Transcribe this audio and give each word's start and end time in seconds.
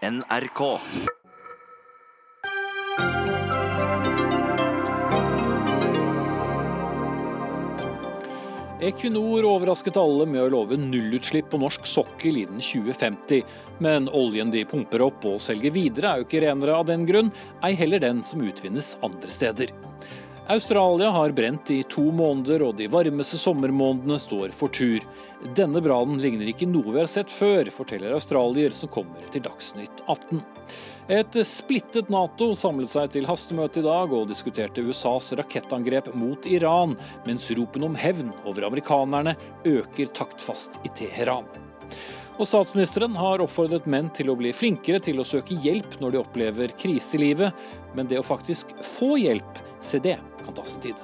NRK. 0.00 0.78
Equinor 8.80 9.44
overrasket 9.48 9.96
alle 9.96 10.26
med 10.28 10.42
å 10.42 10.50
love 10.52 10.76
nullutslipp 10.76 11.48
på 11.48 11.62
norsk 11.62 11.88
sokkel 11.88 12.42
innen 12.42 12.60
2050. 12.60 13.40
Men 13.80 14.10
oljen 14.12 14.52
de 14.52 14.66
pumper 14.68 15.06
opp 15.06 15.24
og 15.24 15.40
selger 15.40 15.72
videre 15.72 16.12
er 16.12 16.20
jo 16.20 16.28
ikke 16.28 16.44
renere 16.44 16.76
av 16.76 16.84
den 16.92 17.08
grunn, 17.08 17.32
ei 17.64 17.72
heller 17.80 18.04
den 18.04 18.20
som 18.20 18.44
utvinnes 18.44 18.98
andre 19.00 19.32
steder. 19.32 19.72
Australia 20.48 21.10
har 21.10 21.30
brent 21.30 21.70
i 21.70 21.82
to 21.82 22.02
måneder, 22.14 22.62
og 22.62 22.76
de 22.78 22.86
varmeste 22.86 23.38
sommermånedene 23.38 24.18
står 24.22 24.52
for 24.54 24.70
tur. 24.70 25.02
Denne 25.58 25.82
brannen 25.82 26.20
ligner 26.22 26.46
ikke 26.52 26.68
noe 26.70 26.92
vi 26.92 27.00
har 27.00 27.10
sett 27.10 27.32
før, 27.34 27.66
forteller 27.74 28.14
australier 28.14 28.70
som 28.70 28.92
kommer 28.94 29.26
til 29.34 29.42
Dagsnytt 29.42 30.04
18. 30.06 30.44
Et 31.18 31.40
splittet 31.46 32.12
Nato 32.14 32.52
samlet 32.58 32.94
seg 32.94 33.10
til 33.16 33.26
hastemøte 33.26 33.82
i 33.82 33.86
dag 33.88 34.14
og 34.14 34.30
diskuterte 34.30 34.86
USAs 34.86 35.32
rakettangrep 35.38 36.12
mot 36.14 36.46
Iran, 36.46 36.94
mens 37.26 37.50
ropen 37.58 37.90
om 37.90 37.98
hevn 37.98 38.30
over 38.46 38.70
amerikanerne 38.70 39.34
øker 39.66 40.14
taktfast 40.14 40.78
i 40.86 40.94
Teheran. 40.94 41.50
Og 42.36 42.46
statsministeren 42.46 43.18
har 43.18 43.42
oppfordret 43.42 43.86
menn 43.90 44.12
til 44.14 44.30
å 44.30 44.38
bli 44.38 44.54
flinkere 44.54 45.02
til 45.02 45.18
å 45.18 45.26
søke 45.26 45.58
hjelp 45.64 45.98
når 46.02 46.14
de 46.14 46.22
opplever 46.22 46.74
krise 46.78 47.16
i 47.18 47.24
livet, 47.26 47.66
men 47.98 48.06
det 48.06 48.20
å 48.20 48.26
faktisk 48.26 48.76
få 48.94 49.16
hjelp, 49.18 49.65
se 49.86 49.98
det 49.98 50.18
kan 50.44 50.54
ta 50.54 50.64
sin 50.64 50.82
tid. 50.82 50.94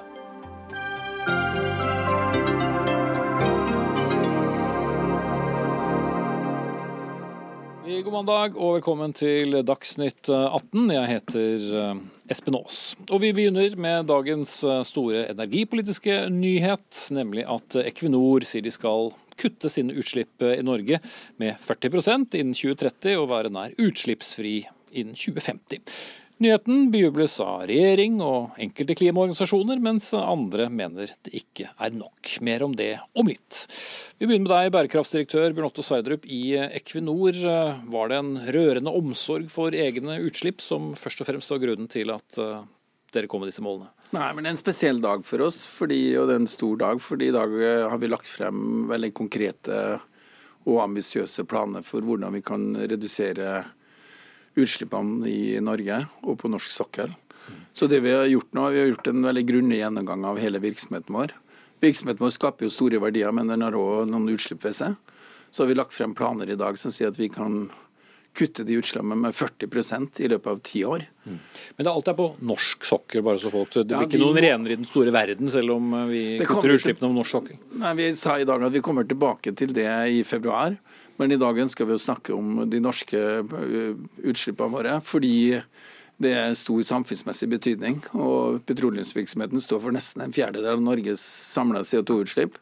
God 8.03 8.13
mandag 8.13 8.57
og 8.59 8.75
velkommen 8.75 9.13
til 9.15 9.55
Dagsnytt 9.63 10.27
18. 10.27 10.91
Jeg 10.91 11.07
heter 11.09 11.63
eh, 11.79 12.01
Espen 12.33 12.57
Aas. 12.59 12.79
Og 13.07 13.21
vi 13.23 13.31
begynner 13.33 13.77
med 13.79 14.09
dagens 14.11 14.57
eh, 14.67 14.81
store 14.85 15.23
energipolitiske 15.31 16.17
nyhet, 16.33 16.99
nemlig 17.15 17.45
at 17.47 17.77
Equinor 17.85 18.43
sier 18.45 18.65
de 18.65 18.73
skal 18.75 19.13
kutte 19.39 19.71
sine 19.71 19.95
utslipp 19.97 20.43
i 20.45 20.59
Norge 20.67 20.99
med 21.41 21.55
40% 21.63 22.35
innen 22.41 22.53
2030 22.53 23.15
og 23.21 23.31
være 23.31 23.53
nær 23.55 23.73
utslippsfri 23.81 24.59
innen 24.91 25.15
2050. 25.15 25.81
Nyheten 26.41 26.87
bejubles 26.91 27.35
av 27.43 27.67
regjering 27.69 28.15
og 28.25 28.55
enkelte 28.61 28.95
klimaorganisasjoner, 28.97 29.77
mens 29.85 30.07
andre 30.17 30.65
mener 30.73 31.11
det 31.23 31.33
ikke 31.37 31.67
er 31.77 31.93
nok. 31.93 32.31
Mer 32.41 32.63
om 32.65 32.73
det 32.75 32.95
om 33.13 33.29
litt. 33.29 33.59
Vi 34.17 34.25
begynner 34.25 34.47
med 34.47 34.53
deg, 34.55 34.71
bærekraftsdirektør 34.73 35.53
Bjørn 35.53 35.69
Otto 35.69 35.85
Sverdrup 35.85 36.25
i 36.25 36.55
Equinor. 36.65 37.37
Var 37.93 38.09
det 38.09 38.17
en 38.17 38.31
rørende 38.55 38.95
omsorg 38.97 39.45
for 39.53 39.77
egne 39.77 40.17
utslipp 40.25 40.63
som 40.63 40.95
først 40.97 41.21
og 41.21 41.29
fremst 41.29 41.53
var 41.53 41.61
grunnen 41.61 41.91
til 41.91 42.09
at 42.15 42.39
eh, 42.41 42.65
dere 43.13 43.29
kom 43.29 43.45
med 43.45 43.53
disse 43.53 43.63
målene? 43.63 43.91
Nei, 44.13 44.31
men 44.33 44.41
det 44.41 44.49
er 44.49 44.55
en 44.57 44.63
spesiell 44.63 45.03
dag 45.05 45.21
for 45.25 45.45
oss, 45.45 45.61
fordi, 45.69 46.01
og 46.17 46.27
det 46.29 46.35
er 46.35 46.41
en 46.43 46.49
stor 46.49 46.81
dag. 46.81 47.01
fordi 47.01 47.29
i 47.29 47.37
dag 47.37 47.55
eh, 47.61 47.85
har 47.93 48.01
vi 48.01 48.09
lagt 48.09 48.29
frem 48.31 48.89
veldig 48.89 49.13
konkrete 49.21 49.79
og 50.63 50.81
ambisiøse 50.87 51.45
planer 51.45 51.85
for 51.85 52.01
hvordan 52.01 52.33
vi 52.33 52.41
kan 52.45 52.71
redusere 52.79 53.61
utslippene 54.59 55.29
i 55.29 55.59
Norge 55.63 56.03
og 56.21 56.37
på 56.41 56.51
norsk 56.51 56.71
sokkel. 56.73 57.13
Så 57.73 57.87
det 57.89 58.03
vi 58.05 58.13
har 58.13 58.27
gjort 58.29 58.53
nå, 58.53 58.67
vi 58.69 58.83
har 58.83 58.91
gjort 58.91 59.09
en 59.09 59.25
veldig 59.25 59.45
grundig 59.49 59.79
gjennomgang 59.81 60.25
av 60.29 60.39
hele 60.41 60.61
virksomheten 60.63 61.15
vår. 61.15 61.33
Virksomheten 61.83 62.23
vår 62.23 62.35
skaper 62.35 62.67
jo 62.67 62.73
store 62.73 63.01
verdier, 63.01 63.33
men 63.35 63.49
den 63.49 63.65
har 63.65 63.75
òg 63.75 64.05
noen 64.11 64.29
utslipp 64.31 64.63
ved 64.63 64.77
seg. 64.77 64.99
Så 65.53 65.63
har 65.63 65.71
vi 65.71 65.77
lagt 65.77 65.93
frem 65.93 66.13
planer 66.17 66.49
i 66.49 66.59
dag 66.59 66.77
som 66.79 66.93
sier 66.93 67.11
at 67.11 67.19
vi 67.19 67.31
kan 67.33 67.65
kutte 68.33 68.63
de 68.65 68.77
utslippene 68.79 69.15
med 69.27 69.35
40% 69.37 70.21
i 70.25 70.29
løpet 70.31 70.49
av 70.49 70.61
ti 70.65 70.81
år. 70.85 71.03
Mm. 71.25 71.35
Men 71.75 71.85
det 71.85 71.89
er 71.89 71.93
alt 71.93 72.09
er 72.09 72.15
på 72.17 72.29
norsk 72.49 72.87
sokkel, 72.89 73.21
bare 73.25 73.41
så 73.41 73.51
folk 73.53 73.69
Det 73.75 73.83
blir 73.91 73.99
ja, 73.99 74.07
ikke 74.07 74.21
noen 74.21 74.39
renere 74.41 74.73
i 74.73 74.79
den 74.79 74.89
store 74.89 75.13
verden, 75.13 75.51
selv 75.53 75.75
om 75.75 75.93
vi 76.09 76.23
kutter 76.41 76.73
utslippene 76.73 77.11
på 77.11 77.17
norsk 77.19 77.37
sokkel? 77.37 77.59
Nei, 77.83 77.93
Vi 77.99 78.09
sa 78.17 78.39
i 78.41 78.47
dag 78.49 78.65
at 78.65 78.73
vi 78.73 78.81
kommer 78.85 79.05
tilbake 79.05 79.53
til 79.57 79.75
det 79.75 79.89
i 80.09 80.23
februar. 80.25 80.77
Men 81.21 81.33
i 81.33 81.39
dag 81.39 81.59
ønsker 81.61 81.87
vi 81.87 81.95
å 81.95 82.01
snakke 82.01 82.33
om 82.35 82.63
de 82.69 82.81
norske 82.81 83.19
eh, 83.19 84.05
utslippene 84.25 84.73
våre. 84.73 84.97
Fordi 85.05 85.35
det 86.23 86.33
er 86.37 86.57
stor 86.57 86.81
samfunnsmessig 86.87 87.49
betydning. 87.51 87.99
Og 88.17 88.61
petroleumsvirksomheten 88.69 89.61
står 89.63 89.83
for 89.83 89.95
nesten 89.95 90.25
en 90.25 90.35
fjerdedel 90.35 90.77
av 90.77 90.83
Norges 90.83 91.23
samla 91.53 91.83
CO2-utslipp. 91.87 92.57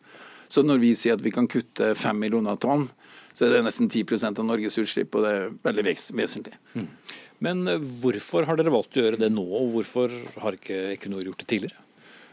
Så 0.52 0.66
når 0.68 0.82
vi 0.82 0.92
sier 1.00 1.16
at 1.16 1.24
vi 1.24 1.32
kan 1.32 1.48
kutte 1.52 1.94
fem 1.96 2.18
millioner 2.20 2.58
tonn, 2.60 2.90
så 3.32 3.48
er 3.48 3.56
det 3.56 3.62
nesten 3.64 3.88
10% 3.88 4.42
av 4.42 4.48
Norges 4.48 4.76
utslipp, 4.82 5.16
og 5.16 5.24
det 5.24 5.32
er 5.32 5.54
veldig 5.64 5.86
vesentlig. 6.20 6.58
Mm. 6.76 6.90
Men 7.46 7.64
eh, 7.72 7.88
hvorfor 8.02 8.48
har 8.50 8.60
dere 8.60 8.74
valgt 8.74 9.00
å 9.00 9.06
gjøre 9.06 9.22
det 9.22 9.32
nå, 9.32 9.46
og 9.46 9.72
hvorfor 9.78 10.12
har 10.44 10.60
ikke 10.60 10.82
Equinor 10.98 11.24
gjort 11.30 11.46
det 11.46 11.50
tidligere? 11.54 11.88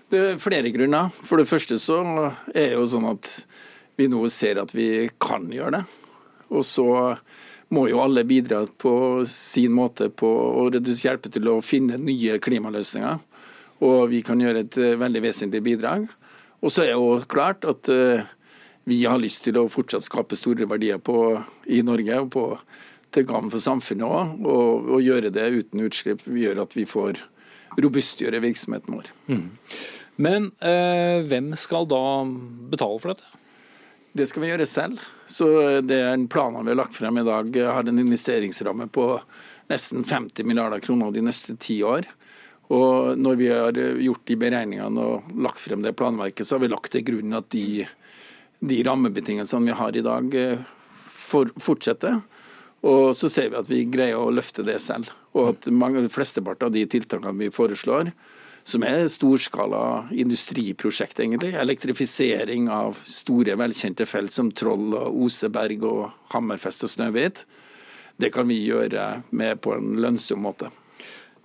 Det 0.08 0.20
er 0.24 0.40
flere 0.40 0.72
grunner. 0.72 1.12
For 1.12 1.38
det 1.38 1.48
første 1.50 1.76
så 1.80 2.00
er 2.54 2.72
det 2.72 2.74
jo 2.74 2.86
sånn 2.88 3.10
at 3.10 3.30
vi 3.98 4.06
nå 4.10 4.22
ser 4.32 4.60
at 4.62 4.72
vi 4.74 5.08
kan 5.20 5.46
gjøre 5.52 5.78
det. 5.78 5.82
Og 6.54 6.64
så 6.66 6.88
må 7.74 7.84
jo 7.90 8.00
alle 8.00 8.24
bidra 8.24 8.62
på 8.80 8.92
sin 9.28 9.74
måte 9.76 10.08
på 10.08 10.28
å 10.28 10.68
hjelpe 10.72 11.30
til 11.32 11.50
å 11.52 11.60
finne 11.64 11.98
nye 12.00 12.38
klimaløsninger. 12.40 13.20
Og 13.84 14.08
vi 14.10 14.22
kan 14.26 14.40
gjøre 14.40 14.64
et 14.64 14.78
eh, 14.80 14.96
veldig 14.98 15.22
vesentlig 15.22 15.62
bidrag. 15.66 16.08
Og 16.58 16.72
så 16.74 16.82
er 16.82 16.92
det 16.92 16.98
jo 16.98 17.18
klart 17.30 17.66
at 17.68 17.90
eh, 17.92 18.26
vi 18.88 19.02
har 19.04 19.20
lyst 19.20 19.44
til 19.46 19.60
å 19.60 19.68
fortsatt 19.70 20.06
skape 20.06 20.38
store 20.38 20.66
verdier 20.70 20.98
på, 20.98 21.36
i 21.70 21.82
Norge. 21.86 22.22
og 22.24 22.30
på, 22.34 22.46
til 23.14 23.24
gagn 23.28 23.52
for 23.52 23.62
samfunnet 23.62 24.06
òg. 24.08 24.34
Og, 24.44 24.88
og, 24.96 24.98
gjøre 25.04 25.32
det 25.34 25.46
uten 25.54 25.84
utslipp 25.86 26.24
gjør 26.26 26.64
at 26.64 26.76
vi 26.76 26.86
får 26.88 27.22
robustgjøre 27.78 28.42
virksomheten 28.42 28.96
vår. 28.96 29.12
Mm. 29.28 29.46
Men 30.18 30.50
eh, 30.64 31.20
hvem 31.28 31.52
skal 31.60 31.86
da 31.88 32.02
betale 32.72 32.98
for 32.98 33.14
dette? 33.14 33.37
Det 34.18 34.26
skal 34.26 34.42
vi 34.42 34.48
gjøre 34.50 34.66
selv. 34.66 35.02
Så 35.30 35.46
det 35.86 35.94
er 36.02 36.16
en 36.16 36.26
plan 36.30 36.56
vi 36.58 36.72
har 36.72 36.80
lagt 36.80 36.96
frem 36.98 37.20
i 37.20 37.26
dag, 37.26 37.54
har 37.70 37.86
en 37.86 38.00
investeringsramme 38.02 38.88
på 38.90 39.12
nesten 39.70 40.02
50 40.02 40.48
milliarder 40.48 40.82
kroner 40.82 41.12
de 41.14 41.22
neste 41.22 41.54
ti 41.62 41.76
år. 41.86 42.08
Og 42.74 43.14
når 43.16 43.36
vi 43.38 43.46
har 43.52 43.78
gjort 43.78 44.24
de 44.26 44.36
beregningene 44.40 45.04
og 45.04 45.30
lagt 45.38 45.62
frem 45.62 45.84
det 45.86 45.94
planverket, 45.96 46.48
så 46.48 46.56
har 46.56 46.64
vi 46.64 46.72
lagt 46.72 46.90
til 46.92 47.04
grunn 47.06 47.36
at 47.38 47.46
de, 47.54 47.86
de 48.58 48.80
rammebetingelsene 48.88 49.70
vi 49.70 49.78
har 49.78 49.96
i 49.96 50.04
dag, 50.04 50.34
for, 51.06 51.54
fortsetter. 51.62 52.18
Og 52.88 53.14
så 53.18 53.30
ser 53.30 53.52
vi 53.52 53.60
at 53.60 53.70
vi 53.70 53.84
greier 53.86 54.18
å 54.18 54.34
løfte 54.34 54.66
det 54.66 54.80
selv. 54.82 55.14
Og 55.38 55.54
at 55.54 55.70
mange, 55.70 56.02
flesteparten 56.10 56.68
av 56.68 56.74
de 56.74 56.84
tiltakene 56.90 57.38
vi 57.38 57.54
foreslår, 57.54 58.10
som 58.68 58.84
er 58.84 59.06
storskala 59.08 60.10
industriprosjekt, 60.12 61.22
egentlig. 61.22 61.54
Elektrifisering 61.56 62.68
av 62.72 62.98
store, 63.08 63.56
velkjente 63.56 64.04
felt 64.08 64.34
som 64.34 64.50
Troll, 64.52 64.90
og 64.92 65.22
Oseberg, 65.24 65.86
og 65.88 66.34
Hammerfest 66.34 66.84
og 66.84 66.92
Snøhvit. 66.92 67.46
Det 68.20 68.32
kan 68.34 68.48
vi 68.50 68.58
gjøre 68.66 69.22
med 69.30 69.62
på 69.64 69.72
en 69.76 69.96
lønnsom 70.02 70.44
måte. 70.44 70.68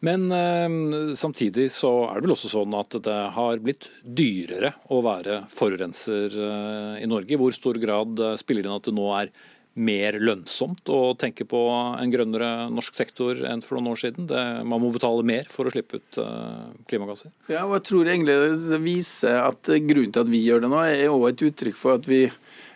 Men 0.03 0.27
eh, 0.35 1.13
samtidig 1.15 1.69
så 1.71 1.93
er 2.09 2.17
det 2.17 2.25
vel 2.25 2.35
også 2.35 2.51
sånn 2.51 2.75
at 2.75 2.97
det 3.05 3.19
har 3.37 3.61
blitt 3.63 3.87
dyrere 4.03 4.73
å 4.91 4.99
være 5.05 5.45
forurenser 5.53 6.35
eh, 6.35 7.03
i 7.05 7.07
Norge. 7.07 7.31
I 7.31 7.39
hvor 7.39 7.55
stor 7.55 7.79
grad 7.79 8.19
eh, 8.19 8.35
spiller 8.41 8.65
det 8.65 8.71
inn 8.71 8.81
at 8.81 8.89
det 8.89 8.97
nå 8.97 9.07
er 9.15 9.31
mer 9.73 10.19
lønnsomt 10.21 10.89
å 10.93 11.15
tenke 11.17 11.47
på 11.49 11.59
en 11.73 12.11
grønnere 12.13 12.69
norsk 12.69 12.93
sektor 12.97 13.39
enn 13.49 13.63
for 13.65 13.79
noen 13.79 13.95
år 13.95 14.01
siden? 14.03 14.27
Det, 14.29 14.41
man 14.69 14.81
må 14.83 14.91
betale 14.93 15.25
mer 15.25 15.49
for 15.49 15.65
å 15.65 15.73
slippe 15.73 15.97
ut 15.97 16.19
uh, 16.21 16.69
klimagasser? 16.89 17.33
Ja, 17.49 17.63
og 17.65 17.79
jeg 17.79 17.85
tror 17.89 18.11
egentlig 18.11 18.37
det 18.69 18.81
viser 18.83 19.39
at 19.41 19.71
Grunnen 19.73 20.13
til 20.13 20.25
at 20.25 20.31
vi 20.31 20.43
gjør 20.45 20.63
det 20.63 20.71
nå, 20.73 20.81
er 20.85 21.07
også 21.09 21.31
et 21.31 21.45
uttrykk 21.49 21.79
for 21.79 21.97
at 21.97 22.09
vi 22.09 22.27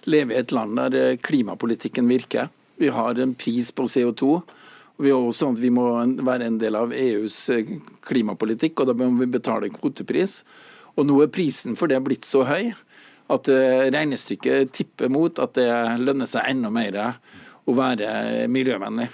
lever 0.07 0.35
i 0.37 0.41
et 0.41 0.53
land 0.55 0.79
der 0.79 0.95
eh, 0.97 1.19
klimapolitikken 1.21 2.07
virker. 2.09 2.49
Vi 2.79 2.89
har 2.93 3.19
en 3.19 3.35
pris 3.37 3.69
på 3.75 3.85
CO2. 3.89 4.29
og 4.39 5.03
Vi, 5.03 5.11
også, 5.13 5.51
vi 5.59 5.71
må 5.73 5.89
være 6.25 6.47
en 6.47 6.59
del 6.61 6.77
av 6.79 6.95
EUs 6.95 7.37
eh, 7.53 7.75
klimapolitikk, 8.07 8.79
og 8.79 8.89
da 8.89 8.97
må 8.97 9.11
vi 9.19 9.29
betale 9.37 9.69
kvotepris. 9.73 10.41
Og 10.97 11.05
nå 11.05 11.19
er 11.21 11.33
prisen 11.33 11.77
for 11.77 11.91
det 11.91 11.99
blitt 12.05 12.25
så 12.25 12.45
høy 12.47 12.71
at 13.33 13.49
eh, 13.51 13.87
regnestykket 13.91 14.73
tipper 14.75 15.11
mot 15.11 15.39
at 15.43 15.55
det 15.57 15.69
lønner 15.99 16.29
seg 16.29 16.47
enda 16.51 16.71
mer 16.73 16.99
å 17.67 17.75
være 17.75 18.47
miljøvennlig. 18.51 19.09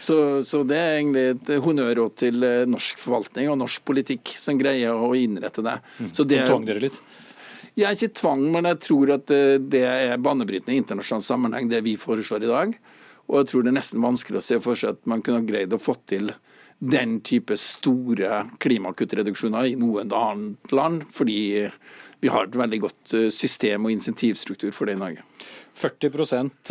Så, 0.00 0.42
så, 0.42 0.62
det 0.66 0.76
er 0.76 0.98
egentlig 0.98 1.24
et 1.34 1.50
honnør 1.64 2.02
til 2.18 2.44
eh, 2.44 2.66
norsk 2.68 3.00
forvaltning 3.00 3.50
og 3.52 3.60
norsk 3.60 3.84
politikk 3.86 4.32
som 4.40 4.58
greier 4.60 4.96
å 4.96 5.12
innrette 5.16 5.64
det. 5.64 5.76
Mm. 6.00 6.12
Så 6.16 6.26
det 6.28 6.44
tvang 6.48 6.66
dere 6.68 6.84
litt? 6.86 6.96
Jeg 7.78 7.86
er 7.86 7.96
ikke 7.96 8.18
tvang, 8.18 8.42
men 8.52 8.66
jeg 8.68 8.80
tror 8.86 9.14
at 9.16 9.32
eh, 9.34 9.56
det 9.60 9.84
er 9.86 10.22
banebrytende 10.22 10.74
i 10.74 10.80
internasjonal 10.82 11.24
sammenheng, 11.24 11.70
det 11.70 11.84
vi 11.86 11.96
foreslår 12.00 12.46
i 12.46 12.50
dag. 12.50 12.76
Og 13.30 13.42
jeg 13.42 13.50
tror 13.50 13.64
det 13.64 13.72
er 13.72 13.78
nesten 13.78 14.04
vanskelig 14.04 14.40
å 14.40 14.44
se 14.44 14.60
for 14.64 14.78
seg 14.78 14.96
at 14.96 15.10
man 15.10 15.22
kunne 15.24 15.46
greid 15.46 15.76
å 15.76 15.80
få 15.80 15.94
til 16.10 16.32
den 16.80 17.18
type 17.20 17.54
store 17.60 18.44
klimakuttreduksjoner 18.64 19.68
i 19.68 19.76
noe 19.78 20.06
annet 20.08 20.72
land. 20.72 21.04
fordi 21.12 21.68
vi 22.20 22.28
har 22.28 22.46
et 22.46 22.56
veldig 22.56 22.80
godt 22.84 23.14
eh, 23.16 23.28
system 23.34 23.86
og 23.86 23.94
insentivstruktur 23.94 24.72
for 24.76 24.88
det 24.88 24.96
i 24.96 25.00
Norge. 25.00 25.24
40 25.80 26.10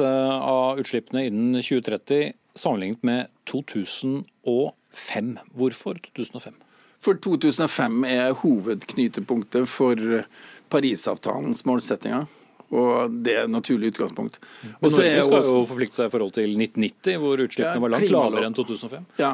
eh, 0.04 0.34
av 0.38 0.80
utslippene 0.82 1.26
innen 1.30 1.62
2030. 1.62 2.34
sammenlignet 2.56 3.04
med 3.04 3.28
2005. 3.50 5.38
Hvorfor 5.56 6.02
2005? 6.12 6.60
For 7.00 7.16
2005 7.16 8.04
er 8.06 8.36
hovedknytepunktet 8.42 9.70
for 9.72 10.26
Parisavtalens 10.70 11.64
målsettinger. 11.66 12.28
Og 12.70 13.14
det 13.26 13.34
er 13.34 13.48
et 13.48 13.52
naturlig 13.52 13.90
utgangspunkt. 13.94 14.38
Men 14.62 14.92
Norge 14.94 15.24
skal 15.26 15.38
også, 15.40 15.54
jo 15.58 15.66
forplikte 15.66 15.98
seg 15.98 16.10
i 16.10 16.14
forhold 16.14 16.34
til 16.36 16.52
1990, 16.54 17.16
hvor 17.24 17.42
utslippene 17.42 17.80
ja, 17.80 17.84
var 17.86 17.94
langt 17.96 18.14
lavere 18.14 18.50
enn 18.50 18.58
2005. 18.58 19.08
Ja, 19.18 19.32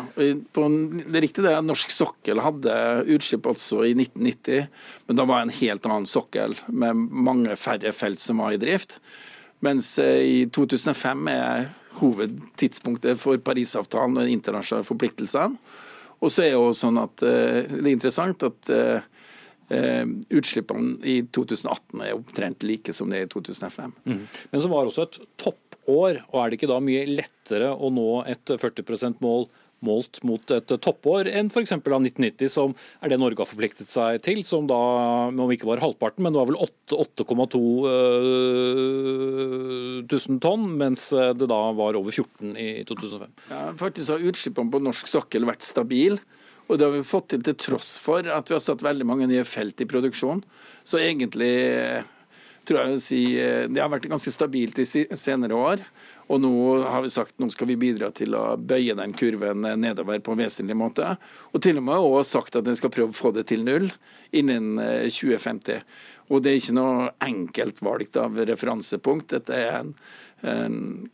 på, 0.56 0.68
det 0.96 1.20
er 1.20 1.26
riktig 1.26 1.44
det 1.44 1.56
norsk 1.68 1.92
sokkel 1.92 2.40
hadde 2.46 2.76
utslipp 3.12 3.50
altså 3.52 3.84
i 3.84 3.92
1990, 3.98 4.70
men 5.10 5.20
da 5.20 5.28
var 5.28 5.42
det 5.42 5.50
en 5.50 5.58
helt 5.60 5.90
annen 5.90 6.08
sokkel 6.10 6.56
med 6.72 7.08
mange 7.28 7.58
færre 7.60 7.92
felt 7.96 8.24
som 8.24 8.40
var 8.44 8.56
i 8.56 8.62
drift. 8.62 9.02
Mens 9.66 9.98
eh, 10.00 10.22
i 10.24 10.38
2005 10.56 11.28
er 11.32 11.68
hovedtidspunktet 12.00 13.20
for 13.20 13.40
Parisavtalen 13.44 14.20
og 14.24 14.32
internasjonale 14.32 14.88
forpliktelsene. 14.88 15.60
Og 16.24 16.32
så 16.32 16.46
er 16.46 16.54
det 16.54 16.56
jo 16.56 16.72
sånn 16.76 17.00
at 17.04 17.24
eh, 17.28 17.66
det 17.68 17.84
er 17.84 17.92
interessant 17.92 18.48
at 18.48 18.72
eh, 19.70 19.86
Eh, 19.96 20.06
utslippene 20.30 20.98
i 21.04 21.20
2018 21.34 22.02
er 22.06 22.16
omtrent 22.16 22.64
like 22.68 22.94
som 22.94 23.10
det 23.12 23.18
er 23.20 23.28
i 23.28 23.34
2005. 23.34 23.94
Mm. 24.06 24.24
Men 24.52 24.62
så 24.62 24.72
var 24.72 24.86
det 24.86 24.94
også 24.94 25.06
et 25.08 25.20
toppår, 25.42 26.24
og 26.32 26.42
er 26.42 26.50
det 26.50 26.60
ikke 26.60 26.72
da 26.72 26.82
mye 26.84 27.06
lettere 27.10 27.70
å 27.74 27.92
nå 27.94 28.10
et 28.30 28.46
40 28.54 28.86
%-mål 28.86 29.48
målt 29.86 30.22
mot 30.26 30.52
et 30.56 30.72
toppår 30.82 31.28
enn 31.30 31.50
f.eks. 31.52 31.74
av 31.76 31.84
1990, 31.84 32.48
som 32.50 32.72
er 33.04 33.12
det 33.12 33.20
Norge 33.22 33.44
har 33.44 33.50
forpliktet 33.50 33.90
seg 33.92 34.22
til, 34.26 34.40
som 34.48 34.66
da 34.70 34.78
om 35.30 35.52
ikke 35.54 35.68
var 35.68 35.84
halvparten, 35.84 36.24
men 36.26 36.34
det 36.34 36.40
var 36.40 36.50
vel 36.50 36.62
8,2 36.64 37.60
uh, 40.06 40.40
tonn, 40.42 40.66
mens 40.80 41.10
det 41.12 41.50
da 41.52 41.60
var 41.78 42.00
over 42.00 42.12
14 42.16 42.56
i 42.56 42.86
2005. 42.88 43.36
Ja, 43.52 43.62
faktisk 43.78 44.16
har 44.16 44.26
utslippene 44.32 44.74
på 44.74 44.82
norsk 44.88 45.12
sokkel 45.12 45.46
vært 45.46 45.68
stabile. 45.68 46.24
Og 46.66 46.80
det 46.80 46.88
har 46.88 46.96
vi 46.96 47.06
fått 47.06 47.30
til 47.34 47.44
til 47.46 47.58
tross 47.62 47.96
for 48.02 48.26
at 48.26 48.50
vi 48.50 48.58
har 48.58 48.64
satt 48.64 48.84
veldig 48.86 49.06
mange 49.08 49.30
nye 49.30 49.46
felt 49.46 49.82
i 49.82 49.90
produksjon. 49.90 50.42
Så 50.84 51.02
egentlig 51.02 51.54
tror 52.66 52.82
jeg 52.82 52.96
å 52.96 53.02
si 53.02 53.22
det 53.70 53.82
har 53.82 53.92
vært 53.94 54.10
ganske 54.10 54.34
stabilt 54.34 54.82
i 54.82 54.88
senere 54.88 55.58
år. 55.58 55.86
Og 56.26 56.42
nå 56.42 56.52
har 56.90 57.04
vi 57.06 57.12
sagt 57.14 57.38
nå 57.38 57.52
skal 57.54 57.70
vi 57.70 57.78
bidra 57.78 58.10
til 58.16 58.34
å 58.34 58.56
bøye 58.58 58.96
den 58.98 59.14
kurven 59.14 59.62
nedover 59.78 60.24
på 60.26 60.34
en 60.34 60.42
vesentlig 60.42 60.78
måte. 60.80 61.14
Og 61.54 61.62
til 61.62 61.78
og 61.78 61.86
med 61.86 62.02
også 62.02 62.40
sagt 62.40 62.58
at 62.58 62.66
vi 62.66 62.74
skal 62.80 62.94
prøve 62.94 63.14
å 63.14 63.20
få 63.20 63.30
det 63.36 63.46
til 63.52 63.62
null 63.68 63.92
innen 64.34 64.80
2050. 64.82 65.86
Og 66.34 66.42
det 66.42 66.52
er 66.52 66.58
ikke 66.58 66.80
noe 66.80 67.10
enkelt 67.22 67.84
valgt 67.86 68.18
av 68.18 68.40
referansepunkt. 68.50 69.36
Dette 69.36 69.54
er 69.54 69.76
en 69.84 69.84
en 69.86 69.94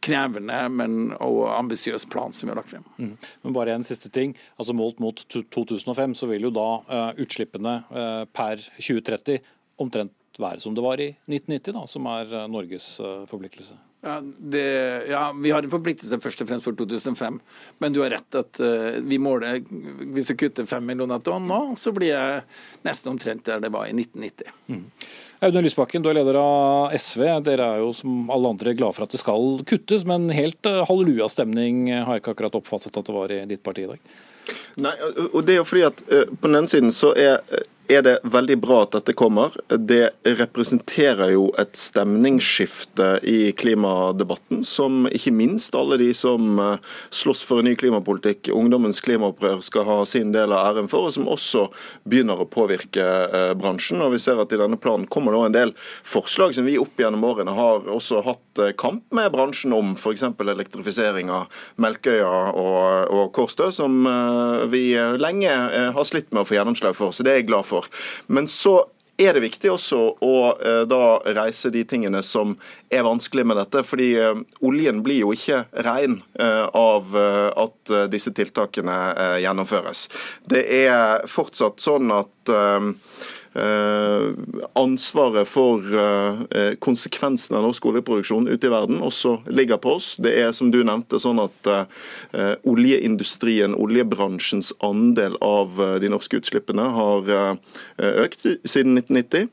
krevende, 0.02 0.58
men 0.74 1.14
og 1.22 1.44
ambisiøs 1.56 2.06
plan 2.12 2.34
som 2.36 2.48
vi 2.48 2.52
har 2.52 2.60
lagt 2.60 2.72
frem. 2.74 2.88
Mm. 2.98 3.14
Men 3.44 3.56
bare 3.56 3.76
en 3.76 3.86
siste 3.88 4.10
ting. 4.10 4.34
altså 4.58 4.74
Målt 4.74 5.00
mot 5.00 5.22
2005 5.30 6.16
så 6.18 6.28
vil 6.32 6.48
jo 6.48 6.56
da 6.56 6.68
uh, 6.90 7.22
utslippene 7.22 7.78
uh, 7.92 8.26
per 8.34 8.64
2030 8.80 9.40
omtrent 9.82 10.18
være 10.42 10.64
som 10.64 10.76
det 10.76 10.84
var 10.84 11.02
i 11.04 11.12
1990, 11.28 11.74
da, 11.76 11.86
som 11.88 12.12
er 12.12 12.34
uh, 12.34 12.50
Norges 12.52 12.94
forpliktelse. 13.30 13.78
Ja, 14.02 14.16
det, 14.24 14.66
ja, 15.12 15.28
Vi 15.38 15.52
har 15.54 15.62
en 15.62 15.70
forpliktelse 15.70 16.18
først 16.24 16.42
og 16.42 16.48
fremst 16.50 16.66
for 16.66 16.78
2005, 16.78 17.36
men 17.84 17.94
du 17.94 18.00
har 18.02 18.16
rett 18.16 18.38
at 18.40 18.58
vi 19.06 19.20
måler 19.22 19.60
Hvis 19.62 20.32
vi 20.32 20.38
kutter 20.42 20.66
5 20.66 20.88
millioner 20.90 21.22
tonn 21.22 21.46
nå, 21.46 21.60
så 21.78 21.94
blir 21.94 22.16
jeg 22.16 22.40
nesten 22.88 23.12
omtrent 23.14 23.46
der 23.46 23.62
det 23.62 23.70
var 23.70 23.86
i 23.86 23.94
1990. 23.94 24.50
Mm. 24.74 24.88
Audun 25.44 25.64
Lysbakken, 25.66 26.04
du 26.06 26.10
er 26.12 26.20
leder 26.20 26.38
av 26.38 26.92
SV. 26.94 27.24
Dere 27.42 27.66
er 27.66 27.80
jo 27.82 27.88
som 27.98 28.28
alle 28.30 28.52
andre 28.54 28.76
glad 28.78 28.94
for 28.94 29.08
at 29.08 29.14
det 29.16 29.24
skal 29.24 29.64
kuttes, 29.66 30.04
men 30.06 30.28
helt 30.38 30.68
eh, 30.70 30.84
hallelujastemning 30.86 31.88
har 31.90 32.14
jeg 32.14 32.22
ikke 32.22 32.36
akkurat 32.36 32.58
oppfattet 32.60 33.00
at 33.00 33.08
det 33.08 33.16
var 33.16 33.34
i 33.34 33.40
ditt 33.50 33.64
parti 33.66 33.88
i 33.88 33.90
dag? 33.90 34.12
Nei, 34.86 34.94
og 35.32 35.40
det 35.48 35.56
er 35.56 35.58
jo 35.64 35.66
fordi 35.66 35.84
at 35.88 36.04
eh, 36.14 36.30
På 36.30 36.50
den 36.50 36.60
ene 36.60 36.70
siden 36.70 36.94
så 36.94 37.10
er 37.18 37.40
eh, 37.58 37.66
er 37.92 38.04
det 38.06 38.14
veldig 38.24 38.58
bra 38.62 38.82
at 38.86 38.94
dette 38.96 39.14
kommer. 39.18 39.54
Det 39.68 40.14
representerer 40.38 41.34
jo 41.34 41.48
et 41.60 41.76
stemningsskifte 41.78 43.08
i 43.28 43.52
klimadebatten, 43.58 44.64
som 44.68 45.08
ikke 45.12 45.34
minst 45.36 45.76
alle 45.78 45.98
de 46.02 46.12
som 46.16 46.60
eh, 46.62 46.92
slåss 47.14 47.44
for 47.48 47.62
en 47.62 47.70
ny 47.70 47.76
klimapolitikk, 47.80 48.52
ungdommens 48.56 49.02
klimaopprør, 49.04 49.62
skal 49.66 49.88
ha 49.90 49.98
sin 50.10 50.34
del 50.36 50.54
av 50.56 50.72
æren 50.72 50.90
for, 50.92 51.10
og 51.10 51.16
som 51.16 51.30
også 51.32 51.66
begynner 52.08 52.42
å 52.42 52.48
påvirke 52.50 53.04
eh, 53.04 53.52
bransjen. 53.60 54.04
Og 54.06 54.16
vi 54.16 54.22
ser 54.24 54.40
at 54.42 54.54
I 54.56 54.62
denne 54.62 54.80
planen 54.82 55.10
kommer 55.12 55.36
det 55.36 55.44
en 55.50 55.58
del 55.58 55.76
forslag 56.08 56.56
som 56.56 56.68
vi 56.68 56.80
opp 56.82 57.00
gjennom 57.00 57.26
årene 57.28 57.56
har 57.58 57.90
også 57.92 58.24
hatt 58.28 58.64
eh, 58.64 58.74
kamp 58.78 59.04
med 59.16 59.32
bransjen 59.36 59.76
om, 59.76 59.96
f.eks. 60.00 60.28
elektrifisering 60.42 61.32
av 61.34 61.64
Melkøya 61.82 62.32
og, 62.56 63.12
og 63.12 63.32
Kårstø, 63.36 63.70
som 63.76 64.04
vi 64.72 64.82
lenge 65.22 65.52
har 65.96 66.06
slitt 66.08 66.32
med 66.32 66.44
å 66.44 66.48
få 66.48 66.56
gjennomslag 66.58 66.96
for. 66.98 67.14
Så 67.16 67.24
det 67.26 67.34
er 67.34 67.42
jeg 67.42 67.50
glad 67.50 67.68
for 67.68 67.81
for. 67.82 68.08
Men 68.32 68.48
så 68.50 68.80
er 69.22 69.36
det 69.36 69.44
viktig 69.44 69.72
også 69.72 70.00
å 70.24 70.36
eh, 70.56 70.82
da 70.90 71.20
reise 71.36 71.72
de 71.74 71.84
tingene 71.88 72.22
som 72.26 72.56
er 72.92 73.06
vanskelig 73.06 73.46
med 73.48 73.60
dette. 73.60 73.84
fordi 73.86 74.10
eh, 74.20 74.40
oljen 74.66 75.04
blir 75.06 75.22
jo 75.22 75.34
ikke 75.36 75.64
ren 75.86 76.22
eh, 76.40 76.66
av 76.78 77.16
at 77.62 77.92
disse 78.12 78.32
tiltakene 78.36 78.96
gjennomføres. 79.44 80.08
Det 80.50 80.64
er 80.86 81.26
fortsatt 81.30 81.82
sånn 81.84 82.12
at 82.16 82.52
ansvaret 83.54 85.48
for 85.50 85.84
eh, 85.84 86.74
konsekvensene 86.80 87.60
av 87.60 87.66
norsk 87.68 87.86
oljeproduksjon 87.92 88.48
ute 88.48 88.70
i 88.70 88.72
verden 88.72 89.02
også 89.04 89.38
ligger 89.52 89.82
på 89.82 89.98
oss. 89.98 90.14
Det 90.24 90.32
er 90.40 90.54
som 90.56 90.72
du 90.72 90.80
nevnte 90.88 91.20
sånn 91.20 91.42
at 91.44 91.72
eh, 91.72 92.56
oljeindustrien, 92.64 93.76
oljebransjens 93.76 94.72
andel 94.80 95.36
av 95.44 95.80
de 96.02 96.10
norske 96.12 96.40
utslippene 96.40 96.86
har 96.96 97.32
økt 97.98 98.46
siden 98.46 98.98
1990. 99.00 99.50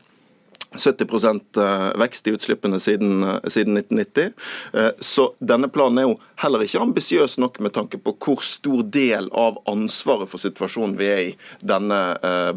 70 0.76 1.56
eh, 1.56 1.98
vekst 1.98 2.26
i 2.26 2.32
utslippene 2.36 2.80
siden, 2.80 3.22
eh, 3.22 3.38
siden, 3.48 3.76
1990. 3.76 4.32
Eh, 4.72 4.90
så 4.98 5.30
denne 5.40 5.68
planen 5.68 5.98
er 5.98 6.08
jo 6.08 6.18
heller 6.42 6.64
ikke 6.64 6.82
ambisiøs 6.82 7.38
nok 7.40 7.56
med 7.64 7.72
tanke 7.72 7.98
på 7.98 8.12
hvor 8.20 8.42
stor 8.44 8.82
del 8.84 9.30
av 9.32 9.58
ansvaret 9.70 10.28
for 10.28 10.40
situasjonen 10.42 10.98
vi 11.00 11.08
er 11.08 11.22
i 11.24 11.36
denne 11.64 11.98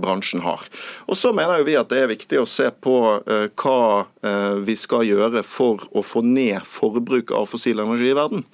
bransjen 0.02 0.44
har. 0.46 0.62
Og 1.08 1.18
Så 1.18 1.32
mener 1.34 1.60
jo 1.60 1.66
vi 1.66 1.78
at 1.80 1.90
det 1.90 2.02
er 2.02 2.12
viktig 2.12 2.42
å 2.42 2.50
se 2.50 2.68
på 2.72 2.96
hva 3.22 3.82
vi 4.62 4.76
skal 4.78 5.06
gjøre 5.08 5.42
for 5.48 5.82
å 5.98 6.04
få 6.06 6.22
ned 6.26 6.62
forbruk 6.68 7.34
av 7.34 7.50
fossil 7.50 7.82
energi 7.82 8.12
i 8.12 8.18
verden. 8.18 8.46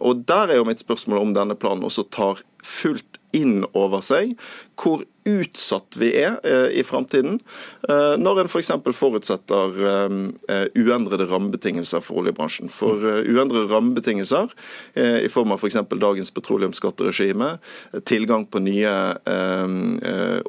Og 0.00 0.24
Der 0.28 0.52
er 0.52 0.60
jo 0.60 0.68
mitt 0.68 0.84
spørsmål 0.84 1.22
om 1.22 1.34
denne 1.36 1.56
planen 1.56 1.86
også 1.86 2.04
tar 2.12 2.42
fullt 2.66 3.15
inn 3.36 3.64
over 3.74 4.04
seg 4.04 4.36
hvor 4.76 5.04
utsatt 5.26 5.96
vi 5.98 6.12
er 6.20 6.36
eh, 6.46 6.78
i 6.78 6.84
framtiden, 6.86 7.40
eh, 7.88 8.14
når 8.20 8.42
en 8.42 8.50
f.eks. 8.50 8.70
For 8.84 8.96
forutsetter 8.96 9.80
eh, 9.90 10.66
uendrede 10.78 11.26
rammebetingelser 11.30 12.04
for 12.04 12.22
oljebransjen. 12.22 12.70
For 12.72 13.02
uendrede 13.26 13.66
rammebetingelser 13.72 14.52
i 14.96 15.30
form 15.32 15.54
av 15.54 15.62
f.eks. 15.62 15.80
For 15.80 16.02
dagens 16.02 16.32
petroleumsskatteregime, 16.36 17.56
tilgang 18.08 18.46
på 18.50 18.62
nye 18.62 18.92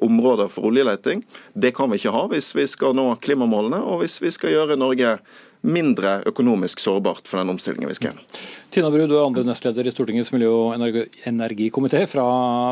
områder 0.04 0.52
for 0.52 0.70
oljeleting, 0.70 1.24
det 1.54 1.74
kan 1.78 1.90
vi 1.92 2.02
ikke 2.02 2.14
ha 2.14 2.26
hvis 2.32 2.54
vi 2.58 2.68
skal 2.70 2.96
nå 2.98 3.10
klimamålene 3.24 3.80
og 3.82 4.04
hvis 4.04 4.20
vi 4.22 4.32
skal 4.34 4.54
gjøre 4.54 4.80
Norge 4.80 5.18
mindre 5.62 6.22
økonomisk 6.30 6.82
sårbart 6.84 7.28
for 7.28 7.42
den 7.42 7.52
omstillingen 7.54 7.90
vi 7.90 7.98
skal 7.98 8.12
gjennom. 8.12 8.26
Tina 8.74 8.92
Bru, 8.94 9.06
du 9.08 9.16
er 9.18 9.26
andre 9.26 9.46
nestleder 9.48 9.88
i 9.88 9.94
Stortingets 9.94 10.32
miljø- 10.36 10.54
og 10.54 10.88
energikomité 11.28 12.04
fra, 12.10 12.28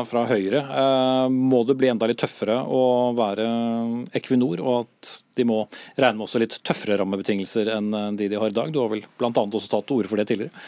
fra, 0.08 0.26
Høyre. 0.30 0.62
Eh, 0.62 1.28
må 1.32 1.62
det 1.66 1.78
bli 1.80 1.90
enda 1.92 2.08
litt 2.10 2.20
tøffere 2.22 2.58
å 2.62 2.82
være 3.16 3.46
Equinor, 4.16 4.62
og 4.62 4.84
at 4.84 5.14
de 5.36 5.48
må 5.48 5.62
regne 5.96 6.18
med 6.18 6.26
også 6.28 6.42
litt 6.42 6.60
tøffere 6.66 6.98
rammebetingelser 7.00 7.72
enn 7.76 7.90
de 8.16 8.30
de 8.30 8.38
har 8.40 8.52
i 8.52 8.58
dag? 8.58 8.70
Du 8.72 8.80
har 8.82 8.92
vel 8.92 9.06
bl.a. 9.18 9.32
også 9.32 9.72
tatt 9.72 9.88
til 9.88 10.00
orde 10.00 10.12
for 10.12 10.20
det 10.20 10.30
tidligere? 10.30 10.66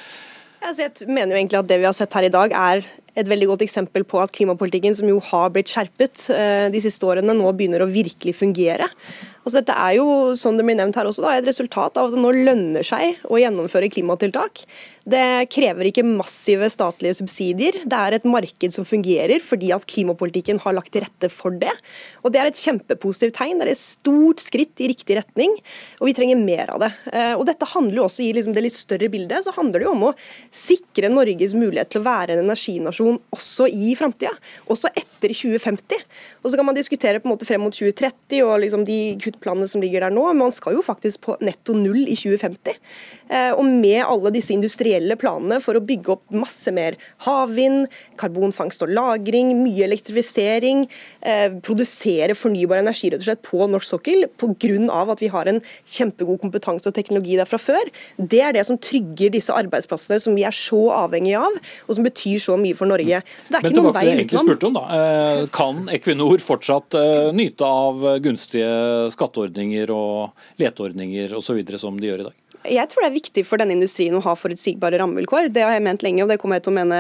Jeg 0.58 1.06
mener 1.06 1.32
jo 1.32 1.38
egentlig 1.38 1.58
at 1.60 1.68
Det 1.70 1.78
vi 1.78 1.86
har 1.86 1.94
sett 1.94 2.14
her 2.16 2.26
i 2.26 2.34
dag 2.34 2.52
er 2.56 2.82
et 3.18 3.26
veldig 3.26 3.48
godt 3.52 3.64
eksempel 3.66 4.04
på 4.06 4.20
at 4.22 4.32
klimapolitikken, 4.34 4.94
som 4.94 5.08
jo 5.10 5.18
har 5.30 5.50
blitt 5.54 5.70
skjerpet 5.72 6.28
eh, 6.34 6.66
de 6.70 6.82
siste 6.82 7.06
årene, 7.06 7.34
nå 7.34 7.50
begynner 7.56 7.82
å 7.82 7.90
virkelig 7.90 8.36
fungere. 8.38 8.86
Altså, 9.48 9.62
dette 9.62 9.74
er 9.80 9.94
jo, 9.96 10.06
som 10.36 10.58
det 10.58 10.64
blir 10.68 10.76
nevnt 10.76 10.96
her 11.00 11.08
også, 11.08 11.22
da, 11.24 11.32
et 11.38 11.46
resultat 11.48 11.96
av 11.96 12.10
at 12.10 12.12
det 12.12 12.20
nå 12.20 12.34
lønner 12.36 12.84
seg 12.84 13.22
å 13.32 13.38
gjennomføre 13.40 13.88
klimatiltak. 13.88 14.60
Det 15.08 15.48
krever 15.48 15.88
ikke 15.88 16.04
massive 16.04 16.68
statlige 16.68 17.16
subsidier. 17.16 17.78
Det 17.88 17.96
er 17.96 18.18
et 18.18 18.26
marked 18.28 18.74
som 18.74 18.84
fungerer 18.84 19.40
fordi 19.40 19.70
at 19.72 19.86
klimapolitikken 19.88 20.60
har 20.60 20.76
lagt 20.76 20.92
til 20.92 21.00
rette 21.06 21.30
for 21.32 21.56
det. 21.56 21.72
Og 22.20 22.34
Det 22.34 22.42
er 22.42 22.50
et 22.50 22.60
kjempepositivt 22.60 23.38
tegn. 23.38 23.56
Det 23.56 23.70
er 23.70 23.72
et 23.72 23.80
stort 23.80 24.44
skritt 24.44 24.84
i 24.84 24.90
riktig 24.92 25.16
retning, 25.16 25.56
og 26.02 26.10
vi 26.10 26.16
trenger 26.18 26.36
mer 26.42 26.74
av 26.74 26.84
det. 26.84 26.92
Eh, 27.08 27.32
og 27.38 27.46
Dette 27.48 27.72
handler 27.72 28.02
jo 28.02 28.04
også 28.10 28.26
i 28.26 28.34
liksom 28.36 28.52
det 28.52 28.66
litt 28.66 28.76
større 28.76 29.08
bildet 29.08 29.48
så 29.48 29.56
handler 29.56 29.80
det 29.80 29.88
jo 29.88 29.96
om 29.96 30.06
å 30.10 30.14
sikre 30.52 31.08
Norges 31.08 31.56
mulighet 31.56 31.94
til 31.94 32.02
å 32.02 32.08
være 32.10 32.36
en 32.36 32.44
energinasjon 32.44 33.16
også 33.32 33.72
i 33.72 33.96
framtida. 33.96 34.36
Også 34.68 34.92
etter 34.92 35.17
etter 35.18 35.34
2050. 35.34 36.06
Og 36.42 36.50
så 36.50 36.58
kan 36.58 36.66
man 36.66 36.76
diskutere 36.78 37.20
på 37.20 37.28
en 37.28 37.34
måte 37.34 37.46
frem 37.48 37.62
mot 37.62 37.74
2030 37.74 38.42
og 38.46 38.60
liksom 38.62 38.86
de 38.88 39.18
kuttplanene 39.22 39.68
som 39.70 39.82
ligger 39.82 40.06
der 40.06 40.14
nå, 40.14 40.24
men 40.30 40.46
man 40.46 40.54
skal 40.54 40.78
jo 40.78 40.84
faktisk 40.86 41.26
på 41.26 41.36
netto 41.44 41.74
null 41.76 42.06
i 42.06 42.16
2050. 42.18 42.78
Eh, 43.28 43.50
og 43.52 43.64
med 43.66 44.00
alle 44.06 44.32
disse 44.32 44.54
industrielle 44.54 45.18
planene 45.20 45.58
for 45.64 45.76
å 45.76 45.84
bygge 45.84 46.14
opp 46.14 46.24
masse 46.32 46.72
mer 46.74 46.96
havvind, 47.26 47.88
karbonfangst 48.20 48.86
og 48.86 48.94
-lagring, 48.94 49.52
mye 49.58 49.84
elektrifisering, 49.84 50.86
eh, 51.22 51.50
produsere 51.60 52.34
fornybar 52.38 52.78
energi 52.78 53.10
rett 53.10 53.20
og 53.20 53.28
slett 53.28 53.42
på 53.42 53.68
norsk 53.68 53.88
sokkel 53.88 54.26
pga. 54.38 54.58
at 55.08 55.20
vi 55.20 55.28
har 55.28 55.46
en 55.46 55.60
kjempegod 55.86 56.40
kompetanse 56.40 56.86
og 56.86 56.94
teknologi 56.94 57.36
der 57.36 57.44
fra 57.44 57.58
før, 57.58 57.84
det 58.18 58.40
er 58.40 58.52
det 58.52 58.66
som 58.66 58.78
trygger 58.78 59.30
disse 59.30 59.52
arbeidsplassene 59.52 60.20
som 60.20 60.34
vi 60.34 60.44
er 60.44 60.50
så 60.50 60.90
avhengige 60.90 61.38
av, 61.38 61.52
og 61.88 61.94
som 61.94 62.04
betyr 62.04 62.38
så 62.38 62.56
mye 62.58 62.76
for 62.76 62.86
Norge. 62.86 63.22
Så 63.42 63.50
det 63.50 63.58
er 63.58 63.62
Men 63.62 63.72
ikke 63.72 63.82
noen 63.82 63.94
vei 63.94 64.24
utenom. 64.24 64.76
Om. 65.08 65.48
Kan 65.54 65.86
Equinor 65.92 66.42
fortsatt 66.44 66.96
nyte 67.36 67.66
av 67.66 68.04
gunstige 68.24 69.08
skatteordninger 69.14 69.90
og 69.94 70.60
leteordninger 70.60 71.34
osv. 71.38 71.62
som 71.80 71.98
de 72.00 72.10
gjør 72.12 72.24
i 72.24 72.28
dag? 72.30 72.44
Jeg 72.66 72.90
tror 72.90 73.04
det 73.04 73.08
er 73.08 73.14
viktig 73.14 73.42
for 73.46 73.60
denne 73.60 73.76
industrien 73.76 74.16
å 74.18 74.22
ha 74.24 74.34
forutsigbare 74.36 74.98
rammevilkår. 75.00 75.48
Det 75.54 75.62
har 75.62 75.76
jeg 75.76 75.84
ment 75.84 76.02
lenge, 76.04 76.24
og 76.24 76.32
det 76.32 76.38
kommer 76.42 76.58
jeg 76.58 76.66
til 76.66 76.72
å 76.72 76.78
mene 76.78 76.98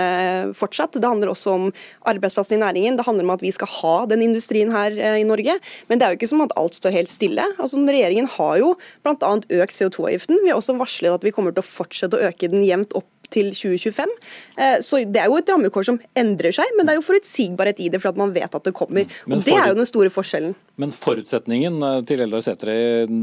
fortsatt. 0.56 0.96
Det 0.96 1.08
handler 1.08 1.32
også 1.32 1.54
om 1.56 1.66
arbeidsplassene 2.08 2.60
i 2.60 2.62
næringen. 2.62 2.98
Det 2.98 3.06
handler 3.08 3.26
om 3.26 3.34
at 3.34 3.44
vi 3.44 3.52
skal 3.54 3.70
ha 3.80 3.96
den 4.10 4.22
industrien 4.24 4.70
her 4.72 4.94
eh, 4.94 5.18
i 5.22 5.26
Norge. 5.28 5.58
Men 5.90 5.98
det 5.98 6.06
er 6.06 6.14
jo 6.14 6.20
ikke 6.20 6.30
som 6.30 6.44
at 6.46 6.54
alt 6.60 6.78
står 6.78 6.94
helt 6.94 7.12
stille. 7.12 7.44
Altså, 7.58 7.80
regjeringen 7.82 8.30
har 8.38 8.54
jo 8.62 8.72
bl.a. 9.02 9.34
økt 9.34 9.78
CO2-avgiften. 9.80 10.40
Vi 10.44 10.52
har 10.52 10.60
også 10.60 10.78
varslet 10.78 11.18
at 11.18 11.26
vi 11.26 11.34
kommer 11.34 11.56
til 11.56 11.64
å 11.64 11.70
fortsette 11.70 12.18
å 12.18 12.30
øke 12.30 12.52
den 12.52 12.64
jevnt 12.66 12.94
opp 12.98 13.10
til 13.34 13.50
2025. 13.52 14.14
Eh, 14.56 14.78
så 14.84 15.02
Det 15.04 15.20
er 15.20 15.28
jo 15.30 15.38
et 15.38 15.50
rammevilkår 15.50 15.88
som 15.90 16.00
endrer 16.16 16.54
seg, 16.54 16.70
men 16.76 16.86
det 16.86 16.94
er 16.94 17.00
jo 17.00 17.06
forutsigbarhet 17.06 17.80
i 17.80 17.88
det 17.92 18.00
for 18.02 18.12
at 18.12 18.20
man 18.20 18.32
vet 18.34 18.54
at 18.54 18.64
det 18.64 18.74
kommer. 18.76 19.04
Mm. 19.26 19.32
Og 19.32 19.44
Det 19.44 19.56
er 19.56 19.68
jo 19.68 19.78
den 19.78 19.88
store 19.88 20.12
forskjellen. 20.12 20.54
Men 20.76 20.94
forutsetningen 20.94 21.82
eh, 21.82 22.00
til 22.08 22.22
Eldar 22.24 22.44
Sætre 22.44 22.78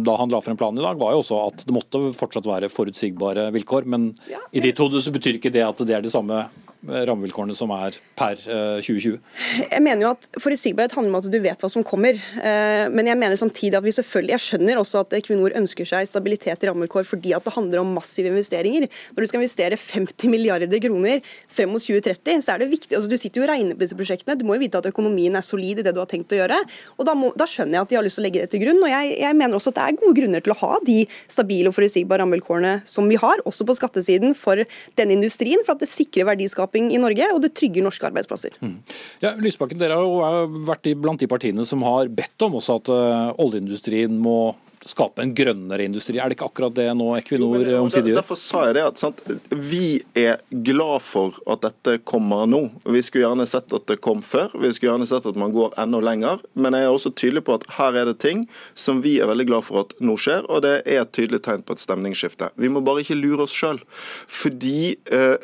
da 0.05 0.17
han 0.19 0.29
la 0.29 0.41
frem 0.43 0.57
planen 0.59 0.81
i 0.81 0.85
dag, 0.85 1.00
var 1.00 1.15
jo 1.15 1.24
også 1.24 1.41
at 1.47 1.65
det 1.65 1.75
måtte 1.75 2.01
fortsatt 2.17 2.45
være 2.50 2.71
forutsigbare 2.71 3.50
vilkår. 3.55 3.89
Men 3.89 4.13
i 4.51 4.63
ditt 4.63 4.79
hode 4.81 5.01
så 5.01 5.13
betyr 5.13 5.39
ikke 5.39 5.53
det 5.53 5.65
at 5.65 5.83
det 5.85 5.97
er 5.97 6.05
det 6.05 6.13
samme 6.13 6.45
rammevilkårene 6.86 7.56
som 7.58 7.72
er 7.75 7.98
per 8.18 8.38
2020? 8.39 9.18
Eh, 9.18 9.63
jeg 9.72 9.84
mener 9.84 10.06
jo 10.06 10.12
at 10.13 10.27
Forutsigbarhet 10.42 10.96
handler 10.96 11.13
om 11.13 11.20
at 11.20 11.30
du 11.32 11.38
vet 11.44 11.62
hva 11.62 11.70
som 11.72 11.86
kommer. 11.86 12.15
Eh, 12.15 12.86
men 12.94 13.10
jeg 13.10 13.20
mener 13.20 13.39
samtidig 13.39 13.77
at 13.80 13.86
vi 13.86 13.94
selvfølgelig, 13.96 14.36
jeg 14.36 14.44
skjønner 14.46 14.82
også 14.82 15.04
at 15.04 15.15
Equinor 15.20 15.56
ønsker 15.58 15.88
seg 15.89 16.10
stabilitet 16.10 16.63
i 16.63 16.70
rammevilkår 16.70 17.08
fordi 17.10 17.34
at 17.38 17.46
det 17.46 17.56
handler 17.56 17.82
om 17.82 17.94
massive 17.98 18.32
investeringer. 18.32 18.88
Når 19.15 19.25
du 19.25 19.32
skal 19.32 19.42
investere 19.42 19.80
50 19.80 20.32
milliarder 20.32 20.82
kroner 20.84 21.24
frem 21.51 21.74
mot 21.74 21.84
2030, 21.84 22.44
så 22.46 22.56
er 22.56 22.63
det 22.63 22.72
viktig. 22.72 22.94
altså 22.96 23.12
Du 23.12 23.18
sitter 23.18 23.42
jo 23.42 23.48
og 23.48 23.51
regner 23.54 23.77
på 23.77 23.86
disse 23.86 23.98
prosjektene. 23.98 24.38
Du 24.39 24.46
må 24.48 24.58
jo 24.58 24.65
vite 24.65 24.82
at 24.82 24.89
økonomien 24.89 25.36
er 25.36 25.46
solid 25.46 25.82
i 25.82 25.86
det 25.86 25.96
du 25.96 26.01
har 26.01 26.10
tenkt 26.12 26.34
å 26.36 26.39
gjøre. 26.39 26.62
og 26.98 27.10
Da, 27.10 27.18
må, 27.18 27.32
da 27.38 27.48
skjønner 27.50 27.80
jeg 27.80 27.88
at 27.88 27.94
de 27.94 28.00
har 28.00 28.08
lyst 28.08 28.20
til 28.20 28.25
å 28.25 28.27
legge 28.27 28.46
det 28.46 28.51
til 28.54 28.63
grunn. 28.65 28.82
og 28.84 28.92
jeg, 28.92 29.15
jeg, 29.22 29.36
mener 29.36 29.60
også 29.60 29.74
at 29.74 29.80
det 29.80 29.86
er 29.86 30.00
gode 30.01 30.20
grunner 30.20 30.46
til 30.46 30.56
å 30.56 30.60
ha 30.62 30.80
de 30.86 30.98
stabile 31.27 31.72
og 31.72 31.77
forutsigbare 31.77 32.24
rammevilkårene 32.24 32.75
som 32.89 33.10
vi 33.12 33.20
har, 33.20 33.42
også 33.46 33.68
på 33.68 33.77
skattesiden 33.77 34.36
for 34.38 34.62
denne 35.00 35.18
industrien, 35.18 35.62
for 35.65 35.75
at 35.75 35.84
det 35.84 35.92
sikrer 35.92 36.27
verdiskaping 36.75 36.94
i 36.94 37.00
Norge, 37.00 37.29
og 37.34 37.41
det 37.41 37.53
trygger 37.55 37.84
norske 37.84 38.05
arbeidsplasser. 38.08 38.55
Mm. 38.62 38.77
Ja, 39.22 39.36
Lysbakken, 39.39 39.79
Dere 39.79 39.96
har 39.96 40.03
jo 40.03 40.63
vært 40.67 40.91
blant 41.01 41.20
de 41.20 41.27
partiene 41.27 41.65
som 41.65 41.84
har 41.84 42.08
bedt 42.10 42.41
om 42.41 42.55
også 42.60 42.79
at 42.79 42.89
uh, 42.89 43.34
oljeindustrien 43.39 44.12
må 44.20 44.55
skape 44.86 45.24
en 45.24 45.34
grønnere 45.36 45.86
industri. 45.88 46.20
Er 46.20 46.30
det 46.30 46.38
ikke 46.38 46.50
akkurat 46.51 46.75
det 46.77 46.88
nå 46.98 47.08
Equinor 47.18 47.63
omsider 47.80 48.12
gjør? 48.12 48.20
Derfor 48.20 48.39
sa 48.39 48.65
jeg 48.68 48.77
det 48.77 48.84
at 48.86 49.01
sant, 49.01 49.22
Vi 49.50 50.01
er 50.18 50.42
glad 50.65 51.01
for 51.01 51.39
at 51.50 51.63
dette 51.65 51.98
kommer 52.06 52.46
nå. 52.50 52.62
Vi 52.86 53.01
skulle 53.06 53.25
gjerne 53.25 53.48
sett 53.50 53.74
at 53.74 53.88
det 53.89 53.98
kom 54.06 54.22
før. 54.25 54.54
Vi 54.54 54.72
skulle 54.75 54.94
gjerne 54.94 55.10
sett 55.10 55.25
at 55.25 55.39
man 55.39 55.54
går 55.56 55.74
enda 55.82 56.01
lenger. 56.06 56.44
Men 56.54 56.77
jeg 56.77 56.86
er 56.86 56.94
også 56.94 57.13
tydelig 57.18 57.46
på 57.48 57.58
at 57.58 57.65
her 57.80 57.98
er 58.01 58.12
det 58.12 58.20
ting 58.22 58.46
som 58.77 59.01
vi 59.06 59.18
er 59.20 59.30
veldig 59.32 59.48
glad 59.50 59.65
for 59.68 59.86
at 59.86 59.96
nå 60.06 60.18
skjer, 60.22 60.46
og 60.51 60.62
det 60.65 60.75
er 60.84 61.01
et 61.01 61.13
tydelig 61.15 61.42
tegn 61.46 61.65
på 61.65 61.75
et 61.75 61.82
stemningsskifte. 61.82 62.51
Vi 62.62 62.70
må 62.70 62.84
bare 62.86 63.01
ikke 63.01 63.18
lure 63.18 63.48
oss 63.48 63.56
sjøl. 63.56 63.82
Fordi 64.30 64.96
eh, 65.10 65.38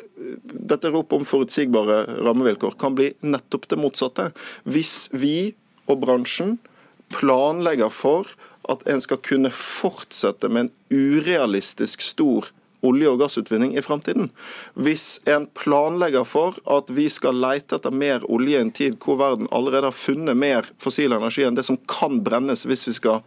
dette 0.72 0.92
ropet 0.92 1.18
om 1.18 1.26
forutsigbare 1.28 2.04
rammevilkår 2.22 2.78
kan 2.80 2.94
bli 2.98 3.10
nettopp 3.26 3.66
det 3.72 3.80
motsatte. 3.80 4.30
Hvis 4.68 5.08
vi 5.12 5.52
og 5.90 5.98
bransjen 6.04 6.56
planlegger 7.12 7.90
for 7.92 8.28
at 8.70 8.82
en 8.88 9.00
skal 9.02 9.20
kunne 9.24 9.50
fortsette 9.54 10.48
med 10.48 10.66
en 10.66 10.72
urealistisk 10.92 12.02
stor 12.04 12.50
olje- 12.82 13.10
og 13.10 13.20
gassutvinning 13.20 13.76
i 13.78 13.82
fremtiden. 13.82 14.30
Hvis 14.74 15.20
en 15.30 15.46
planlegger 15.58 16.26
for 16.26 16.58
at 16.70 16.90
vi 16.90 17.08
skal 17.12 17.38
leite 17.38 17.78
etter 17.78 17.94
mer 17.94 18.26
olje 18.30 18.58
i 18.58 18.62
en 18.62 18.72
tid 18.74 18.98
hvor 19.02 19.20
verden 19.20 19.50
allerede 19.54 19.90
har 19.90 19.96
funnet 19.96 20.38
mer 20.38 20.66
fossil 20.82 21.14
energi 21.14 21.46
enn 21.46 21.58
det 21.58 21.66
som 21.68 21.78
kan 21.90 22.20
brennes 22.26 22.66
hvis 22.66 22.88
vi 22.88 22.96
skal 22.98 23.22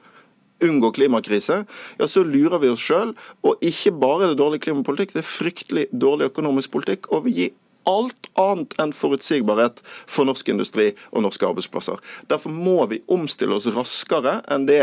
unngå 0.63 0.93
klimakrise, 0.95 1.65
ja, 1.99 2.07
så 2.07 2.23
lurer 2.23 2.61
vi 2.63 2.71
oss 2.71 2.83
sjøl. 2.83 3.11
Og 3.43 3.59
ikke 3.63 3.91
bare 3.99 4.23
er 4.23 4.33
det 4.33 4.39
dårlig 4.39 4.61
klimapolitikk, 4.63 5.11
det 5.15 5.23
er 5.23 5.27
fryktelig 5.27 5.85
dårlig 5.91 6.29
økonomisk 6.31 6.71
politikk. 6.75 7.09
Og 7.11 7.27
vi 7.27 7.35
gir 7.39 7.55
alt 7.89 8.29
annet 8.39 8.75
enn 8.81 8.93
forutsigbarhet 8.95 9.81
for 10.09 10.27
norsk 10.27 10.49
industri 10.51 10.91
og 11.11 11.25
norske 11.25 11.47
arbeidsplasser. 11.47 12.01
Derfor 12.31 12.53
må 12.53 12.77
vi 12.91 13.01
omstille 13.11 13.55
oss 13.57 13.67
raskere 13.75 14.39
enn 14.51 14.67
det 14.69 14.81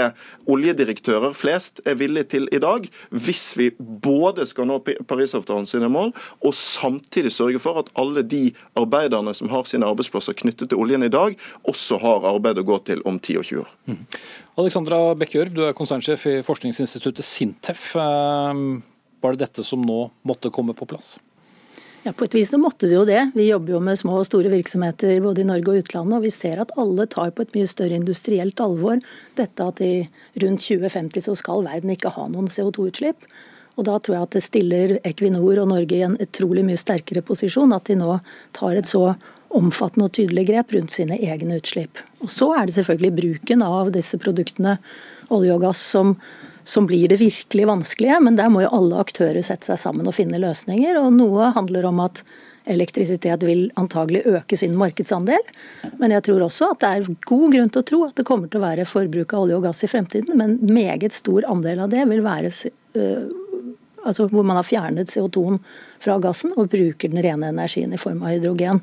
oljedirektører 0.50 1.34
flest 1.36 1.82
er 1.88 1.98
villige 2.00 2.30
til 2.36 2.48
i 2.54 2.60
dag, 2.62 2.86
hvis 3.10 3.44
vi 3.58 3.70
både 3.78 4.46
skal 4.48 4.68
nå 4.70 4.80
Parisavtalen 4.82 5.66
sine 5.68 5.90
mål, 5.92 6.12
og 6.42 6.54
samtidig 6.56 7.32
sørge 7.34 7.60
for 7.62 7.82
at 7.82 7.90
alle 7.98 8.24
de 8.26 8.44
arbeiderne 8.78 9.34
som 9.36 9.50
har 9.52 9.66
sine 9.68 9.88
arbeidsplasser 9.88 10.36
knyttet 10.38 10.72
til 10.72 10.80
oljen 10.82 11.06
i 11.06 11.12
dag, 11.12 11.36
også 11.68 12.00
har 12.02 12.28
arbeid 12.32 12.60
å 12.60 12.66
gå 12.66 12.78
til 12.86 13.02
om 13.08 13.18
10 13.18 13.40
og 13.40 13.48
20 13.48 13.64
år. 13.64 13.74
Mm. 13.90 14.00
Alexandra 14.62 15.02
Bekkjørv, 15.18 15.52
du 15.54 15.62
er 15.66 15.76
konsernsjef 15.76 16.26
i 16.28 16.38
forskningsinstituttet 16.46 17.26
Sintef. 17.26 17.92
Eh, 17.96 18.64
var 19.22 19.36
det 19.36 19.46
dette 19.46 19.64
som 19.66 19.82
nå 19.86 20.04
måtte 20.28 20.52
komme 20.54 20.74
på 20.76 20.88
plass? 20.90 21.16
Ja, 22.02 22.12
På 22.12 22.26
et 22.26 22.34
vis 22.34 22.50
så 22.50 22.58
måtte 22.58 22.88
det 22.90 22.96
jo 22.96 23.04
det. 23.06 23.30
Vi 23.38 23.46
jobber 23.46 23.76
jo 23.76 23.80
med 23.86 23.98
små 24.00 24.16
og 24.18 24.26
store 24.26 24.50
virksomheter 24.50 25.20
både 25.22 25.44
i 25.44 25.46
Norge 25.46 25.70
og 25.70 25.84
utlandet, 25.84 26.16
og 26.16 26.24
vi 26.24 26.32
ser 26.34 26.58
at 26.58 26.72
alle 26.80 27.06
tar 27.06 27.30
på 27.30 27.44
et 27.44 27.54
mye 27.54 27.68
større 27.70 27.94
industrielt 27.94 28.58
alvor 28.64 28.98
dette 29.38 29.68
at 29.70 29.82
i 29.86 29.92
rundt 30.42 30.64
2050 30.66 31.28
så 31.28 31.36
skal 31.38 31.62
verden 31.62 31.94
ikke 31.94 32.10
ha 32.16 32.26
noen 32.32 32.50
CO2-utslipp. 32.50 33.28
Og 33.78 33.86
Da 33.86 34.00
tror 34.02 34.16
jeg 34.16 34.26
at 34.26 34.34
det 34.34 34.42
stiller 34.44 34.96
Equinor 35.06 35.62
og 35.62 35.70
Norge 35.70 35.96
i 35.96 36.02
en 36.04 36.18
utrolig 36.20 36.66
mye 36.66 36.80
sterkere 36.80 37.22
posisjon, 37.22 37.72
at 37.72 37.86
de 37.86 37.96
nå 38.02 38.18
tar 38.52 38.76
et 38.76 38.90
så 38.90 39.14
omfattende 39.54 40.08
og 40.08 40.16
tydelig 40.16 40.48
grep 40.50 40.74
rundt 40.74 40.90
sine 40.90 41.16
egne 41.22 41.60
utslipp. 41.60 42.02
Og 42.20 42.28
Så 42.28 42.50
er 42.56 42.66
det 42.66 42.74
selvfølgelig 42.74 43.14
bruken 43.16 43.62
av 43.62 43.92
disse 43.94 44.18
produktene, 44.18 44.78
olje 45.30 45.54
og 45.54 45.62
gass, 45.62 45.78
som 45.94 46.16
som 46.64 46.86
blir 46.86 47.08
det 47.08 47.20
virkelig 47.20 47.66
vanskelige. 47.68 48.20
Men 48.22 48.38
der 48.38 48.50
må 48.52 48.64
jo 48.64 48.72
alle 48.78 49.02
aktører 49.02 49.42
sette 49.44 49.70
seg 49.70 49.80
sammen 49.80 50.08
og 50.08 50.16
finne 50.16 50.40
løsninger. 50.42 50.98
Og 51.00 51.12
noe 51.16 51.52
handler 51.56 51.88
om 51.90 52.02
at 52.04 52.24
elektrisitet 52.70 53.42
vil 53.42 53.64
antagelig 53.80 54.22
øke 54.30 54.56
sin 54.58 54.76
markedsandel. 54.78 55.42
Men 55.98 56.14
jeg 56.14 56.26
tror 56.28 56.44
også 56.46 56.72
at 56.74 56.82
det 56.82 56.90
er 56.90 57.14
god 57.26 57.46
grunn 57.56 57.72
til 57.72 57.82
å 57.82 57.88
tro 57.90 58.02
at 58.06 58.18
det 58.18 58.26
kommer 58.28 58.50
til 58.50 58.62
å 58.62 58.66
være 58.66 58.86
forbruk 58.88 59.34
av 59.34 59.46
olje 59.46 59.58
og 59.58 59.66
gass 59.66 59.82
i 59.82 59.90
fremtiden. 59.90 60.36
Men 60.38 60.58
meget 60.62 61.16
stor 61.16 61.46
andel 61.50 61.82
av 61.82 61.90
det 61.92 62.06
vil 62.10 62.22
være 62.24 62.52
øh, 62.52 63.24
altså 64.06 64.28
hvor 64.30 64.46
man 64.46 64.58
har 64.60 64.68
fjernet 64.68 65.10
CO2-en 65.10 65.60
fra 66.02 66.18
gassen 66.22 66.52
og 66.58 66.70
bruker 66.72 67.10
den 67.12 67.22
rene 67.24 67.50
energien 67.52 67.92
i 67.94 68.00
form 68.00 68.24
av 68.24 68.34
hydrogen. 68.34 68.80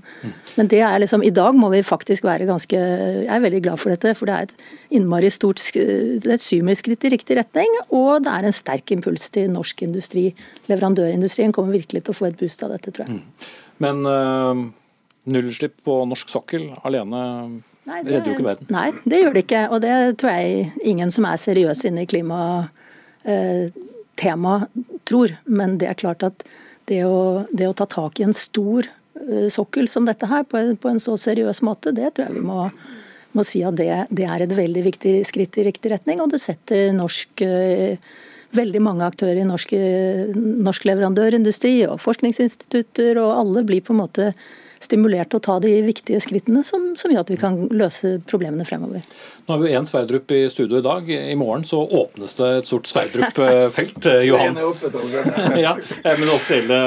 Men 0.56 0.72
det 0.72 0.82
er 0.86 0.98
liksom, 1.04 1.24
i 1.26 1.34
dag 1.36 1.58
må 1.58 1.70
vi 1.74 1.84
faktisk 1.86 2.26
være 2.28 2.48
ganske 2.50 2.80
Jeg 2.80 3.30
er 3.36 3.44
veldig 3.44 3.62
glad 3.66 3.82
for 3.82 3.94
dette, 3.94 4.16
for 4.18 4.30
det 4.30 4.36
er 4.36 4.48
et 4.48 4.98
innmari 5.00 5.30
stort 5.34 5.62
det 5.76 6.26
er 6.26 6.38
et 6.38 6.44
syvmilsskritt 6.44 7.06
i 7.06 7.14
riktig 7.14 7.38
retning, 7.40 7.78
og 7.96 8.26
det 8.26 8.34
er 8.34 8.48
en 8.48 8.56
sterk 8.56 8.92
impuls 8.96 9.30
til 9.36 9.50
norsk 9.52 9.84
industri. 9.86 10.30
Leverandørindustrien 10.72 11.54
kommer 11.56 11.76
virkelig 11.76 12.06
til 12.06 12.16
å 12.16 12.20
få 12.20 12.30
et 12.30 12.40
boost 12.40 12.64
av 12.66 12.74
dette, 12.76 12.94
tror 12.96 13.08
jeg. 13.08 13.20
Mm. 13.20 13.50
Men 13.84 14.04
øh, 14.10 14.66
nullutslipp 15.30 15.80
på 15.86 16.02
norsk 16.10 16.32
sokkel 16.32 16.72
alene 16.84 17.24
Nei, 17.90 18.04
det, 18.04 18.12
redder 18.12 18.28
jo 18.28 18.38
ikke 18.38 18.46
verden. 18.46 18.68
Nei, 18.74 18.90
det 19.10 19.24
gjør 19.24 19.34
det 19.34 19.42
ikke. 19.48 19.62
Og 19.74 19.80
det 19.82 19.94
tror 20.22 20.36
jeg 20.36 20.68
ingen 20.86 21.14
som 21.14 21.26
er 21.26 21.40
seriøse 21.42 21.90
inne 21.90 22.04
i 22.06 22.10
klima 22.10 22.42
Øh, 23.24 23.72
tema 24.16 24.68
tror. 25.04 25.36
Men 25.46 25.78
det 25.78 25.90
er 25.90 26.00
klart 26.00 26.24
at 26.24 26.44
det 26.90 27.04
å, 27.08 27.46
det 27.52 27.70
å 27.70 27.76
ta 27.78 27.88
tak 27.90 28.20
i 28.20 28.26
en 28.28 28.36
stor 28.36 28.88
uh, 28.88 29.50
sokkel 29.54 29.90
som 29.92 30.08
dette 30.08 30.30
her, 30.30 30.46
på 30.50 30.60
en, 30.60 30.76
på 30.80 30.92
en, 30.92 31.02
så 31.02 31.18
seriøs 31.20 31.64
måte, 31.66 31.94
det 31.96 32.14
tror 32.16 32.30
jeg 32.30 32.40
vi 32.40 32.46
må, 32.46 32.66
må 33.38 33.46
si 33.48 33.64
at 33.66 33.78
det, 33.80 33.92
det, 34.10 34.26
er 34.26 34.46
et 34.46 34.56
veldig 34.58 34.86
viktig 34.90 35.20
skritt 35.30 35.60
i 35.62 35.68
riktig 35.70 35.94
retning. 35.94 36.24
Og 36.24 36.34
det 36.34 36.42
setter 36.44 36.90
norsk 36.98 37.46
uh, 37.46 38.18
veldig 38.58 38.82
mange 38.82 39.06
aktører 39.06 39.44
i 39.44 39.46
norsk, 39.48 39.76
norsk 40.36 40.88
leverandørindustri 40.90 41.76
og 41.86 42.00
forskningsinstitutter 42.02 43.20
og 43.22 43.36
alle 43.36 43.66
blir 43.68 43.84
på 43.86 43.94
en 43.94 44.02
måte 44.02 44.32
stimulert 44.90 45.32
til 45.32 45.40
å 45.40 45.46
ta 45.46 45.56
de 45.64 45.72
viktige 45.86 46.20
skrittene 46.24 46.64
som, 46.66 46.92
som, 47.00 47.14
gjør 47.14 47.24
at 47.24 47.32
vi 47.32 47.40
kan 47.40 47.62
løse 47.70 48.16
problemene 48.30 48.68
fremover. 48.68 49.06
Nå 49.46 49.56
har 49.56 49.64
vi 49.64 49.74
én 49.78 49.88
Sverdrup 49.90 50.34
i 50.36 50.42
studio 50.52 50.82
i 50.82 50.86
dag. 50.86 51.10
I 51.10 51.38
morgen 51.40 51.66
så 51.70 51.82
åpnes 51.86 52.36
det 52.40 52.52
et 52.60 52.70
stort 52.70 52.90
Sverdrup-felt. 52.90 54.10
Eh, 54.10 54.26
Johan. 54.30 54.60
ja, 55.66 55.76
med 56.04 56.26
den 56.26 56.36
offisielle 56.36 56.84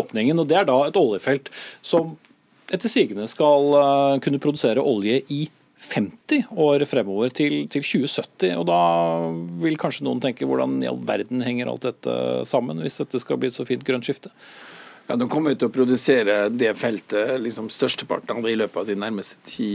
åpningen. 0.00 0.42
og 0.42 0.50
Det 0.50 0.60
er 0.62 0.68
da 0.70 0.82
et 0.88 1.00
oljefelt 1.00 1.52
som 1.82 2.16
etter 2.70 2.90
sigende 2.90 3.26
skal 3.26 3.72
kunne 4.22 4.38
produsere 4.42 4.82
olje 4.86 5.24
i 5.34 5.48
50 5.80 6.44
år 6.60 6.84
fremover, 6.84 7.32
til, 7.34 7.64
til, 7.72 7.82
2070. 7.82 8.52
Og 8.60 8.66
da 8.68 8.80
vil 9.62 9.78
kanskje 9.80 10.04
noen 10.06 10.20
tenke 10.22 10.46
hvordan 10.48 10.78
i 10.84 10.90
all 10.90 11.00
verden 11.08 11.42
henger 11.44 11.70
alt 11.72 11.86
dette 11.88 12.16
sammen, 12.48 12.82
hvis 12.84 13.00
dette 13.00 13.20
skal 13.22 13.40
bli 13.40 13.50
et 13.50 13.56
så 13.56 13.66
fint 13.68 13.84
grønt 13.86 14.06
skifte? 14.06 14.32
Ja, 15.10 15.16
De 15.18 15.26
kommer 15.26 15.56
til 15.58 15.66
å 15.66 15.72
produsere 15.74 16.34
det 16.54 16.70
feltet 16.78 17.32
liksom 17.42 17.66
størsteparten 17.74 18.36
av 18.36 18.44
det 18.46 18.52
i 18.52 18.58
løpet 18.60 18.78
av 18.78 18.84
de 18.86 18.94
nærmeste 18.94 19.40
ti, 19.42 19.70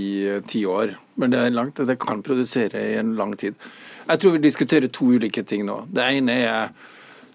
ti, 0.47 0.61
år. 0.63 0.93
Men 1.19 1.33
det 1.33 1.41
er 1.41 1.51
langt, 1.51 1.81
det 1.89 1.97
kan 1.99 2.21
produsere 2.23 2.79
i 2.79 2.93
en 3.01 3.17
lang 3.19 3.33
tid. 3.35 3.57
Jeg 4.05 4.21
tror 4.21 4.37
vi 4.37 4.45
diskuterer 4.45 4.87
to 4.87 5.09
ulike 5.11 5.43
ting 5.43 5.65
nå. 5.67 5.81
Det 5.91 6.05
ene 6.21 6.37
er 6.39 6.71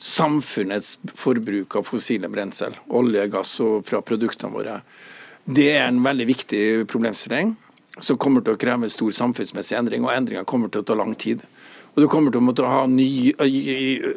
samfunnets 0.01 0.95
forbruk 1.13 1.77
av 1.77 1.85
fossile 1.91 2.33
brensel, 2.33 2.79
olje, 2.89 3.27
gass 3.35 3.53
og 3.61 3.85
fra 3.85 4.01
produktene 4.01 4.55
våre. 4.55 4.79
Det 5.45 5.69
er 5.75 5.91
en 5.91 6.01
veldig 6.01 6.29
viktig 6.33 6.65
problemstilling 6.89 7.53
som 8.01 8.17
kommer 8.17 8.41
til 8.41 8.57
å 8.57 8.63
kreve 8.65 8.89
stor 8.89 9.13
samfunnsmessig 9.13 9.77
endring, 9.77 10.09
og 10.09 10.15
endringa 10.15 10.49
kommer 10.49 10.73
til 10.73 10.81
å 10.81 10.89
ta 10.89 10.97
lang 10.97 11.13
tid. 11.21 11.45
Og 11.95 12.03
Du 12.03 12.09
kommer 12.09 12.31
til 12.31 12.41
å 12.41 12.47
måtte 12.47 12.67
ha 12.67 12.85
ny, 12.87 13.33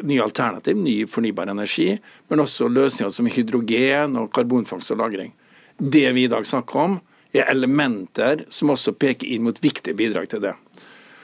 ny 0.06 0.20
alternativ, 0.22 0.78
ny 0.78 1.06
fornybar 1.10 1.50
energi, 1.50 1.96
men 2.30 2.44
også 2.44 2.70
løsninger 2.70 3.12
som 3.14 3.30
hydrogen 3.30 4.18
og 4.22 4.32
karbonfangst 4.34 4.94
og 4.94 5.00
-lagring. 5.02 5.32
Det 5.78 6.12
vi 6.14 6.24
i 6.24 6.28
dag 6.28 6.46
snakker 6.46 6.80
om, 6.80 7.00
er 7.34 7.50
elementer 7.50 8.46
som 8.50 8.70
også 8.70 8.94
peker 8.94 9.28
inn 9.28 9.44
mot 9.44 9.58
viktige 9.64 9.98
bidrag 9.98 10.30
til 10.30 10.42
det. 10.42 10.54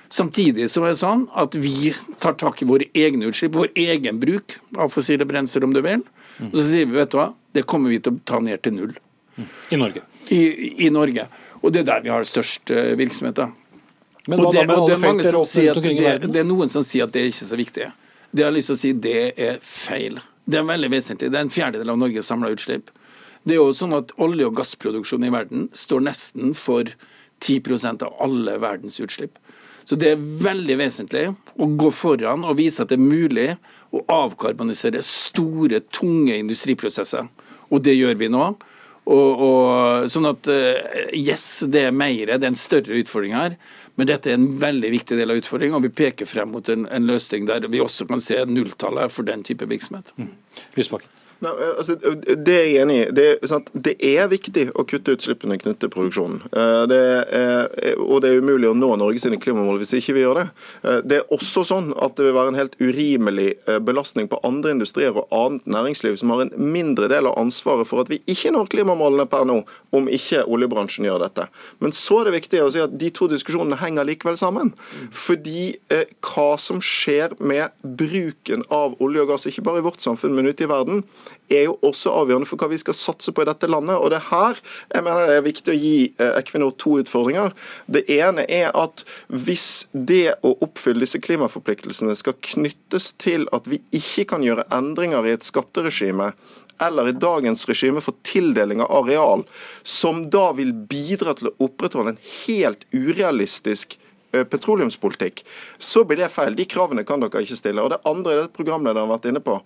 Samtidig 0.09 0.65
så 0.69 0.81
er 0.83 0.95
det 0.95 0.97
sånn 1.03 1.27
at 1.37 1.53
vi 1.53 1.93
tar 2.19 2.33
tak 2.33 2.63
i 2.63 2.65
våre 2.65 2.87
egne 2.97 3.29
utslipp, 3.29 3.53
vår 3.53 3.69
egen 3.75 4.19
bruk 4.19 4.57
av 4.75 4.89
fossile 4.89 5.25
brensler, 5.25 5.63
om 5.63 5.73
du 5.73 5.83
vil. 5.85 6.01
Og 6.49 6.55
så 6.55 6.65
sier 6.65 6.89
vi 6.89 6.97
vet 6.97 7.11
du 7.11 7.19
hva, 7.19 7.29
det 7.53 7.67
kommer 7.69 7.93
vi 7.93 7.99
til 7.99 8.17
å 8.17 8.21
ta 8.25 8.39
ned 8.39 8.63
til 8.65 8.73
null. 8.73 8.97
I 9.69 9.77
Norge? 9.77 10.01
I, 10.33 10.41
i 10.85 10.89
Norge. 10.89 11.27
Og 11.61 11.73
det 11.73 11.83
er 11.83 11.91
der 11.91 12.01
vi 12.01 12.09
har 12.09 12.25
størst 12.25 12.73
virksomhet. 12.73 13.37
virksomhet. 13.37 13.58
Men 14.29 14.43
og 14.43 14.53
det, 14.53 14.65
og 14.69 14.87
det, 14.87 14.95
er 14.95 15.03
mange 15.03 15.25
som 15.25 15.45
sier 15.47 15.73
at 15.73 15.83
det, 15.83 16.29
Det 16.29 16.41
er 16.43 16.47
noen 16.47 16.69
som 16.71 16.85
sier 16.85 17.07
at 17.07 17.13
det 17.15 17.23
er 17.23 17.31
ikke 17.31 17.49
så 17.49 17.59
viktig. 17.59 17.89
Det 18.29 18.45
har 18.45 18.51
jeg 18.51 18.59
lyst 18.59 18.69
til 18.69 18.77
å 18.77 18.81
si 18.83 18.91
det 19.05 19.19
er 19.41 19.61
feil. 19.65 20.19
Det 20.49 20.59
er 20.59 20.67
veldig 20.67 20.89
vesentlig. 20.93 21.31
Det 21.33 21.39
er 21.39 21.47
en 21.47 21.53
fjerdedel 21.53 21.93
av 21.93 22.01
Norges 22.01 22.29
samla 22.29 22.51
utslipp. 22.53 22.91
Det 23.47 23.55
er 23.55 23.61
jo 23.61 23.73
sånn 23.73 23.95
at 23.97 24.11
Olje- 24.21 24.49
og 24.49 24.57
gassproduksjonen 24.59 25.29
i 25.29 25.33
verden 25.33 25.67
står 25.73 26.03
nesten 26.05 26.53
for 26.57 26.91
10% 27.41 28.03
av 28.05 28.17
alle 28.21 28.57
verdens 28.61 28.99
utslipp. 29.01 29.37
Så 29.89 29.97
det 29.97 30.11
er 30.13 30.25
veldig 30.43 30.75
vesentlig 30.77 31.23
å 31.57 31.67
gå 31.79 31.89
foran 31.95 32.43
og 32.45 32.59
vise 32.59 32.83
at 32.83 32.91
det 32.91 32.99
er 32.99 33.05
mulig 33.09 33.47
å 33.95 34.03
avkarbonisere 34.13 35.01
store, 35.05 35.79
tunge 35.89 36.35
industriprosesser. 36.37 37.25
Og 37.73 37.81
det 37.85 37.95
gjør 37.97 38.19
vi 38.19 38.29
nå. 38.29 38.51
Og, 39.09 39.41
og, 39.41 40.09
sånn 40.13 40.29
at 40.29 40.49
eh, 40.53 41.15
Yes, 41.17 41.63
det 41.65 41.87
er 41.87 41.95
mer, 41.95 42.35
det 42.35 42.43
er 42.43 42.51
en 42.51 42.59
større 42.59 42.99
utfordring 43.01 43.33
her. 43.33 43.57
Men 43.99 44.07
dette 44.07 44.31
er 44.31 44.37
en 44.39 44.47
veldig 44.61 44.93
viktig 44.93 45.17
del 45.19 45.33
av 45.33 45.41
utfordringen, 45.41 45.75
og 45.75 45.83
vi 45.83 45.91
peker 45.91 46.29
frem 46.29 46.53
mot 46.55 46.69
en, 46.71 46.85
en 46.87 47.07
løsning 47.09 47.49
der 47.49 47.67
vi 47.67 47.81
også 47.83 48.07
kan 48.07 48.23
se 48.23 48.37
nulltallet 48.47 49.11
for 49.11 49.27
den 49.27 49.43
type 49.43 49.67
virksomhet. 49.67 50.13
Mm. 50.15 50.31
Lysbakken. 50.79 51.18
Nei, 51.39 51.51
altså, 51.77 51.95
det 51.95 52.51
er 52.51 52.65
jeg 52.67 52.81
enig 52.83 52.95
i. 52.99 53.03
Det, 53.15 53.25
det, 53.85 53.93
er 54.03 54.27
viktig 54.27 54.65
å 54.75 54.83
kutte 54.87 55.13
utslippene 55.15 55.55
knyttet 55.61 55.85
til 55.85 55.91
produksjonen. 55.93 56.41
Eh, 56.51 56.81
det 56.91 56.99
er, 56.99 57.69
og 57.95 58.19
det 58.25 58.33
er 58.33 58.41
umulig 58.43 58.67
å 58.67 58.75
nå 58.75 58.89
Norge 58.99 59.21
sine 59.23 59.39
klimamål 59.39 59.79
hvis 59.79 59.95
ikke 60.01 60.17
vi 60.17 60.25
gjør 60.25 60.41
det. 60.41 60.45
Eh, 60.83 60.97
det 61.07 61.21
er 61.21 61.31
også 61.31 61.63
sånn 61.69 61.93
at 61.95 62.17
det 62.17 62.27
vil 62.27 62.35
være 62.35 62.51
en 62.51 62.59
helt 62.59 62.75
urimelig 62.81 63.53
eh, 63.69 63.79
belastning 63.79 64.27
på 64.27 64.41
andre 64.43 64.73
industrier 64.75 65.15
og 65.15 65.31
annet 65.35 65.69
næringsliv 65.71 66.17
som 66.19 66.33
har 66.35 66.43
en 66.43 66.51
mindre 66.59 67.07
del 67.11 67.29
av 67.31 67.39
ansvaret 67.39 67.87
for 67.87 68.03
at 68.03 68.11
vi 68.11 68.19
ikke 68.27 68.51
når 68.55 68.67
klimamålene 68.75 69.27
per 69.31 69.47
nå, 69.47 69.61
om 69.95 70.11
ikke 70.11 70.43
oljebransjen 70.43 71.07
gjør 71.07 71.23
dette. 71.23 71.47
Men 71.79 71.95
så 71.95 72.19
er 72.19 72.29
det 72.29 72.35
viktig 72.41 72.65
å 72.65 72.69
si 72.75 72.83
at 72.83 72.99
de 72.99 73.13
to 73.15 73.29
diskusjonene 73.31 73.79
henger 73.79 74.07
likevel 74.11 74.35
sammen. 74.39 74.73
Fordi 75.15 75.71
hva 76.25 76.51
som 76.59 76.83
skjer 76.83 77.37
med 77.39 77.71
bruken 77.81 78.67
av 78.73 78.99
olje 79.03 79.23
og 79.23 79.31
gass, 79.31 79.47
ikke 79.47 79.63
bare 79.65 79.79
i 79.79 79.87
vårt 79.87 80.03
samfunn, 80.03 80.35
men 80.35 80.51
ute 80.51 80.67
i 80.67 80.69
verden, 80.69 81.05
er 81.49 81.65
jo 81.67 81.77
også 81.85 82.13
avgjørende 82.13 82.49
for 82.49 82.61
hva 82.61 82.69
vi 82.71 82.79
skal 82.81 82.97
satse 82.97 83.33
på 83.33 83.43
i 83.43 83.49
dette 83.49 83.69
landet. 83.69 83.97
Og 83.97 84.11
det 84.13 84.19
er 84.19 84.29
her 84.29 84.61
jeg 84.93 85.05
mener 85.05 85.29
det 85.29 85.37
er 85.39 85.45
viktig 85.47 85.73
å 85.73 85.77
gi 85.77 85.95
eh, 86.11 86.31
Equinor 86.39 86.75
to 86.81 86.97
utfordringer. 87.01 87.53
Det 87.87 88.05
ene 88.13 88.45
er 88.45 88.69
at 88.77 89.03
hvis 89.27 89.87
det 89.93 90.39
å 90.45 90.55
oppfylle 90.65 91.05
disse 91.05 91.21
klimaforpliktelsene 91.23 92.15
skal 92.19 92.37
knyttes 92.53 93.13
til 93.21 93.47
at 93.55 93.69
vi 93.69 93.81
ikke 93.95 94.29
kan 94.33 94.45
gjøre 94.45 94.67
endringer 94.75 95.25
i 95.27 95.35
et 95.37 95.47
skatteregime 95.47 96.33
eller 96.79 97.09
i 97.09 97.11
dagens 97.11 97.65
regime 97.67 98.01
for 98.01 98.15
tildeling 98.23 98.79
av 98.81 98.91
areal, 99.01 99.43
som 99.83 100.29
da 100.31 100.49
vil 100.55 100.71
bidra 100.71 101.33
til 101.35 101.51
å 101.51 101.55
opprettholde 101.67 102.15
en 102.15 102.21
helt 102.45 102.85
urealistisk 102.95 103.97
petroleumspolitikk, 104.31 105.43
så 105.77 106.03
blir 106.07 106.21
det 106.21 106.31
feil. 106.33 106.57
De 106.57 106.67
kravene 106.69 107.05
kan 107.07 107.21
dere 107.23 107.45
ikke 107.45 107.59
stille. 107.59 107.83
Og 107.83 107.93
Det 107.93 108.03
andre 108.09 108.41
det 108.41 108.51
programlederen 108.55 109.07
har 109.07 109.15
vært 109.17 109.29
inne 109.31 109.43
på. 109.43 109.59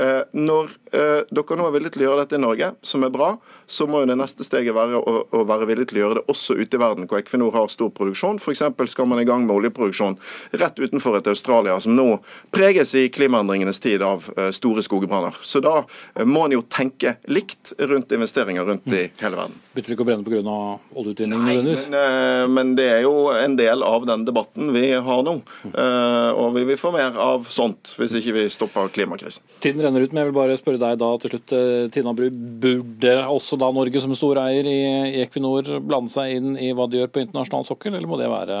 Eh, 0.00 0.22
når 0.34 0.72
eh, 0.90 1.20
dere 1.30 1.56
nå 1.58 1.68
er 1.68 1.74
villige 1.76 1.94
til 1.94 2.02
å 2.02 2.06
gjøre 2.08 2.22
dette 2.24 2.38
i 2.38 2.42
Norge, 2.42 2.72
som 2.82 3.04
er 3.06 3.12
bra, 3.14 3.28
så 3.70 3.86
må 3.86 4.00
jo 4.02 4.08
det 4.10 4.16
neste 4.18 4.42
steget 4.46 4.74
være 4.74 4.98
å, 4.98 5.42
være 5.46 5.68
villig 5.70 5.86
til 5.90 6.00
å 6.00 6.02
gjøre 6.02 6.18
det 6.18 6.24
også 6.34 6.56
ute 6.58 6.74
i 6.74 6.82
verden, 6.82 7.06
hvor 7.10 7.20
Equinor 7.20 7.54
har 7.54 7.70
stor 7.70 7.92
produksjon. 7.94 8.40
F.eks. 8.42 8.64
skal 8.90 9.08
man 9.10 9.22
i 9.22 9.26
gang 9.28 9.46
med 9.46 9.54
oljeproduksjon 9.54 10.18
rett 10.58 10.80
utenfor 10.82 11.20
et 11.20 11.30
Australia, 11.30 11.76
som 11.82 11.94
nå 11.94 12.08
preges 12.54 12.94
i 12.98 13.06
klimaendringenes 13.14 13.78
tid 13.84 14.02
av 14.02 14.26
eh, 14.34 14.50
store 14.56 14.82
skogbranner. 14.82 15.38
Så 15.46 15.62
da 15.62 15.84
må 16.26 16.48
en 16.48 16.56
jo 16.56 16.64
tenke 16.66 17.16
likt 17.30 17.76
rundt 17.78 18.12
investeringer 18.16 18.66
rundt 18.66 18.90
i 18.90 19.06
hele 19.22 19.38
verden. 19.38 19.62
Bytter 19.74 19.94
ikke 19.94 20.06
å 20.06 20.08
brenne 20.10 20.26
pga. 20.26 20.58
oljeutvinning 20.94 21.38
nødvendigvis? 21.38 21.86
Men, 21.94 22.50
men 22.54 22.74
det 22.78 22.90
er 22.96 23.06
jo 23.06 23.30
en 23.34 23.54
del 23.58 23.86
av 23.86 24.03
den 24.08 24.26
debatten 24.26 24.72
vi 24.74 24.86
har 24.92 25.24
nå. 25.26 25.36
Og 25.74 26.48
vi 26.56 26.64
vil 26.68 26.80
få 26.80 26.92
mer 26.94 27.16
av 27.20 27.48
sånt 27.52 27.94
hvis 27.98 28.14
ikke 28.18 28.34
vi 28.36 28.44
stopper 28.52 28.90
klimakrisen. 28.94 29.44
Tiden 29.64 29.82
renner 29.84 30.04
ut, 30.04 30.12
men 30.12 30.22
jeg 30.22 30.30
vil 30.30 30.36
bare 30.36 30.56
spørre 30.58 30.80
deg 30.80 30.98
da 31.00 31.10
til 31.20 31.34
slutt, 31.34 31.54
eh, 31.56 31.86
Tina 31.94 32.12
Bru. 32.16 32.26
Burde 32.64 33.14
også 33.32 33.58
da 33.60 33.70
Norge 33.74 34.02
som 34.02 34.14
storeier 34.16 34.66
i, 34.68 34.80
i 35.14 35.22
Equinor 35.24 35.68
blande 35.84 36.12
seg 36.12 36.36
inn 36.38 36.58
i 36.60 36.72
hva 36.76 36.88
de 36.90 37.00
gjør 37.00 37.12
på 37.14 37.24
internasjonal 37.24 37.66
sokkel, 37.68 37.94
eller 37.94 38.10
må 38.10 38.18
det 38.20 38.30
være 38.32 38.58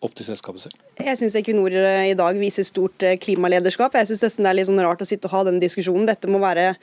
opp 0.00 0.16
til 0.16 0.28
selskapet 0.30 0.64
selv? 0.64 0.80
Jeg 1.00 1.18
syns 1.20 1.36
Equinor 1.40 1.74
eh, 1.76 2.10
i 2.12 2.18
dag 2.18 2.38
viser 2.40 2.66
stort 2.66 3.04
eh, 3.06 3.18
klimalederskap. 3.20 3.96
Jeg 4.00 4.10
syns 4.12 4.40
det 4.40 4.48
er 4.48 4.58
litt 4.58 4.70
sånn 4.70 4.82
rart 4.84 5.04
å 5.04 5.08
sitte 5.08 5.30
og 5.30 5.36
ha 5.36 5.44
den 5.50 5.60
diskusjonen. 5.62 6.08
Dette 6.08 6.30
må 6.30 6.42
være 6.42 6.74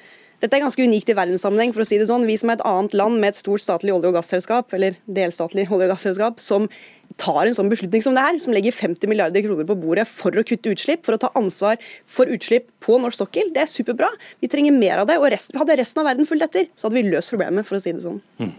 dette 0.43 0.53
er 0.53 0.61
ganske 0.61 0.83
unikt 0.85 1.09
i 1.09 1.15
verdenssammenheng. 1.17 1.73
for 1.73 1.81
å 1.81 1.87
si 1.87 1.97
det 1.97 2.07
sånn. 2.09 2.27
Vi 2.27 2.37
som 2.37 2.49
er 2.49 2.59
et 2.59 2.65
annet 2.65 2.93
land 2.93 3.19
med 3.19 3.29
et 3.29 3.39
stort 3.39 3.63
statlig 3.63 3.93
olje- 3.93 4.11
og 4.11 4.17
gasselskap, 4.19 4.73
eller 4.73 4.97
delstatlig 5.09 5.67
olje- 5.67 5.89
og 5.89 5.95
gasselskap, 5.95 6.39
som 6.39 6.69
tar 7.17 7.47
en 7.47 7.55
sånn 7.57 7.71
beslutning 7.71 8.03
som 8.03 8.13
det 8.13 8.21
her, 8.21 8.37
som 8.39 8.53
legger 8.53 8.71
50 8.71 9.09
milliarder 9.09 9.41
kroner 9.41 9.65
på 9.65 9.79
bordet 9.81 10.05
for 10.07 10.31
å 10.31 10.45
kutte 10.45 10.69
utslipp, 10.69 11.03
for 11.05 11.17
å 11.17 11.19
ta 11.19 11.31
ansvar 11.35 11.77
for 12.05 12.25
utslipp 12.25 12.69
på 12.79 12.99
norsk 13.01 13.17
sokkel, 13.17 13.51
det 13.53 13.63
er 13.63 13.71
superbra. 13.71 14.09
Vi 14.39 14.47
trenger 14.47 14.77
mer 14.77 14.99
av 14.99 15.07
det. 15.07 15.17
og 15.17 15.31
resten, 15.31 15.57
Hadde 15.57 15.77
resten 15.77 16.01
av 16.01 16.05
verden 16.05 16.27
fulgt 16.27 16.43
etter, 16.43 16.67
så 16.75 16.87
hadde 16.87 17.01
vi 17.01 17.09
løst 17.09 17.31
problemet, 17.33 17.65
for 17.65 17.77
å 17.77 17.81
si 17.81 17.91
det 17.91 18.03
sånn. 18.03 18.21
Mm. 18.39 18.53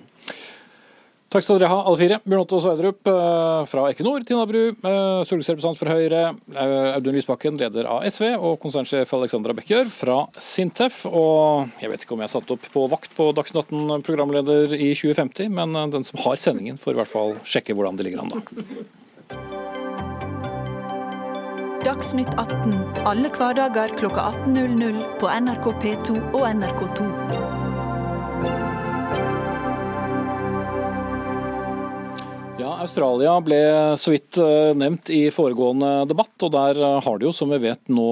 Takk 1.29 1.45
skal 1.45 1.59
dere 1.61 1.69
ha, 1.69 1.83
alle 1.85 1.99
fire. 2.01 2.17
Bjørn 2.25 2.41
Otto 2.41 2.59
Sverdrup 2.65 3.09
eh, 3.11 3.65
fra 3.69 3.83
Equinor, 3.91 4.23
Tina 4.25 4.47
Bru, 4.49 4.63
eh, 4.73 5.19
stortingsrepresentant 5.29 5.77
for 5.77 5.93
Høyre, 5.93 6.23
eh, 6.55 6.95
Audun 6.95 7.19
Lysbakken, 7.19 7.59
leder 7.61 7.85
av 7.93 8.07
SV, 8.09 8.31
og 8.39 8.57
konsernsjef 8.63 9.13
Alexandra 9.13 9.53
Bekkjør 9.59 9.91
fra 9.93 10.17
Sintef. 10.41 11.03
Og 11.11 11.69
jeg 11.83 11.93
vet 11.93 12.07
ikke 12.07 12.17
om 12.17 12.25
jeg 12.25 12.33
satt 12.33 12.55
opp 12.57 12.65
på 12.73 12.87
vakt 12.89 13.13
på 13.19 13.29
Dagsnytt 13.37 13.69
18 13.69 14.07
programleder 14.09 14.73
i 14.73 14.95
2050, 14.97 15.53
men 15.53 15.77
den 15.93 16.09
som 16.09 16.25
har 16.25 16.41
sendingen, 16.41 16.81
får 16.81 16.97
i 16.97 17.01
hvert 17.03 17.13
fall 17.13 17.37
sjekke 17.45 17.77
hvordan 17.77 18.01
det 18.01 18.09
ligger 18.09 18.25
an 18.25 18.33
da. 18.33 18.41
Dagsnytt 21.85 22.33
18 22.41 23.05
alle 23.05 23.29
hverdager 23.37 23.93
klokka 24.01 24.31
18.00 24.49 25.05
på 25.21 25.29
NRK 25.45 25.71
P2 25.85 26.19
og 26.33 26.49
NRK2. 26.57 27.48
Australia 32.83 33.35
ble 33.45 33.61
så 34.01 34.13
vidt 34.15 34.39
eh, 34.43 34.75
nevnt 34.77 35.11
i 35.15 35.27
foregående 35.35 36.05
debatt, 36.11 36.35
og 36.45 36.55
der 36.55 36.79
eh, 36.79 37.01
har 37.05 37.19
det 37.19 37.29
jo, 37.29 37.35
som 37.35 37.53
vi 37.55 37.61
vet, 37.65 37.83
nå 37.93 38.09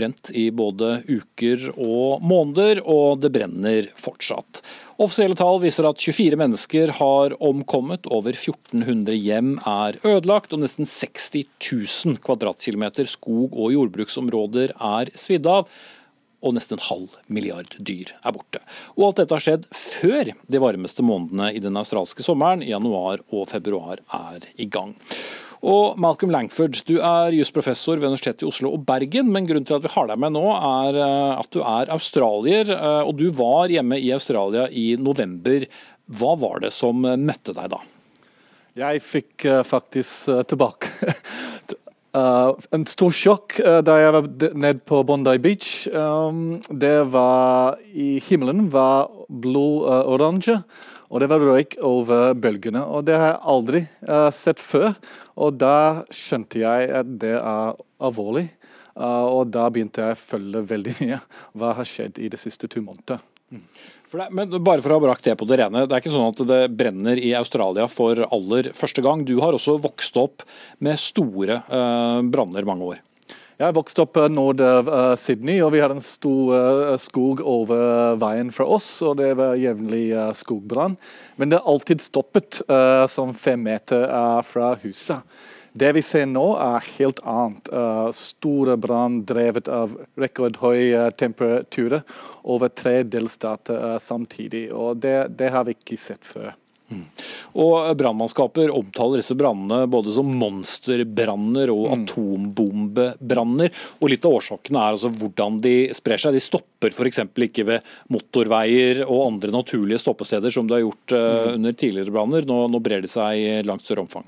brent 0.00 0.30
i 0.38 0.46
både 0.54 1.00
uker 1.08 1.66
og 1.74 2.22
måneder, 2.24 2.80
og 2.88 3.20
det 3.20 3.32
brenner 3.34 3.88
fortsatt. 4.00 4.62
Offisielle 5.00 5.36
tall 5.36 5.60
viser 5.62 5.88
at 5.88 6.00
24 6.00 6.38
mennesker 6.40 6.94
har 7.00 7.36
omkommet, 7.44 8.08
over 8.08 8.32
1400 8.36 9.16
hjem 9.16 9.54
er 9.68 10.00
ødelagt, 10.04 10.54
og 10.54 10.62
nesten 10.64 10.88
60 10.88 11.46
000 11.58 12.20
kvadratkilometer 12.24 13.08
skog- 13.10 13.56
og 13.56 13.74
jordbruksområder 13.76 14.76
er 14.76 15.12
svidd 15.18 15.48
av 15.50 15.68
og 16.40 16.56
nesten 16.56 16.78
en 16.78 16.86
halv 16.86 17.18
milliard 17.28 17.76
dyr 17.76 18.14
er 18.16 18.34
borte. 18.34 18.62
Og 18.96 19.10
alt 19.10 19.20
dette 19.20 19.36
har 19.36 19.44
skjedd 19.44 19.68
før 19.76 20.32
de 20.32 20.62
varmeste 20.62 21.04
månedene 21.04 21.50
i 21.56 21.62
den 21.62 21.76
australske 21.80 22.24
sommeren. 22.24 22.64
Januar 22.64 23.22
og 23.28 23.48
februar 23.52 24.00
er 24.16 24.48
i 24.60 24.68
gang. 24.70 24.96
Og 25.60 25.98
Malcolm 26.00 26.32
Langford, 26.32 26.78
du 26.88 26.96
er 27.04 27.34
jusprofessor 27.36 27.98
ved 27.98 28.08
Universitetet 28.08 28.46
i 28.46 28.48
Oslo 28.48 28.72
og 28.72 28.86
Bergen, 28.88 29.28
men 29.28 29.44
grunnen 29.48 29.68
til 29.68 29.76
at 29.76 29.84
vi 29.84 29.92
har 29.92 30.08
deg 30.08 30.22
med 30.22 30.32
nå, 30.32 30.44
er 30.56 30.96
eh, 30.96 31.32
at 31.36 31.50
du 31.52 31.60
er 31.60 31.92
australier, 31.92 32.72
eh, 32.72 33.02
og 33.04 33.18
du 33.20 33.26
var 33.36 33.68
hjemme 33.68 33.98
i 34.00 34.08
Australia 34.16 34.64
i 34.72 34.94
november. 34.96 35.68
Hva 36.16 36.32
var 36.40 36.64
det 36.64 36.72
som 36.72 37.04
møtte 37.04 37.52
deg 37.56 37.74
da? 37.74 37.82
Jeg 38.80 39.02
fikk 39.02 39.44
uh, 39.50 39.60
faktisk 39.66 40.30
tilbake 40.48 40.88
uh, 42.16 42.52
en 42.74 42.86
stor 42.88 43.12
sjokk 43.14 43.58
da 43.86 43.96
jeg 44.00 44.14
var 44.16 44.28
nede 44.54 44.84
på 44.86 45.02
Bondi 45.06 45.36
Beach. 45.42 45.88
Um, 45.92 46.60
det 46.70 47.10
var 47.12 47.80
I 47.92 48.18
himmelen 48.26 48.68
var 48.72 49.10
blod-oransje, 49.28 50.60
og 51.10 51.22
det 51.22 51.30
var 51.32 51.44
røyk 51.44 51.76
over 51.82 52.34
bølgene. 52.34 52.84
og 52.84 53.04
Det 53.08 53.18
har 53.18 53.32
jeg 53.32 53.42
aldri 53.54 53.82
sett 54.34 54.62
før. 54.62 54.92
Og 55.36 55.56
da 55.58 56.04
skjønte 56.14 56.62
jeg 56.62 56.90
at 57.00 57.14
det 57.22 57.34
er 57.38 57.78
alvorlig. 57.98 58.48
og 58.94 59.50
da 59.50 59.68
begynte 59.70 60.02
jeg 60.04 60.14
å 60.14 60.20
følge 60.20 60.62
veldig 60.70 60.94
mye 61.00 61.18
hva 61.58 61.74
har 61.78 61.88
skjedd 61.88 62.18
i 62.18 62.28
de 62.30 62.38
siste 62.38 62.68
to 62.70 62.82
månedene. 62.84 63.18
Mm. 63.50 63.64
For 64.10 64.18
det, 64.18 64.32
men 64.34 64.50
bare 64.66 64.82
for 64.82 64.90
å 64.90 64.96
ha 64.98 65.04
brakt 65.04 65.22
det 65.22 65.36
på 65.38 65.46
det 65.46 65.60
rene, 65.60 65.84
det 65.86 65.94
er 65.94 66.02
ikke 66.02 66.10
sånn 66.10 66.32
at 66.32 66.40
det 66.48 66.64
brenner 66.74 67.18
i 67.22 67.30
Australia 67.38 67.86
for 67.86 68.18
aller 68.26 68.72
første 68.74 69.04
gang. 69.06 69.22
Du 69.22 69.36
har 69.38 69.54
også 69.54 69.76
vokst 69.78 70.18
opp 70.18 70.42
med 70.82 70.98
store 70.98 71.60
eh, 71.62 72.18
branner 72.26 72.66
mange 72.66 72.88
år. 72.88 72.98
Jeg 73.60 73.76
vokste 73.76 74.02
opp 74.02 74.18
eh, 74.18 74.26
nord 74.32 74.64
av 74.64 74.90
uh, 74.90 75.12
Sydney, 75.20 75.60
og 75.62 75.74
vi 75.76 75.82
har 75.84 75.94
en 75.94 76.02
stor 76.02 76.50
uh, 76.56 76.96
skog 76.98 77.42
over 77.44 78.16
veien 78.18 78.50
fra 78.56 78.66
oss. 78.66 78.88
og 79.06 79.20
Det 79.20 79.30
var 79.38 79.60
jevnlig 79.60 80.08
skogbrann. 80.40 80.98
Men 81.38 81.52
det 81.52 81.60
har 81.60 81.70
alltid 81.70 82.02
stoppet 82.02 82.64
som 83.14 83.30
fem 83.36 83.62
meter 83.62 84.10
fra 84.44 84.74
huset. 84.82 85.22
Det 85.72 85.92
vi 85.94 86.02
ser 86.02 86.26
nå 86.26 86.46
er 86.58 86.86
helt 86.96 87.20
annet. 87.22 87.68
Uh, 87.70 88.08
store 88.14 88.76
brann 88.80 89.20
drevet 89.26 89.70
av 89.70 89.94
rekordhøye 90.18 91.10
temperaturer 91.18 92.02
over 92.42 92.72
tre 92.74 93.00
delstater 93.06 93.94
uh, 93.94 93.98
samtidig. 94.02 94.70
og 94.72 94.98
det, 95.04 95.36
det, 95.38 95.52
har 95.54 95.68
vi 95.68 95.76
ikke 95.78 96.00
sett 96.00 96.26
før. 96.26 96.52
Mm. 96.90 97.04
Og 97.62 97.92
Brannmannskaper 97.94 98.72
omtaler 98.74 99.20
disse 99.20 99.36
brannene 99.38 99.84
både 99.86 100.10
som 100.10 100.26
monsterbranner 100.40 101.70
og 101.70 101.84
mm. 101.84 101.92
atombombebranner. 102.00 103.70
og 104.00 104.10
Litt 104.10 104.26
av 104.26 104.34
årsakene 104.40 104.80
er 104.80 104.96
altså 104.96 105.12
hvordan 105.20 105.60
de 105.62 105.74
sprer 105.94 106.18
seg. 106.18 106.34
De 106.34 106.42
stopper 106.42 106.90
f.eks. 106.90 107.22
ikke 107.46 107.68
ved 107.68 107.86
motorveier 108.10 109.04
og 109.06 109.28
andre 109.28 109.54
naturlige 109.54 110.02
stoppesteder, 110.02 110.50
som 110.50 110.66
de 110.66 110.80
har 110.80 110.82
gjort 110.82 111.14
uh, 111.14 111.20
mm. 111.20 111.54
under 111.60 111.78
tidligere 111.78 112.16
branner. 112.16 112.50
Nå, 112.50 112.64
nå 112.74 112.82
brer 112.82 113.06
de 113.06 113.12
seg 113.12 113.38
i 113.38 113.54
langt 113.70 113.86
større 113.86 114.08
omfang. 114.08 114.26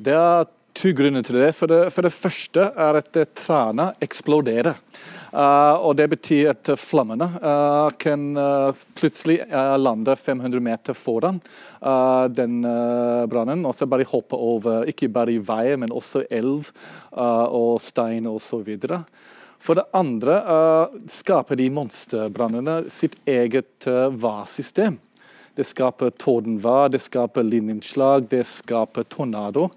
Det 0.00 0.16
er 0.16 0.48
to 0.76 0.92
grunner 0.96 1.24
til 1.26 1.38
det. 1.40 1.52
For 1.56 1.70
det, 1.70 1.80
for 1.94 2.06
det 2.06 2.14
første 2.14 2.66
er 2.70 2.98
at 3.00 3.16
trærne 3.38 3.90
eksploderer. 4.02 4.78
Uh, 5.30 5.78
og 5.86 5.94
Det 5.96 6.08
betyr 6.10 6.48
at 6.50 6.72
flammene 6.74 7.28
uh, 7.38 7.90
kan 8.02 8.32
uh, 8.34 8.74
plutselig 8.98 9.38
lande 9.78 10.16
500 10.18 10.60
meter 10.60 10.96
foran 10.96 11.40
den 12.34 12.60
brannen. 13.30 13.62
Og 13.64 13.72
så 13.74 13.86
bare 13.88 14.04
hoppe 14.04 14.36
over 14.36 14.84
ikke 14.90 15.08
bare 15.08 15.32
i 15.32 15.38
veier, 15.40 15.78
men 15.80 15.94
også 15.96 16.26
elv 16.28 16.68
og 17.16 17.78
stein 17.80 18.26
osv. 18.28 18.68
For 19.60 19.78
det 19.78 19.86
andre 19.96 20.34
skaper 21.08 21.56
de 21.56 21.70
monsterbrannene 21.72 22.82
sitt 22.92 23.16
eget 23.24 23.88
varsystem. 24.20 24.98
Det 25.56 25.64
skaper 25.64 26.12
tordenvær, 26.20 26.92
det 26.92 27.00
skaper 27.00 27.48
linjeinnslag, 27.48 28.28
det 28.28 28.44
skaper 28.44 29.08
tornado. 29.08 29.70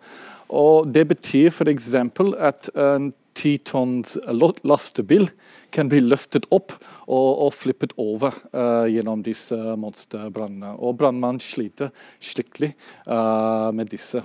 Og 0.53 0.93
Det 0.93 1.07
betyr 1.09 1.49
f.eks. 1.49 1.91
at 2.37 2.69
en 2.77 3.11
ti 3.33 3.55
tonns 3.65 4.17
lastebil 4.63 5.27
kan 5.73 5.89
bli 5.89 6.03
løftet 6.05 6.45
opp 6.53 6.75
og, 7.07 7.47
og 7.47 7.49
flippet 7.57 7.95
over 7.97 8.35
uh, 8.53 8.85
gjennom 8.85 9.23
disse 9.25 9.57
monsterbrannene. 9.57 10.75
Og 10.77 10.99
brannmannen 11.01 11.41
sliter 11.41 11.89
skikkelig 12.21 12.73
uh, 13.07 13.73
med 13.73 13.89
disse. 13.93 14.21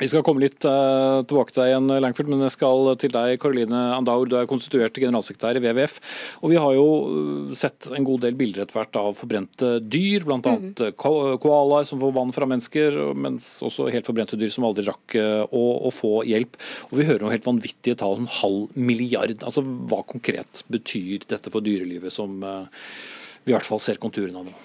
Vi 0.00 0.08
skal 0.08 0.22
komme 0.24 0.40
litt 0.40 0.64
uh, 0.64 1.20
tilbake 1.28 1.52
til 1.52 1.60
deg 1.60 1.74
igjen, 1.74 1.90
Langford, 2.00 2.30
men 2.32 2.44
jeg 2.46 2.54
skal 2.54 2.88
til 3.00 3.12
deg, 3.12 3.34
Karoline 3.42 3.80
Andaur. 3.98 4.24
Du 4.24 4.36
er 4.38 4.48
konstituert 4.48 4.96
generalsekretær 4.96 5.58
i 5.58 5.62
WWF. 5.62 5.98
og 6.40 6.54
Vi 6.54 6.56
har 6.60 6.76
jo 6.76 6.86
eh, 7.10 7.52
sett 7.60 7.90
en 7.92 8.06
god 8.08 8.24
del 8.24 8.38
bilder 8.38 8.64
etter 8.64 8.78
hvert 8.78 8.96
av 8.96 9.18
forbrente 9.18 9.74
dyr, 9.84 10.24
bl.a. 10.24 10.38
Mm. 10.40 10.72
koalaer 10.96 11.88
som 11.88 12.00
får 12.00 12.14
vann 12.16 12.32
fra 12.32 12.48
mennesker, 12.48 12.96
mens 13.12 13.50
også 13.66 13.90
helt 13.92 14.08
forbrente 14.08 14.40
dyr 14.40 14.52
som 14.54 14.64
aldri 14.68 14.86
rakk 14.88 15.18
å, 15.20 15.64
å, 15.90 15.92
få 15.92 16.22
hjelp. 16.28 16.56
Og 16.88 16.96
Vi 17.02 17.08
hører 17.10 17.26
noen 17.26 17.36
helt 17.36 17.50
vanvittige 17.50 18.00
tall, 18.00 18.22
en 18.22 18.32
halv 18.40 18.72
milliard. 18.80 19.36
Altså, 19.44 19.64
Hva 19.64 20.00
konkret 20.08 20.64
betyr 20.72 21.28
dette 21.28 21.52
for 21.52 21.64
dyrelivet, 21.66 22.14
som 22.14 22.40
vi 22.40 23.52
i 23.52 23.56
hvert 23.56 23.68
fall 23.68 23.84
ser 23.84 24.00
konturene 24.00 24.40
av 24.40 24.48
nå? 24.48 24.58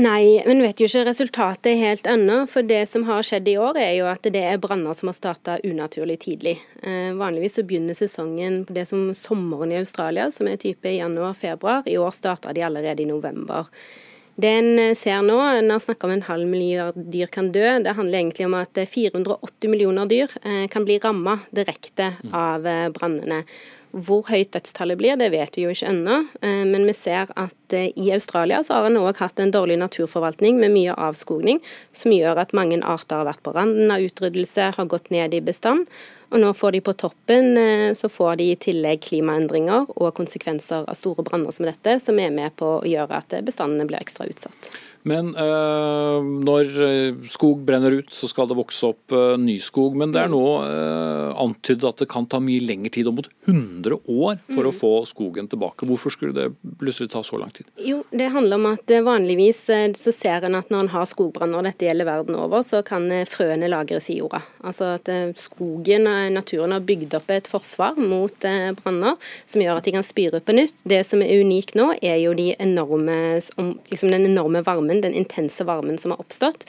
Nei, 0.00 0.40
men 0.46 0.62
vet 0.64 0.80
jo 0.80 0.86
ikke 0.88 1.02
resultatet 1.10 1.76
helt 1.76 2.06
ennå. 2.08 2.46
For 2.48 2.64
det 2.64 2.86
som 2.88 3.04
har 3.04 3.24
skjedd 3.26 3.48
i 3.52 3.56
år, 3.60 3.76
er 3.82 3.90
jo 3.98 4.06
at 4.08 4.24
det 4.32 4.40
er 4.48 4.60
branner 4.62 4.96
som 4.96 5.10
har 5.10 5.16
starta 5.18 5.58
unaturlig 5.66 6.16
tidlig. 6.22 6.54
Eh, 6.80 7.10
vanligvis 7.18 7.58
så 7.58 7.64
begynner 7.68 7.98
sesongen 7.98 8.62
på 8.64 8.76
det 8.78 8.86
som 8.88 9.10
sommeren 9.18 9.74
i 9.74 9.80
Australia, 9.82 10.30
som 10.32 10.48
er 10.48 10.60
type 10.62 10.88
januar-februar. 10.94 11.84
I 11.84 11.98
år 12.00 12.14
starta 12.16 12.54
de 12.56 12.64
allerede 12.64 13.04
i 13.04 13.10
november. 13.10 13.68
Det 14.40 14.48
en 14.48 14.78
eh, 14.78 14.94
ser 14.96 15.20
nå, 15.26 15.36
en 15.36 15.68
har 15.74 15.82
snakka 15.84 16.08
om 16.08 16.14
en 16.14 16.24
halv 16.24 16.48
milliard 16.48 16.96
dyr 17.12 17.28
kan 17.32 17.50
dø. 17.52 17.66
Det 17.84 17.92
handler 17.98 18.22
egentlig 18.22 18.46
om 18.48 18.56
at 18.56 18.80
480 18.88 19.68
millioner 19.68 20.08
dyr 20.08 20.32
eh, 20.40 20.64
kan 20.72 20.86
bli 20.88 20.96
ramma 21.02 21.42
direkte 21.52 22.14
av 22.32 22.66
eh, 22.66 22.88
brannene. 22.94 23.42
Hvor 23.90 24.28
høyt 24.30 24.52
dødstallet 24.54 24.98
blir, 25.00 25.16
det 25.18 25.32
vet 25.32 25.56
vi 25.58 25.64
jo 25.64 25.72
ikke 25.74 25.88
ennå. 25.90 26.20
Eh, 26.46 26.62
men 26.68 26.86
vi 26.86 26.94
ser 26.94 27.32
at 27.34 27.74
eh, 27.74 27.90
i 27.98 28.12
Australia 28.14 28.60
så 28.62 28.78
har 28.78 28.86
en 28.86 29.00
òg 29.00 29.18
hatt 29.18 29.42
en 29.42 29.50
dårlig 29.50 29.80
naturforvaltning 29.80 30.60
med 30.62 30.70
mye 30.76 30.94
avskogning, 30.94 31.58
som 31.92 32.14
gjør 32.14 32.38
at 32.38 32.54
mange 32.54 32.78
arter 32.78 33.18
har 33.18 33.26
vært 33.32 33.42
på 33.42 33.54
randen 33.56 33.90
av 33.90 34.06
utryddelse, 34.06 34.70
har 34.76 34.90
gått 34.90 35.10
ned 35.10 35.34
i 35.34 35.42
bestand. 35.42 35.90
Og 36.30 36.38
nå 36.38 36.52
får 36.54 36.76
de 36.76 36.82
på 36.86 36.94
toppen 36.94 37.58
eh, 37.58 37.88
så 37.98 38.12
får 38.12 38.38
de 38.38 38.52
i 38.52 38.60
tillegg 38.62 39.02
klimaendringer 39.08 39.90
og 39.96 40.14
konsekvenser 40.14 40.86
av 40.86 40.98
store 40.98 41.26
branner 41.26 41.50
som 41.54 41.66
dette, 41.66 41.98
som 41.98 42.22
er 42.22 42.30
med 42.34 42.54
på 42.60 42.76
å 42.78 42.86
gjøre 42.86 43.18
at 43.18 43.40
bestandene 43.42 43.90
blir 43.90 43.98
ekstra 43.98 44.30
utsatt. 44.30 44.70
Men 45.08 45.32
øh, 45.32 46.20
når 46.44 46.72
eh, 46.84 47.28
skog 47.32 47.62
brenner 47.64 47.94
ut, 48.00 48.10
så 48.12 48.28
skal 48.28 48.48
det 48.50 48.58
vokse 48.58 48.90
opp 48.90 49.14
øh, 49.16 49.36
ny 49.40 49.56
skog. 49.62 49.96
Men 49.96 50.12
det 50.12 50.20
er 50.20 50.32
nå 50.32 50.42
øh, 50.60 51.30
antydet 51.40 51.88
at 51.88 52.02
det 52.02 52.10
kan 52.12 52.28
ta 52.28 52.40
mye 52.42 52.60
lengre 52.64 52.92
tid, 52.92 53.08
opp 53.08 53.20
mot 53.20 53.30
100 53.48 53.96
år, 53.96 54.40
for 54.50 54.66
mm. 54.66 54.68
å 54.68 54.74
få 54.76 54.92
skogen 55.08 55.48
tilbake. 55.50 55.88
Hvorfor 55.88 56.12
skulle 56.12 56.36
det 56.36 56.74
plutselig 56.82 57.12
ta 57.14 57.22
så 57.24 57.40
lang 57.40 57.52
tid? 57.54 57.68
Jo, 57.80 58.02
Det 58.10 58.28
handler 58.34 58.60
om 58.60 58.68
at 58.74 58.92
vanligvis 59.04 59.62
så 59.96 60.12
ser 60.14 60.44
en 60.46 60.58
at 60.58 60.70
når 60.72 60.84
en 60.84 60.92
har 60.92 61.08
skogbranner, 61.08 61.64
dette 61.70 61.88
gjelder 61.88 62.08
verden 62.08 62.36
over, 62.36 62.64
så 62.66 62.82
kan 62.86 63.08
frøene 63.28 63.70
lagres 63.70 64.10
i 64.12 64.18
jorda. 64.20 64.42
Altså 64.66 64.94
at 64.98 65.08
skogen, 65.40 66.08
naturen 66.34 66.74
har 66.76 66.84
bygd 66.84 67.16
opp 67.16 67.32
et 67.32 67.48
forsvar 67.48 67.96
mot 68.00 68.46
branner, 68.82 69.16
som 69.48 69.64
gjør 69.64 69.80
at 69.80 69.88
de 69.88 69.96
kan 69.96 70.06
spire 70.06 70.42
på 70.44 70.56
nytt. 70.56 70.84
Det 70.84 71.00
som 71.08 71.24
er 71.24 71.40
unikt 71.40 71.76
nå, 71.78 71.90
er 72.02 72.20
jo 72.20 72.34
de 72.36 72.50
enorme, 72.60 73.16
liksom 73.90 74.12
den 74.12 74.28
enorme 74.28 74.64
varmen 74.66 74.89
varmen, 74.90 75.00
den 75.00 75.14
intense 75.14 75.64
varmen 75.64 75.98
som 75.98 76.10
har 76.10 76.20
oppstått, 76.20 76.66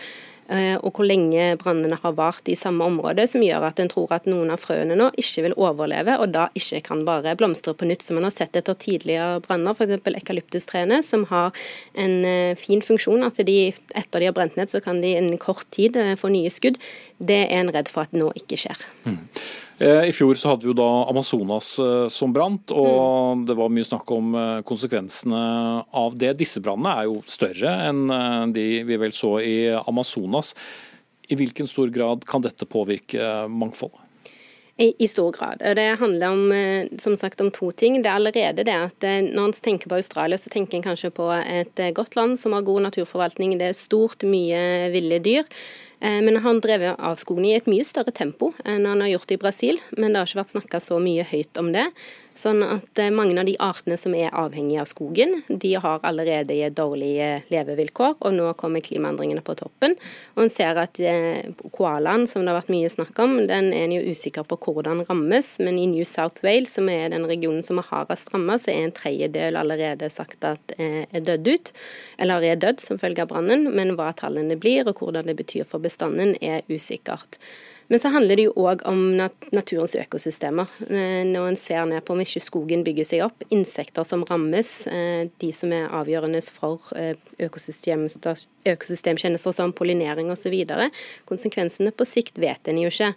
eh, 0.49 0.77
og 0.77 0.93
hvor 0.93 1.05
lenge 1.05 1.57
brannene 1.57 1.97
har 2.01 2.13
vart 2.13 2.47
i 2.47 2.55
samme 2.55 2.83
område, 2.83 3.27
som 3.27 3.41
gjør 3.41 3.67
at 3.67 3.79
en 3.79 3.89
tror 3.89 4.11
at 4.11 4.25
noen 4.25 4.51
av 4.51 4.59
frøene 4.59 4.95
nå 4.95 5.11
ikke 5.17 5.43
vil 5.43 5.55
overleve, 5.57 6.19
og 6.19 6.31
da 6.33 6.49
ikke 6.53 6.81
kan 6.83 7.05
bare 7.05 7.35
blomstre 7.35 7.73
på 7.73 7.85
nytt, 7.85 8.03
som 8.03 8.15
man 8.15 8.25
har 8.25 8.31
sett 8.31 8.55
etter 8.55 8.73
tidligere 8.73 9.41
branner, 9.41 9.73
f.eks. 9.73 10.01
ekalyptustrærne, 10.05 11.01
som 11.03 11.25
har 11.31 11.51
en 11.95 12.25
eh, 12.25 12.55
fin 12.55 12.81
funksjon. 12.81 13.23
At 13.23 13.37
de 13.37 13.71
etter 13.71 14.19
de 14.19 14.29
har 14.29 14.33
brent 14.35 14.55
ned, 14.57 14.69
så 14.69 14.81
kan 14.81 15.01
de 15.01 15.15
en 15.17 15.37
kort 15.37 15.67
tid 15.71 15.97
eh, 15.97 16.15
få 16.15 16.29
nye 16.29 16.51
skudd. 16.51 16.79
Det 17.19 17.47
er 17.47 17.59
en 17.61 17.73
redd 17.73 17.89
for 17.89 18.05
at 18.05 18.13
nå 18.13 18.31
ikke 18.35 18.59
skjer. 18.59 18.87
Mm. 19.05 19.25
Eh, 19.81 20.09
I 20.09 20.13
fjor 20.13 20.35
så 20.37 20.51
hadde 20.51 20.67
vi 20.67 20.69
jo 20.69 20.77
da 20.77 20.89
Amazonas 21.09 21.73
eh, 21.81 22.05
som 22.13 22.33
brant, 22.35 22.69
og 22.75 23.39
mm. 23.39 23.45
det 23.49 23.55
var 23.57 23.71
mye 23.73 23.87
snakk 23.87 24.13
om 24.13 24.35
eh, 24.37 24.59
konsekvensene 24.67 25.41
av 25.97 26.17
det. 26.21 26.35
Disse 26.37 26.61
brannene 26.61 26.93
er 26.99 27.09
jo 27.09 27.17
større 27.25 27.73
enn 27.87 28.03
de 28.53 28.67
vi 28.85 28.99
vel 29.01 29.15
så 29.15 29.39
i 29.41 29.55
Amazonas. 29.79 30.53
I 31.31 31.37
hvilken 31.39 31.69
stor 31.69 31.89
grad 31.89 32.27
kan 32.29 32.45
dette 32.45 32.67
påvirke 32.69 33.47
mangfoldet? 33.49 34.05
I, 34.81 34.91
I, 35.03 35.07
stor 35.09 35.33
grad. 35.33 35.61
Det 35.77 35.87
handler 35.99 36.33
om, 36.33 36.53
som 37.01 37.15
sagt, 37.19 37.41
om 37.43 37.51
to 37.53 37.69
ting. 37.77 37.99
Det 38.01 38.09
er 38.09 38.17
allerede 38.17 38.63
det 38.65 38.73
at 38.73 39.05
Når 39.05 39.43
en 39.43 39.53
tenker 39.53 39.91
på 39.91 39.99
Australia, 39.99 40.39
så 40.41 40.49
tenker 40.49 40.79
en 40.79 40.85
kanskje 40.87 41.11
på 41.13 41.27
et 41.37 41.81
godt 41.93 42.17
land 42.17 42.39
som 42.41 42.55
har 42.55 42.65
god 42.65 42.87
naturforvaltning. 42.87 43.59
Det 43.59 43.67
er 43.67 43.77
stort, 43.77 44.25
mye 44.25 44.89
ville 44.95 45.19
dyr. 45.21 45.45
Eh, 46.01 46.19
men 46.25 46.41
han 46.41 46.61
drev 46.63 46.87
avskoging 46.97 47.51
i 47.51 47.55
et 47.59 47.69
mye 47.69 47.85
større 47.85 48.13
tempo 48.15 48.51
enn 48.65 48.87
han 48.89 49.03
har 49.03 49.13
gjort 49.13 49.35
i 49.35 49.39
Brasil. 49.41 49.81
Men 49.97 50.11
det 50.11 50.21
har 50.21 50.29
ikke 50.29 50.41
vært 50.41 50.55
snakka 50.55 50.81
så 50.83 50.99
mye 51.01 51.25
høyt 51.29 51.61
om 51.61 51.71
det. 51.75 51.87
Sånn 52.41 52.63
at 52.65 52.97
eh, 52.97 53.11
mange 53.13 53.35
av 53.37 53.45
de 53.45 53.53
artene 53.61 53.97
som 53.99 54.15
er 54.17 54.33
avhengige 54.37 54.81
av 54.81 54.89
skogen, 54.89 55.41
de 55.47 55.73
har 55.83 56.01
allerede 56.07 56.55
dårlige 56.73 57.43
levevilkår, 57.51 58.15
og 58.17 58.33
nå 58.33 58.47
kommer 58.57 58.81
klimaendringene 58.81 59.43
på 59.45 59.55
toppen. 59.59 59.93
Og 60.35 60.45
en 60.45 60.53
ser 60.53 60.79
at 60.81 60.97
eh, 61.05 61.51
koalaen, 61.75 62.25
som 62.29 62.41
det 62.41 62.53
har 62.53 62.61
vært 62.61 62.73
mye 62.73 62.89
snakk 62.89 63.21
om, 63.21 63.37
den 63.51 63.69
er 63.75 63.85
en 63.85 63.95
jo 63.95 64.15
usikker 64.15 64.47
på 64.49 64.57
hvordan 64.65 65.03
rammes. 65.09 65.53
Men 65.61 65.77
i 65.77 65.87
New 65.91 66.07
South 66.07 66.41
Wales, 66.45 66.73
som 66.79 66.89
er 66.89 67.11
den 67.13 67.27
regionen 67.29 67.65
som 67.67 67.81
er 67.81 67.89
hardest 67.91 68.33
rammet, 68.33 68.63
så 68.63 68.73
er 68.73 68.87
en 68.87 68.95
tredjedel 68.97 69.59
allerede 69.59 70.09
sagt 70.13 70.47
at 70.47 70.75
er 70.81 71.21
dødd 71.21 71.51
ut, 71.51 71.73
eller 72.21 72.47
er 72.47 72.61
dødd 72.61 72.81
som 72.81 73.01
følge 73.01 73.25
av 73.25 73.29
brannen. 73.33 73.69
Men 73.75 73.93
hva 73.99 74.11
tallene 74.17 74.57
blir 74.57 74.89
og 74.89 75.03
hvordan 75.03 75.29
det 75.29 75.37
betyr 75.43 75.67
for 75.69 75.83
bestanden, 75.83 76.33
er 76.41 76.65
usikkert. 76.71 77.37
Men 77.91 77.99
så 77.99 78.07
handler 78.13 78.39
det 78.39 78.45
jo 78.45 78.53
òg 78.55 78.85
om 78.87 79.01
naturens 79.51 79.97
økosystemer. 79.99 80.69
Eh, 80.87 81.25
når 81.27 81.49
en 81.49 81.57
ser 81.59 81.83
ned 81.89 82.05
på 82.07 82.15
om 82.15 82.21
ikke 82.23 82.39
skogen 82.39 82.85
bygger 82.87 83.09
seg 83.09 83.25
opp, 83.25 83.43
insekter 83.51 84.07
som 84.07 84.23
rammes, 84.29 84.69
eh, 84.87 85.27
de 85.43 85.49
som 85.51 85.73
er 85.75 85.91
avgjørende 85.91 86.39
for 86.55 86.79
eh, 86.95 87.19
økosystem, 87.43 88.07
økosystemtjenester 88.71 89.57
som 89.57 89.75
pollinering 89.75 90.31
osv. 90.31 90.55
Konsekvensene 91.27 91.91
på 91.91 92.07
sikt 92.07 92.39
vet 92.39 92.71
en 92.71 92.79
jo 92.79 92.93
ikke. 92.93 93.11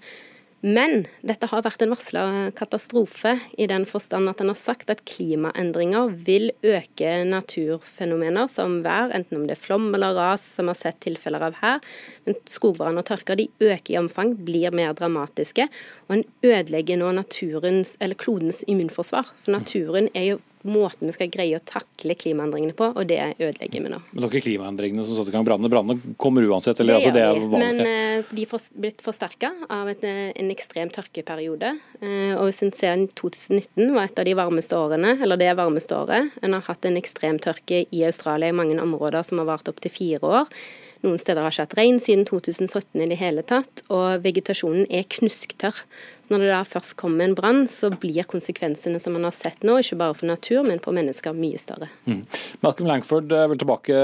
Men 0.64 1.03
dette 1.20 1.44
har 1.50 1.61
vært 1.61 1.83
en 1.85 1.90
varsla 1.92 2.20
katastrofe, 2.57 3.35
i 3.61 3.66
den 3.68 3.83
forstand 3.85 4.31
at 4.31 4.38
en 4.40 4.48
har 4.48 4.57
sagt 4.57 4.88
at 4.88 5.03
klimaendringer 5.05 6.14
vil 6.24 6.48
øke 6.64 7.11
naturfenomener 7.29 8.48
som 8.48 8.79
vær, 8.87 9.12
enten 9.12 9.42
om 9.42 9.44
det 9.44 9.59
er 9.59 9.61
flom 9.61 9.90
eller 9.92 10.16
ras, 10.16 10.46
som 10.57 10.64
vi 10.64 10.72
har 10.72 10.81
sett 10.81 11.03
tilfeller 11.05 11.44
av 11.50 11.59
her. 11.61 11.85
Men 12.24 12.38
Skogbrann 12.48 12.96
og 12.96 13.05
tørker 13.11 13.37
de 13.37 13.50
øker 13.61 13.92
i 13.92 14.00
omfang, 14.00 14.33
blir 14.46 14.72
mer 14.72 14.96
dramatiske. 14.96 15.68
Og 16.09 16.16
en 16.16 16.24
ødelegger 16.40 17.03
nå 17.03 17.12
naturens, 17.20 17.98
eller 18.00 18.16
klodens 18.16 18.64
immunforsvar. 18.64 19.35
For 19.44 19.59
naturen 19.59 20.09
er 20.16 20.31
jo 20.31 20.42
måten 20.64 21.09
vi 21.09 21.14
skal 21.14 21.31
greie 21.33 21.59
å 21.59 21.62
takle 21.66 22.16
klimaendringene 22.16 22.74
på, 22.77 22.88
og 22.96 23.09
det 23.09 23.20
ødelegger 23.37 23.85
vi 23.85 23.92
nå. 23.92 24.00
Men 24.11 24.22
det 24.22 24.27
er 24.27 24.31
ikke 24.33 24.46
klimaendringene 24.48 25.05
som 25.07 25.18
satte 25.18 25.33
i 25.33 25.35
gang 25.35 25.44
brannene? 25.46 26.14
Kommer 26.20 26.46
uansett? 26.48 26.81
eller? 26.81 26.96
Det, 26.96 27.11
altså, 27.11 27.14
det 27.14 27.24
er. 27.24 27.64
Men 27.64 27.81
uh, 27.85 28.31
de 28.31 28.46
er 28.46 28.68
blitt 28.87 29.05
forsterka 29.05 29.53
av 29.72 29.90
et, 29.92 30.05
eh, 30.09 30.31
en 30.40 30.53
ekstrem 30.55 30.92
tørkeperiode. 30.94 31.74
Uh, 32.00 32.35
og 32.40 32.48
siden 32.57 33.09
2019 33.12 33.92
var 33.94 34.09
et 34.09 34.22
av 34.22 34.29
de 34.29 34.37
varmeste 34.38 34.79
årene, 34.79 35.18
eller 35.20 35.40
det 35.40 35.53
varmeste 35.59 35.98
året. 35.98 36.33
En 36.44 36.57
har 36.57 36.64
hatt 36.68 36.88
en 36.88 37.00
ekstrem 37.00 37.40
tørke 37.42 37.85
i 37.85 38.07
Australia 38.09 38.53
i 38.53 38.57
mange 38.57 38.81
områder 38.81 39.27
som 39.27 39.42
har 39.42 39.50
vart 39.53 39.68
opptil 39.70 39.92
fire 39.92 40.35
år. 40.40 40.57
Noen 41.05 41.21
steder 41.21 41.45
har 41.45 41.53
ikke 41.53 41.67
hatt 41.67 41.79
regn 41.79 42.01
siden 42.03 42.25
2017 42.29 43.03
i 43.05 43.09
det 43.11 43.21
hele 43.21 43.45
tatt, 43.47 43.85
og 43.93 44.25
vegetasjonen 44.25 44.88
er 44.88 45.05
knusktørr. 45.17 45.85
Så 46.25 46.33
når 46.33 46.40
det 46.40 46.53
da 46.55 46.62
først 46.64 46.95
kommer 46.97 47.27
en 47.27 47.35
brann, 47.37 47.67
så 47.69 47.90
blir 48.01 48.25
konsekvensene 48.25 48.97
som 49.03 49.12
man 49.12 49.27
har 49.27 49.35
sett 49.37 49.61
nå, 49.67 49.77
ikke 49.83 49.99
bare 50.01 50.17
for 50.17 50.29
natur, 50.31 50.62
men 50.64 50.81
på 50.81 50.93
mennesker, 50.97 51.35
mye 51.37 51.59
større. 51.61 51.90
Mm. 52.09 52.23
Malcolm 52.64 52.88
Langford, 52.88 53.29
jeg 53.29 53.51
vil 53.51 53.61
tilbake 53.61 53.99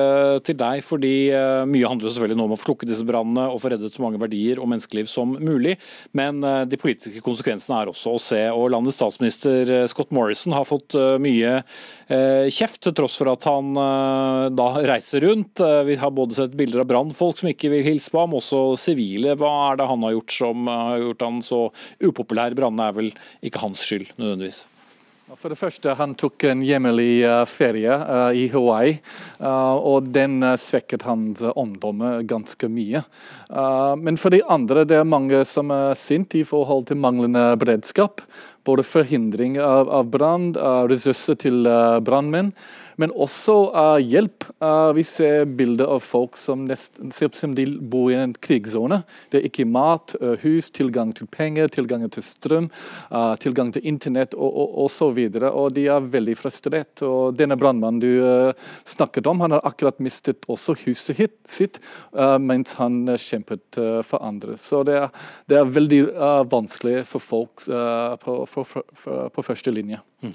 til 0.45 0.59
deg. 0.61 0.83
fordi 0.85 1.15
eh, 1.33 1.63
Mye 1.71 1.89
handler 1.89 2.13
selvfølgelig 2.13 2.37
nå 2.37 2.45
om 2.45 2.53
å 2.53 2.59
få 2.61 2.69
slukket 2.69 2.91
disse 2.93 3.07
brannene 3.09 3.47
og 3.49 3.63
få 3.63 3.73
reddet 3.73 3.95
så 3.95 4.05
mange 4.05 4.21
verdier 4.21 4.61
og 4.61 4.69
menneskeliv 4.69 5.09
som 5.09 5.33
mulig. 5.41 5.79
Men 6.13 6.45
eh, 6.45 6.67
de 6.69 6.81
politiske 6.81 7.25
konsekvensene 7.25 7.79
er 7.81 7.93
også 7.95 8.13
å 8.13 8.21
se. 8.21 8.43
og 8.53 8.69
Landets 8.75 9.01
statsminister 9.01 9.73
eh, 9.79 9.87
Scott 9.89 10.13
Morrison 10.13 10.53
har 10.53 10.69
fått 10.69 10.99
mye 11.23 11.63
kjeft, 12.11 12.81
til 12.83 12.95
tross 12.97 13.15
for 13.21 13.31
at 13.31 13.45
han 13.47 13.77
da 14.57 14.67
reiser 14.83 15.23
rundt. 15.23 15.61
Vi 15.87 15.95
har 16.01 16.11
både 16.15 16.35
sett 16.35 16.57
bilder 16.59 16.83
av 16.83 16.89
brannfolk 16.91 17.41
som 17.41 17.53
ikke 17.53 17.71
vil 17.73 17.87
hilse 17.87 18.13
på 18.13 18.25
ham, 18.25 18.37
også 18.37 18.65
sivile. 18.81 19.37
Hva 19.39 19.53
er 19.71 19.81
det 19.81 19.89
han 19.91 20.05
har 20.07 20.19
gjort 20.19 20.37
som 20.41 20.69
har 20.73 21.07
gjort 21.07 21.25
han 21.29 21.41
så 21.47 21.63
upopulær. 22.11 22.59
Brannene 22.59 22.91
er 22.91 23.01
vel 23.01 23.15
ikke 23.47 23.65
hans 23.65 23.87
skyld 23.87 24.13
nødvendigvis. 24.17 24.67
For 25.39 25.53
det 25.53 25.61
første, 25.61 25.93
Han 25.95 26.17
tok 26.19 26.43
en 26.49 26.63
hjemlig 26.67 27.23
uh, 27.23 27.45
ferie 27.47 27.95
uh, 27.95 28.35
i 28.35 28.49
Hawaii, 28.51 28.97
uh, 29.39 29.77
og 29.79 30.09
den 30.11 30.43
svekket 30.59 31.05
hans 31.07 31.45
omdømme 31.55 32.19
ganske 32.27 32.67
mye. 32.69 33.05
men 33.99 34.17
for 34.17 34.31
de 34.31 34.43
andre, 34.49 34.85
det 34.85 34.97
er 34.97 35.05
mange 35.05 35.45
som 35.45 35.71
er 35.71 35.95
sint 35.95 36.35
i 36.35 36.43
forhold 36.43 36.87
til 36.87 36.97
manglende 36.97 37.57
beredskap. 37.59 38.21
Både 38.65 38.83
forhindring 38.83 39.59
av, 39.59 39.89
av 39.89 40.07
brann, 40.11 40.53
ressurser 40.91 41.35
til 41.35 41.65
brannmenn 42.05 42.53
men 43.01 43.13
også 43.17 43.55
uh, 43.73 43.97
hjelp. 44.03 44.45
Uh, 44.61 44.91
vi 44.97 45.05
ser 45.07 45.47
bilder 45.59 45.89
av 45.97 46.03
folk 46.05 46.37
som 46.37 46.67
ser 46.69 47.33
som 47.37 47.55
de 47.57 47.65
bor 47.81 48.11
i 48.13 48.19
en 48.19 48.35
krigssone. 48.45 49.01
Det 49.33 49.41
er 49.41 49.49
ikke 49.49 49.67
mat, 49.69 50.15
uh, 50.21 50.35
hus, 50.43 50.69
tilgang 50.75 51.15
til 51.17 51.29
penger, 51.33 51.71
tilgang 51.73 52.05
til 52.13 52.25
strøm, 52.25 52.69
tilgang 53.41 53.71
til 53.75 53.85
internett 53.87 54.35
og 54.35 54.51
og, 54.61 54.77
Og, 54.81 55.19
og, 55.19 55.45
og 55.51 55.73
de 55.75 55.87
er 55.89 56.09
veldig 56.13 56.35
frustrert. 56.37 57.03
Og 57.07 57.37
denne 57.37 57.57
brannmannen 57.57 58.01
du 58.01 58.53
snakket 58.85 59.27
om, 59.31 59.41
han 59.41 59.55
har 59.55 59.65
akkurat 59.65 60.01
mistet 60.01 60.45
også 60.49 60.75
huset 60.85 61.31
sitt 61.49 61.79
mens 62.41 62.75
han 62.81 63.07
kjempet 63.17 63.79
for 64.07 64.23
andre. 64.23 64.57
Så 64.59 64.83
det 64.87 64.99
er, 64.99 65.09
det 65.49 65.59
er 65.61 65.73
veldig 65.79 66.03
vanskelig 66.51 67.05
for 67.09 67.25
folk 67.25 67.67
på, 68.25 68.37
for, 68.51 68.65
for, 68.67 69.29
på 69.35 69.47
første 69.47 69.75
linje. 69.75 70.01
Mm. 70.23 70.35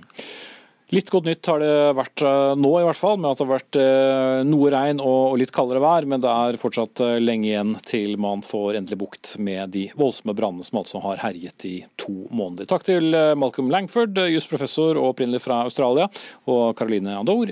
Litt 0.93 1.09
godt 1.09 1.25
nytt 1.25 1.47
har 1.49 1.61
det 1.63 1.77
vært 1.97 2.21
eh, 2.21 2.51
nå, 2.61 2.69
i 2.77 2.83
hvert 2.85 2.99
fall, 2.99 3.17
med 3.17 3.31
at 3.31 3.39
det 3.39 3.45
har 3.45 3.51
vært 3.55 3.77
eh, 3.81 4.41
noe 4.45 4.69
regn 4.69 5.01
og 5.01 5.33
litt 5.41 5.53
kaldere 5.55 5.81
vær. 5.81 6.05
Men 6.09 6.21
det 6.21 6.29
er 6.29 6.59
fortsatt 6.61 7.01
eh, 7.01 7.15
lenge 7.23 7.49
igjen 7.49 7.73
til 7.89 8.13
man 8.21 8.43
får 8.45 8.77
endelig 8.77 8.99
bukt 9.01 9.33
med 9.41 9.73
de 9.73 9.87
voldsomme 9.97 10.37
brannene 10.37 10.67
som 10.67 10.83
altså 10.83 11.01
har 11.07 11.23
herjet 11.23 11.65
i 11.65 11.73
to 12.01 12.13
måneder. 12.29 12.69
Takk 12.69 12.85
til 12.85 13.17
Malcolm 13.39 13.73
Langford, 13.73 14.21
jusprofessor 14.29 15.01
og 15.01 15.15
opprinnelig 15.15 15.41
fra 15.47 15.63
Australia, 15.65 16.05
og 16.45 16.77
Caroline 16.77 17.17
Andor, 17.17 17.49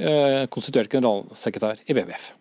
konstituert 0.54 0.94
generalsekretær 0.94 1.82
i 1.90 1.98
WWF. 1.98 2.32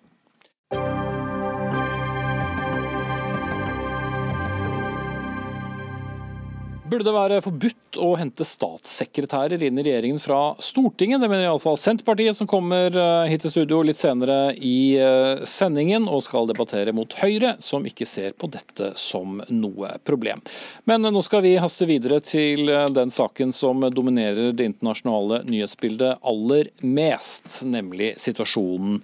Burde 6.93 7.07
det 7.09 7.13
være 7.17 7.37
forbudt 7.41 7.97
å 8.05 8.11
hente 8.21 8.45
statssekretærer 8.45 9.63
inn 9.65 9.79
i 9.81 9.85
regjeringen 9.87 10.21
fra 10.21 10.51
Stortinget? 10.61 11.23
Det 11.23 11.31
mener 11.31 11.47
iallfall 11.47 11.79
Senterpartiet, 11.81 12.37
som 12.37 12.49
kommer 12.51 12.93
eh, 12.93 13.31
hit 13.33 13.47
til 13.47 13.55
studio 13.55 13.79
litt 13.81 13.97
senere 13.97 14.53
i 14.61 14.99
eh, 15.01 15.41
sendingen 15.49 16.05
og 16.05 16.21
skal 16.27 16.51
debattere 16.51 16.93
mot 16.93 17.17
Høyre, 17.23 17.55
som 17.65 17.89
ikke 17.89 18.05
ser 18.05 18.37
på 18.37 18.53
dette 18.53 18.91
som 19.01 19.41
noe 19.49 19.95
problem. 20.05 20.45
Men 20.85 21.09
nå 21.09 21.25
skal 21.25 21.47
vi 21.47 21.57
haste 21.65 21.89
videre 21.89 22.21
til 22.21 22.69
eh, 22.69 22.91
den 22.93 23.09
saken 23.09 23.57
som 23.57 23.81
dominerer 23.89 24.53
det 24.53 24.69
internasjonale 24.75 25.47
nyhetsbildet 25.49 26.21
aller 26.21 26.75
mest, 26.85 27.63
nemlig 27.65 28.19
situasjonen 28.21 29.01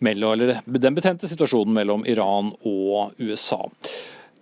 mellom, 0.00 0.32
eller 0.32 0.62
den 0.64 0.96
betente 0.96 1.28
situasjonen 1.28 1.76
mellom 1.76 2.08
Iran 2.08 2.54
og 2.64 3.20
USA. 3.20 3.66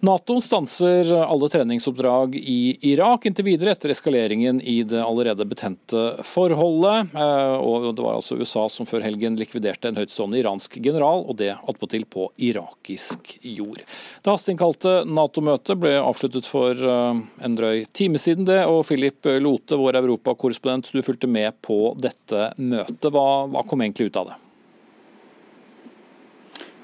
Nato 0.01 0.41
stanser 0.41 1.13
alle 1.13 1.49
treningsoppdrag 1.49 2.37
i 2.37 2.79
Irak 2.81 3.25
inntil 3.27 3.45
videre 3.45 3.73
etter 3.73 3.95
eskaleringen 3.95 4.61
i 4.61 4.83
det 4.85 5.01
allerede 5.01 5.47
betente 5.49 6.03
forholdet. 6.23 7.15
Eh, 7.17 7.57
og 7.57 7.97
Det 7.97 8.05
var 8.05 8.19
altså 8.19 8.37
USA 8.37 8.67
som 8.69 8.87
før 8.87 9.07
helgen 9.07 9.39
likviderte 9.41 9.89
en 9.89 9.97
høytstående 9.97 10.43
iransk 10.43 10.77
general, 10.85 11.25
og 11.25 11.39
det 11.41 11.55
attpåtil 11.57 12.05
på 12.05 12.29
irakisk 12.37 13.39
jord. 13.41 13.81
Det 14.21 14.33
hasteinnkalte 14.35 14.99
Nato-møtet 15.09 15.81
ble 15.81 15.97
avsluttet 16.03 16.49
for 16.49 16.77
eh, 16.77 17.23
en 17.49 17.57
drøy 17.57 17.87
time 17.97 18.21
siden, 18.21 18.45
det. 18.45 18.67
Og 18.69 18.85
Philip 18.85 19.33
Lote, 19.41 19.81
vår 19.81 20.03
europakorrespondent, 20.05 20.93
du 20.93 21.01
fulgte 21.03 21.31
med 21.31 21.57
på 21.65 21.95
dette 21.97 22.51
møtet. 22.61 23.09
Hva, 23.09 23.47
hva 23.49 23.65
kom 23.65 23.81
egentlig 23.81 24.13
ut 24.13 24.21
av 24.21 24.35
det? 24.35 24.43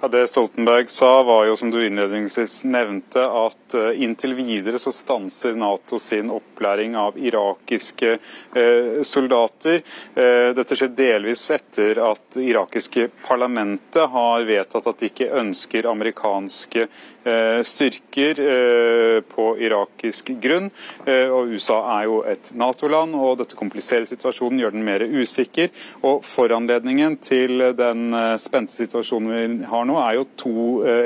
Ja, 0.03 0.09
Det 0.09 0.29
Stoltenberg 0.29 0.89
sa, 0.89 1.23
var 1.23 1.45
jo 1.47 1.57
som 1.57 1.71
du 1.71 1.77
innledningsvis 1.87 2.65
nevnte, 2.65 3.23
at 3.23 3.75
uh, 3.79 4.03
inntil 4.03 4.35
videre 4.35 4.81
så 4.83 4.91
stanser 4.93 5.55
Nato 5.55 5.99
sin 6.03 6.31
opplæring 6.35 6.97
av 6.99 7.15
irakiske 7.19 8.11
eh, 8.11 9.03
soldater. 9.07 9.79
Eh, 10.15 10.51
dette 10.59 10.75
skjer 10.79 10.91
delvis 10.99 11.45
etter 11.55 12.03
at 12.03 12.41
irakiske 12.43 13.13
parlamentet 13.29 14.11
har 14.11 14.43
vedtatt 14.51 14.91
at 14.91 14.99
de 14.99 15.13
ikke 15.13 15.31
ønsker 15.39 15.87
amerikanske 15.95 16.89
Eh, 16.89 17.12
styrker 17.23 18.41
eh, 18.41 19.21
på 19.21 19.45
irakisk 19.63 20.33
grunn. 20.43 20.71
Eh, 21.07 21.31
og 21.31 21.53
USA 21.55 21.79
er 21.99 22.09
jo 22.09 22.19
et 22.29 22.51
Nato-land, 22.59 23.15
og 23.15 23.39
dette 23.41 23.59
kompliserer 23.59 24.07
situasjonen, 24.09 24.61
gjør 24.63 24.75
den 24.75 24.87
mer 24.87 25.05
usikker. 25.07 25.71
Og 26.03 26.23
Foranledningen 26.27 27.17
til 27.23 27.63
den 27.79 28.15
spente 28.41 28.75
situasjonen 28.75 29.33
vi 29.33 29.69
har 29.71 29.87
nå, 29.89 29.99
er 30.01 30.19
jo 30.19 30.27
to 30.39 30.55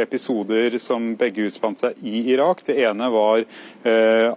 episoder 0.01 0.79
som 0.83 1.15
begge 1.19 1.49
utspant 1.49 1.83
seg 1.83 2.01
i 2.07 2.23
Irak. 2.33 2.63
Det 2.67 2.79
ene 2.87 3.09
var 3.13 3.45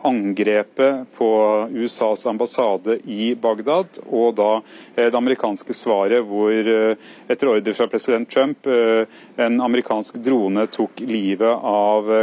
angrepet 0.05 1.07
på 1.17 1.29
USAs 1.73 2.25
ambassade 2.29 2.99
i 3.09 3.31
Bagdad, 3.39 4.01
og 4.05 4.35
da 4.37 4.49
det 4.95 5.17
amerikanske 5.17 5.73
svaret 5.75 6.25
hvor 6.27 6.53
etter 6.53 7.51
ordre 7.51 7.75
fra 7.77 7.87
president 7.91 8.29
Trump 8.29 8.67
en 8.69 9.61
amerikansk 9.65 10.19
drone 10.25 10.67
tok 10.73 11.03
livet 11.09 11.49
av 11.49 11.68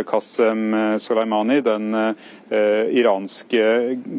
Qasem 0.07 0.75
Soleimani, 1.03 1.61
den 1.65 1.91
iranske 2.47 3.63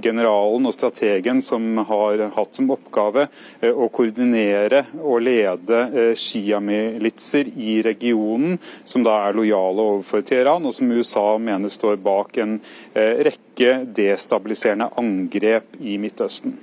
generalen 0.04 0.68
og 0.68 0.76
strategen 0.76 1.42
som 1.46 1.80
har 1.88 2.26
hatt 2.36 2.58
som 2.58 2.72
oppgave 2.74 3.28
å 3.68 3.88
koordinere 3.94 4.84
og 5.02 5.22
lede 5.26 5.82
eh, 5.92 6.14
sjiamilitser 6.18 7.52
i 7.56 7.80
regionen, 7.86 8.58
som 8.86 9.06
da 9.06 9.18
er 9.28 9.38
lojale 9.38 9.86
overfor 9.94 10.24
Teheran, 10.28 10.66
og 10.68 10.76
som 10.76 10.92
USA 10.92 11.28
mener 11.42 11.74
står 11.74 12.00
bak 12.04 12.38
en 12.44 12.58
eh, 12.94 13.24
rekke 13.28 13.82
destabiliserende 13.98 14.92
angrep 15.00 15.78
i 15.80 15.98
Midtøsten. 16.02 16.58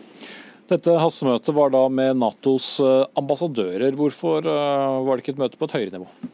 Dette 0.71 0.95
hastemøtet 0.97 1.53
var 1.57 1.75
da 1.75 1.85
med 1.93 2.21
Natos 2.21 2.79
eh, 2.85 3.03
ambassadører. 3.21 3.93
Hvorfor 3.99 4.45
var 4.45 5.13
det 5.13 5.25
ikke 5.25 5.37
et 5.37 5.45
møte 5.45 5.61
på 5.61 5.69
et 5.69 5.79
høyere 5.79 5.99
nivå? 5.99 6.34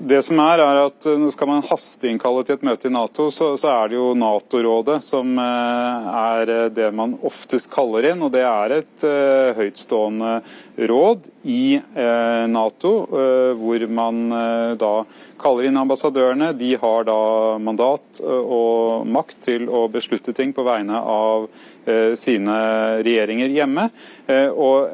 Det 0.00 0.22
som 0.24 0.38
er, 0.40 0.60
er 0.62 0.78
at 0.86 1.06
nå 1.18 1.30
Skal 1.34 1.48
man 1.50 1.64
hasteinnkalle 1.66 2.44
til 2.46 2.56
et 2.56 2.64
møte 2.64 2.88
i 2.88 2.92
Nato, 2.92 3.28
så, 3.34 3.52
så 3.60 3.70
er 3.72 3.90
det 3.90 3.98
jo 3.98 4.12
Nato-rådet 4.16 4.98
som 5.04 5.34
eh, 5.40 6.06
er 6.22 6.52
eh, 6.52 6.68
det 6.72 6.88
man 6.96 7.16
oftest 7.26 7.70
kaller 7.72 8.08
inn. 8.12 8.22
og 8.24 8.32
Det 8.32 8.44
er 8.46 8.76
et 8.78 9.04
uh, 9.04 9.52
høytstående 9.58 10.32
råd 10.88 11.26
i 11.44 11.76
uh, 11.78 12.44
Nato, 12.48 12.92
uh, 13.10 13.52
hvor 13.58 13.84
man 13.92 14.22
da 14.78 14.92
kaller 15.42 15.68
inn 15.68 15.80
ambassadørene. 15.80 16.52
De 16.56 16.72
har 16.80 17.04
da 17.08 17.18
mandat 17.60 18.22
og 18.22 19.08
makt 19.10 19.40
til 19.48 19.66
å 19.68 19.84
beslutte 19.92 20.34
ting 20.36 20.54
på 20.54 20.64
vegne 20.66 21.00
av 21.02 21.48
sine 22.16 22.56
regjeringer 23.02 23.50
hjemme. 23.50 23.88
og 24.54 24.92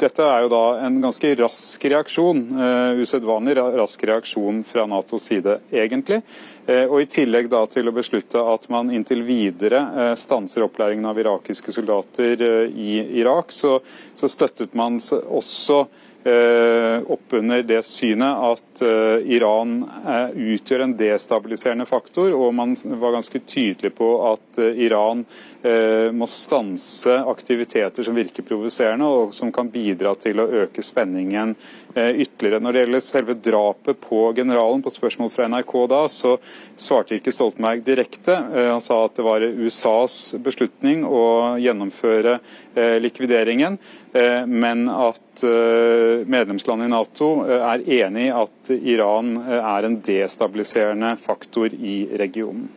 dette 0.00 0.24
er 0.24 0.44
jo 0.44 0.50
da 0.52 0.64
en 0.86 0.98
ganske 1.02 1.32
rask 1.40 1.84
reaksjon, 1.92 2.40
uh, 2.56 3.00
usedvanlig 3.00 3.56
rask 3.58 4.04
reaksjon 4.08 4.62
fra 4.66 4.86
Natos 4.88 5.28
side, 5.30 5.58
egentlig. 5.72 6.20
Uh, 6.66 6.86
og 6.86 7.00
I 7.02 7.08
tillegg 7.10 7.50
da 7.52 7.62
til 7.70 7.90
å 7.90 7.94
beslutte 7.94 8.42
at 8.52 8.68
man 8.72 8.92
inntil 8.94 9.24
videre 9.26 9.82
uh, 9.94 10.12
stanser 10.18 10.66
opplæringen 10.66 11.08
av 11.10 11.20
irakiske 11.20 11.74
soldater 11.74 12.44
i 12.70 13.00
Irak, 13.20 13.52
så, 13.54 13.78
så 14.14 14.30
støttet 14.30 14.76
man 14.78 15.00
også 15.00 15.84
oppunder 16.20 17.62
det 17.64 17.78
synet 17.88 18.42
at 18.44 18.82
Iran 19.32 19.78
utgjør 20.36 20.82
en 20.84 20.92
destabiliserende 20.92 21.86
faktor, 21.88 22.34
og 22.36 22.52
man 22.58 22.74
var 23.00 23.14
ganske 23.14 23.40
tydelig 23.48 23.94
på 23.96 24.10
at 24.28 24.60
Iran 24.84 25.24
Eh, 25.24 25.49
må 26.16 26.26
stanse 26.30 27.12
aktiviteter 27.28 28.04
som 28.06 28.16
virker 28.16 28.44
provoserende, 28.46 29.04
og 29.04 29.34
som 29.36 29.50
kan 29.52 29.68
bidra 29.68 30.14
til 30.16 30.40
å 30.40 30.48
øke 30.62 30.82
spenningen 30.84 31.52
eh, 31.94 32.22
ytterligere. 32.24 32.62
Når 32.64 32.72
det 32.72 32.84
gjelder 32.84 33.04
selve 33.04 33.36
drapet 33.36 34.00
på 34.00 34.22
generalen, 34.36 34.80
på 34.80 34.88
et 34.92 34.96
spørsmål 34.96 35.32
fra 35.34 35.48
NRK 35.52 35.74
da, 35.92 36.00
så 36.08 36.36
svarte 36.80 37.18
ikke 37.18 37.34
Stoltenberg 37.34 37.84
direkte. 37.84 38.36
Eh, 38.36 38.70
han 38.70 38.84
sa 38.84 39.02
at 39.04 39.18
det 39.18 39.26
var 39.26 39.44
USAs 39.44 40.18
beslutning 40.40 41.04
å 41.04 41.56
gjennomføre 41.60 42.38
likvideringen, 43.02 43.76
men 44.46 44.84
at 44.90 45.42
medlemslandet 45.42 46.86
i 46.86 46.92
Nato 46.92 47.30
er 47.50 47.82
enig 47.98 48.28
i 48.28 48.34
at 48.34 48.70
Iran 48.92 49.32
er 49.42 49.88
en 49.88 49.96
destabiliserende 50.06 51.16
faktor 51.18 51.74
i 51.74 52.04
regionen. 52.20 52.68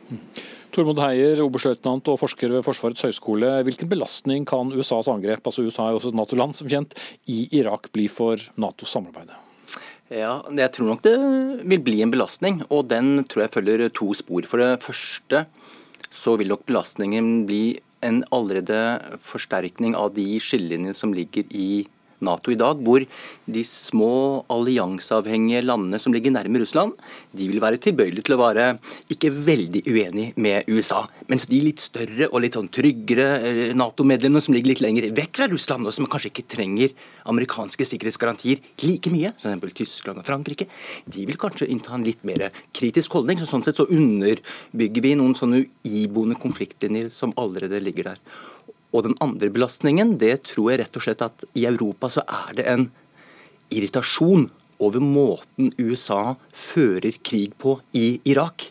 Tormod 0.73 0.97
Heier, 1.03 1.37
oberstløytnant 1.43 2.07
og 2.09 2.17
forsker 2.17 2.49
ved 2.49 2.63
Forsvarets 2.65 3.05
høgskole. 3.05 3.49
Hvilken 3.67 3.89
belastning 3.91 4.45
kan 4.49 4.71
USAs 4.73 5.09
angrep, 5.11 5.45
altså 5.45 5.65
USA 5.67 5.85
er 5.85 5.97
også 5.99 6.09
et 6.09 6.17
Nato-land 6.17 6.55
som 6.57 6.69
kjent, 6.71 6.95
i 7.29 7.45
Irak 7.59 7.91
bli 7.93 8.07
for 8.09 8.41
Nato-samarbeidet? 8.57 9.37
Ja, 10.09 10.41
Jeg 10.49 10.71
tror 10.73 10.89
nok 10.89 11.03
det 11.05 11.13
vil 11.61 11.81
bli 11.85 12.01
en 12.01 12.11
belastning, 12.13 12.63
og 12.73 12.89
den 12.89 13.23
tror 13.29 13.45
jeg 13.45 13.53
følger 13.53 13.89
to 13.93 14.09
spor. 14.17 14.45
For 14.49 14.57
det 14.61 14.81
første 14.81 15.45
så 16.09 16.37
vil 16.37 16.49
nok 16.49 16.65
belastningen 16.65 17.45
bli 17.45 17.79
en 18.03 18.23
allerede 18.33 18.99
forsterkning 19.21 19.93
av 19.95 20.15
de 20.17 20.39
skillelinjene 20.41 20.97
som 20.97 21.13
ligger 21.13 21.45
i 21.53 21.85
Nato 22.23 22.53
i 22.53 22.59
dag, 22.59 22.79
hvor 22.83 23.03
de 23.45 23.63
små 23.67 24.43
allianseavhengige 24.53 25.63
landene 25.65 25.99
som 25.99 26.13
ligger 26.15 26.33
nærme 26.33 26.61
Russland, 26.61 26.93
de 27.35 27.47
vil 27.49 27.61
være 27.63 27.81
tilbøyelige 27.83 28.27
til 28.29 28.37
å 28.37 28.41
være 28.41 28.67
ikke 29.13 29.31
veldig 29.33 29.83
uenig 29.89 30.27
med 30.39 30.69
USA. 30.71 31.03
Mens 31.31 31.47
de 31.51 31.59
litt 31.65 31.83
større 31.83 32.29
og 32.29 32.43
litt 32.43 32.57
sånn 32.57 32.71
tryggere 32.73 33.27
eh, 33.39 33.73
Nato-medlemmene 33.77 34.43
som 34.43 34.55
ligger 34.55 34.73
litt 34.73 34.83
lenger 34.83 35.09
vekk 35.15 35.41
fra 35.41 35.49
Russland, 35.51 35.87
og 35.87 35.95
som 35.95 36.07
kanskje 36.09 36.31
ikke 36.31 36.47
trenger 36.55 36.95
amerikanske 37.29 37.87
sikkerhetsgarantier 37.87 38.63
like 38.83 39.11
mye, 39.13 39.33
f.eks. 39.37 39.75
Tyskland 39.83 40.21
og 40.21 40.27
Frankrike, 40.27 40.67
de 41.09 41.27
vil 41.27 41.39
kanskje 41.39 41.69
innta 41.71 41.95
en 41.97 42.05
litt 42.05 42.23
mer 42.27 42.49
kritisk 42.75 43.17
holdning. 43.17 43.41
så 43.41 43.49
Sånn 43.53 43.65
sett 43.65 43.79
så 43.79 43.87
underbygger 43.89 45.05
vi 45.05 45.13
noen 45.19 45.35
sånne 45.37 45.65
iboende 45.83 46.39
konfliktlinjer 46.39 47.11
som 47.13 47.35
allerede 47.39 47.81
ligger 47.83 48.13
der. 48.13 48.23
Og 48.93 49.07
den 49.07 49.17
andre 49.23 49.49
belastningen, 49.53 50.17
det 50.21 50.43
tror 50.51 50.71
jeg 50.71 50.83
rett 50.83 50.99
og 50.99 51.05
slett 51.05 51.23
at 51.25 51.45
i 51.57 51.65
Europa 51.69 52.11
så 52.13 52.25
er 52.27 52.59
det 52.59 52.67
en 52.69 52.89
irritasjon 53.73 54.49
over 54.83 55.03
måten 55.03 55.73
USA 55.79 56.35
fører 56.53 57.17
krig 57.25 57.55
på 57.61 57.77
i 57.97 58.19
Irak. 58.29 58.69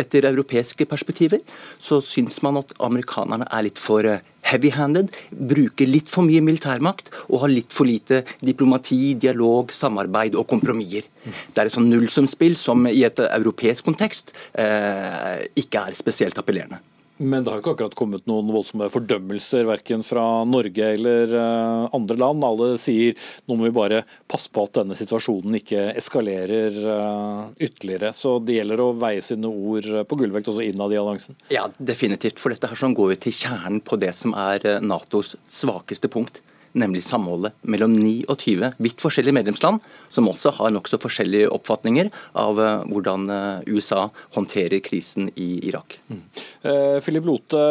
Etter 0.00 0.26
europeiske 0.28 0.84
perspektiver 0.88 1.40
så 1.80 2.02
syns 2.04 2.42
man 2.44 2.60
at 2.60 2.74
amerikanerne 2.84 3.46
er 3.48 3.64
litt 3.64 3.80
for 3.80 4.04
eh, 4.04 4.20
heavy-handed, 4.48 5.08
bruker 5.32 5.88
litt 5.88 6.10
for 6.12 6.26
mye 6.28 6.42
militærmakt 6.44 7.10
og 7.28 7.44
har 7.44 7.52
litt 7.52 7.72
for 7.74 7.88
lite 7.88 8.22
diplomati, 8.44 9.14
dialog, 9.20 9.72
samarbeid 9.72 10.36
og 10.36 10.48
kompromisser. 10.52 11.08
Det 11.24 11.62
er 11.62 11.68
et 11.68 11.74
sånn 11.74 11.88
nullsumspill 11.88 12.56
som 12.60 12.84
i 12.90 13.02
et 13.08 13.20
europeisk 13.28 13.88
kontekst 13.88 14.34
eh, 14.52 15.48
ikke 15.60 15.88
er 15.88 15.98
spesielt 15.98 16.40
appellerende. 16.40 16.80
Men 17.18 17.44
det 17.44 17.50
har 17.50 17.62
ikke 17.62 17.74
akkurat 17.74 17.96
kommet 17.98 18.26
noen 18.30 18.50
voldsomme 18.54 18.86
fordømmelser 18.92 19.66
verken 19.68 20.04
fra 20.06 20.44
Norge 20.46 20.90
eller 20.94 21.34
eh, 21.34 21.86
andre 21.96 22.16
land. 22.20 22.46
Alle 22.46 22.70
sier 22.80 23.18
nå 23.46 23.58
må 23.58 23.68
vi 23.68 23.74
bare 23.74 24.02
passe 24.30 24.50
på 24.54 24.64
at 24.68 24.78
denne 24.80 24.96
situasjonen 24.98 25.58
ikke 25.58 25.88
eskalerer 25.98 26.78
eh, 26.94 27.42
ytterligere. 27.68 28.12
Så 28.16 28.36
det 28.44 28.60
gjelder 28.60 28.84
å 28.84 28.92
veie 28.98 29.24
sine 29.24 29.50
ord 29.50 29.90
på 30.08 30.20
gullvekt 30.20 30.52
også 30.52 30.66
innad 30.66 30.94
i 30.94 31.00
alliansen? 31.00 31.38
Ja, 31.54 31.66
definitivt. 31.78 32.38
For 32.38 32.54
dette 32.54 32.70
her 32.70 32.78
sånn 32.78 32.96
går 32.98 33.16
jo 33.16 33.22
til 33.26 33.38
kjernen 33.40 33.82
på 33.82 33.98
det 34.00 34.14
som 34.18 34.36
er 34.38 34.66
eh, 34.66 34.82
Natos 34.84 35.34
svakeste 35.50 36.10
punkt 36.12 36.42
nemlig 36.72 37.04
samholdet 37.06 37.56
mellom 37.62 37.94
29 37.94 38.72
vidt 38.78 39.00
forskjellige 39.02 39.36
medlemsland, 39.38 39.80
som 40.10 40.28
også 40.30 40.52
har 40.58 40.72
nokså 40.74 41.00
forskjellige 41.02 41.50
oppfatninger 41.54 42.10
av 42.38 42.60
eh, 42.62 42.84
hvordan 42.90 43.28
eh, 43.32 43.70
USA 43.72 44.08
håndterer 44.36 44.82
krisen 44.84 45.30
i 45.36 45.48
Irak. 45.68 45.98
Mm. 46.08 46.22
Eh, 46.62 46.98
Philip 47.04 47.28
Lote, 47.28 47.64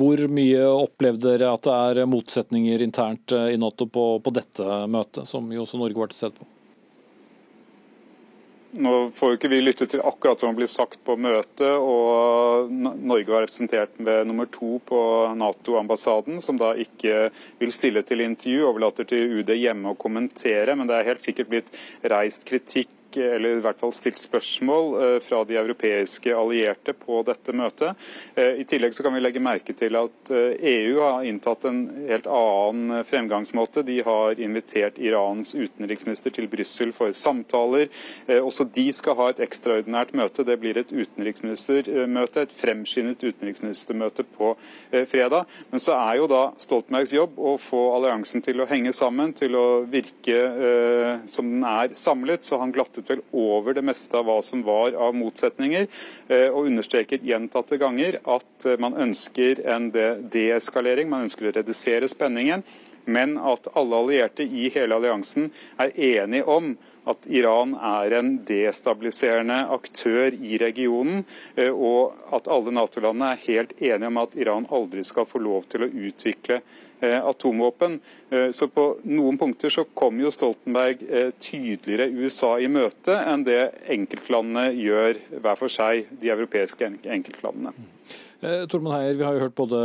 hvor 0.00 0.26
mye 0.32 0.68
opplevde 0.68 1.32
dere 1.32 1.54
at 1.54 1.66
det 1.66 1.78
er 2.02 2.10
motsetninger 2.10 2.84
internt 2.84 3.34
i 3.38 3.56
Nato 3.60 3.88
på, 3.90 4.10
på 4.24 4.34
dette 4.34 4.84
møtet, 4.90 5.26
som 5.28 5.48
jo 5.52 5.64
også 5.64 5.80
Norge 5.80 5.98
var 5.98 6.12
til 6.12 6.22
stede 6.22 6.38
på? 6.38 6.48
Nå 8.76 9.10
får 9.16 9.30
jo 9.30 9.36
ikke 9.38 9.48
vi 9.48 9.62
lytte 9.62 9.86
til 9.88 10.02
akkurat 10.04 10.42
som 10.42 10.56
blir 10.56 10.68
sagt 10.68 11.00
på 11.06 11.14
møtet, 11.16 11.72
og 11.80 12.68
Norge 12.68 13.32
var 13.32 13.46
representert 13.46 13.94
ved 13.96 14.28
nummer 14.28 14.50
to 14.52 14.76
på 14.84 15.00
Nato-ambassaden, 15.40 16.42
som 16.44 16.60
da 16.60 16.74
ikke 16.76 17.30
vil 17.62 17.72
stille 17.72 18.02
til 18.04 18.20
intervju, 18.26 18.66
overlater 18.68 19.08
til 19.08 19.40
UD 19.40 19.54
hjemme 19.56 19.94
å 19.94 19.98
kommentere. 19.98 20.76
Men 20.76 20.90
det 20.90 20.98
er 20.98 21.08
helt 21.08 21.24
sikkert 21.24 21.48
blitt 21.54 21.72
reist 22.12 22.44
kritikk 22.48 22.92
eller 23.22 23.56
i 23.56 23.62
hvert 23.62 23.78
fall 23.80 23.92
stilt 23.94 24.18
spørsmål 24.20 24.88
eh, 25.02 25.16
fra 25.24 25.42
de 25.48 25.56
europeiske 25.56 26.34
allierte 26.34 26.92
på 26.98 27.22
dette 27.26 27.54
møtet. 27.56 27.96
Eh, 28.34 28.60
I 28.62 28.66
tillegg 28.68 28.96
så 28.96 29.04
kan 29.06 29.14
vi 29.14 29.22
legge 29.22 29.42
merke 29.42 29.74
til 29.76 29.96
at 29.98 30.32
EU 30.32 30.58
eh, 30.58 30.98
e 30.98 30.98
har 30.98 31.26
inntatt 31.28 31.64
en 31.68 31.80
helt 32.08 32.28
annen 32.28 33.04
fremgangsmåte. 33.08 33.84
De 33.86 34.00
har 34.04 34.40
invitert 34.40 34.98
Irans 35.00 35.54
utenriksminister 35.54 36.34
til 36.34 36.48
Brussel 36.50 36.92
for 36.92 37.14
samtaler. 37.16 37.88
Også 38.42 38.66
de 38.74 38.88
skal 38.92 39.16
ha 39.18 39.28
et 39.32 39.40
ekstraordinært 39.44 40.12
møte. 40.18 40.44
Det 40.44 40.58
blir 40.60 40.78
et 40.80 40.92
utenriksministermøte, 40.92 42.44
et 42.44 42.54
fremskyndet 42.54 43.22
utenriksministermøte 43.24 44.26
på 44.36 44.52
fredag. 45.08 45.48
Men 45.70 45.82
så 45.82 45.96
er 45.96 46.18
jo 46.20 46.28
da 46.30 46.42
Stoltenbergs 46.60 47.14
jobb 47.16 47.38
å 47.38 47.56
få 47.62 47.80
alliansen 47.96 48.44
til 48.44 48.60
å 48.60 48.68
henge 48.68 48.92
sammen, 48.96 49.32
til 49.36 49.56
å 49.58 49.66
virke 49.88 50.38
som 51.30 51.48
den 51.48 51.64
er 51.66 51.94
samlet. 51.98 52.44
så 52.44 52.60
han 52.60 52.72
glatter 52.74 52.88
grattet 52.88 53.07
vel 53.10 53.22
over 53.32 53.76
det 53.76 53.84
meste 53.86 54.18
av 54.18 54.28
hva 54.28 54.38
som 54.44 54.62
var 54.66 54.96
av 54.96 55.16
motsetninger, 55.16 55.88
eh, 56.28 56.48
og 56.48 56.68
understreket 56.68 57.26
gjentatte 57.26 57.80
ganger 57.80 58.20
at 58.24 58.68
eh, 58.68 58.78
man 58.80 58.98
ønsker 58.98 59.64
en 59.66 59.90
deeskalering, 59.92 61.10
man 61.10 61.26
ønsker 61.28 61.50
å 61.50 61.56
redusere 61.60 62.10
spenningen. 62.10 62.64
men 63.08 63.38
at 63.40 63.70
alle 63.72 63.96
allierte 63.96 64.44
i 64.44 64.66
hele 64.68 64.92
alliansen 64.98 65.46
er 65.80 65.94
enige 65.96 66.44
om 66.44 66.74
at 67.08 67.26
Iran 67.32 67.72
er 67.74 68.12
en 68.18 68.34
destabiliserende 68.48 69.62
aktør 69.72 70.34
i 70.34 70.58
regionen, 70.60 71.24
eh, 71.56 71.72
og 71.72 72.18
at 72.36 72.50
alle 72.52 72.74
Nato-landene 72.74 73.32
er 73.32 73.46
helt 73.46 73.72
enige 73.80 74.10
om 74.12 74.20
at 74.20 74.36
Iran 74.36 74.68
aldri 74.68 75.04
skal 75.06 75.28
få 75.28 75.40
lov 75.40 75.68
til 75.72 75.86
å 75.86 75.88
utvikle 75.88 76.60
atomvåpen. 77.06 77.98
Eh, 78.30 78.48
så 78.54 78.68
på 78.72 78.86
noen 79.08 79.38
punkter 79.40 79.72
så 79.72 79.84
kom 79.94 80.20
jo 80.22 80.32
Stoltenberg 80.34 81.04
tydeligere 81.38 82.10
USA 82.10 82.56
i 82.60 82.68
møte 82.72 83.14
enn 83.18 83.44
det 83.46 83.60
enkeltlandene 83.90 84.72
gjør 84.76 85.22
hver 85.38 85.60
for 85.60 85.72
seg, 85.72 86.10
de 86.20 86.32
europeiske 86.34 86.90
enkeltlandene. 87.06 87.74
Tormund 88.38 88.70
Tormod 88.70 88.94
Heier, 88.94 89.14
vi 89.18 89.24
har 89.26 89.34
jo 89.34 89.42
hørt 89.42 89.56
både 89.58 89.78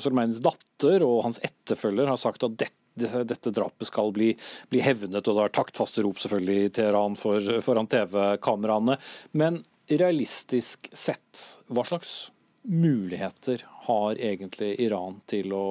Solmeins 0.00 0.40
datter 0.40 1.02
og 1.04 1.24
hans 1.26 1.40
etterfølger 1.44 2.08
har 2.08 2.20
sagt 2.20 2.46
at 2.46 2.54
dette, 2.56 3.24
dette 3.28 3.52
drapet 3.52 3.90
skal 3.90 4.14
bli, 4.16 4.30
bli, 4.72 4.80
hevnet, 4.80 5.26
og 5.28 5.36
det 5.36 5.44
er 5.44 5.54
taktfaste 5.58 6.04
rop 6.06 6.22
selvfølgelig 6.22 6.56
i 6.64 6.70
Teheran 6.78 7.18
for, 7.20 7.44
foran 7.64 7.90
TV-kameraene. 7.90 8.96
Men 9.36 9.60
realistisk 9.90 10.88
sett, 10.96 11.60
hva 11.68 11.84
slags 11.84 12.30
muligheter 12.64 13.66
har 13.86 14.16
egentlig 14.16 14.74
Iran 14.80 15.20
til 15.28 15.52
å 15.52 15.66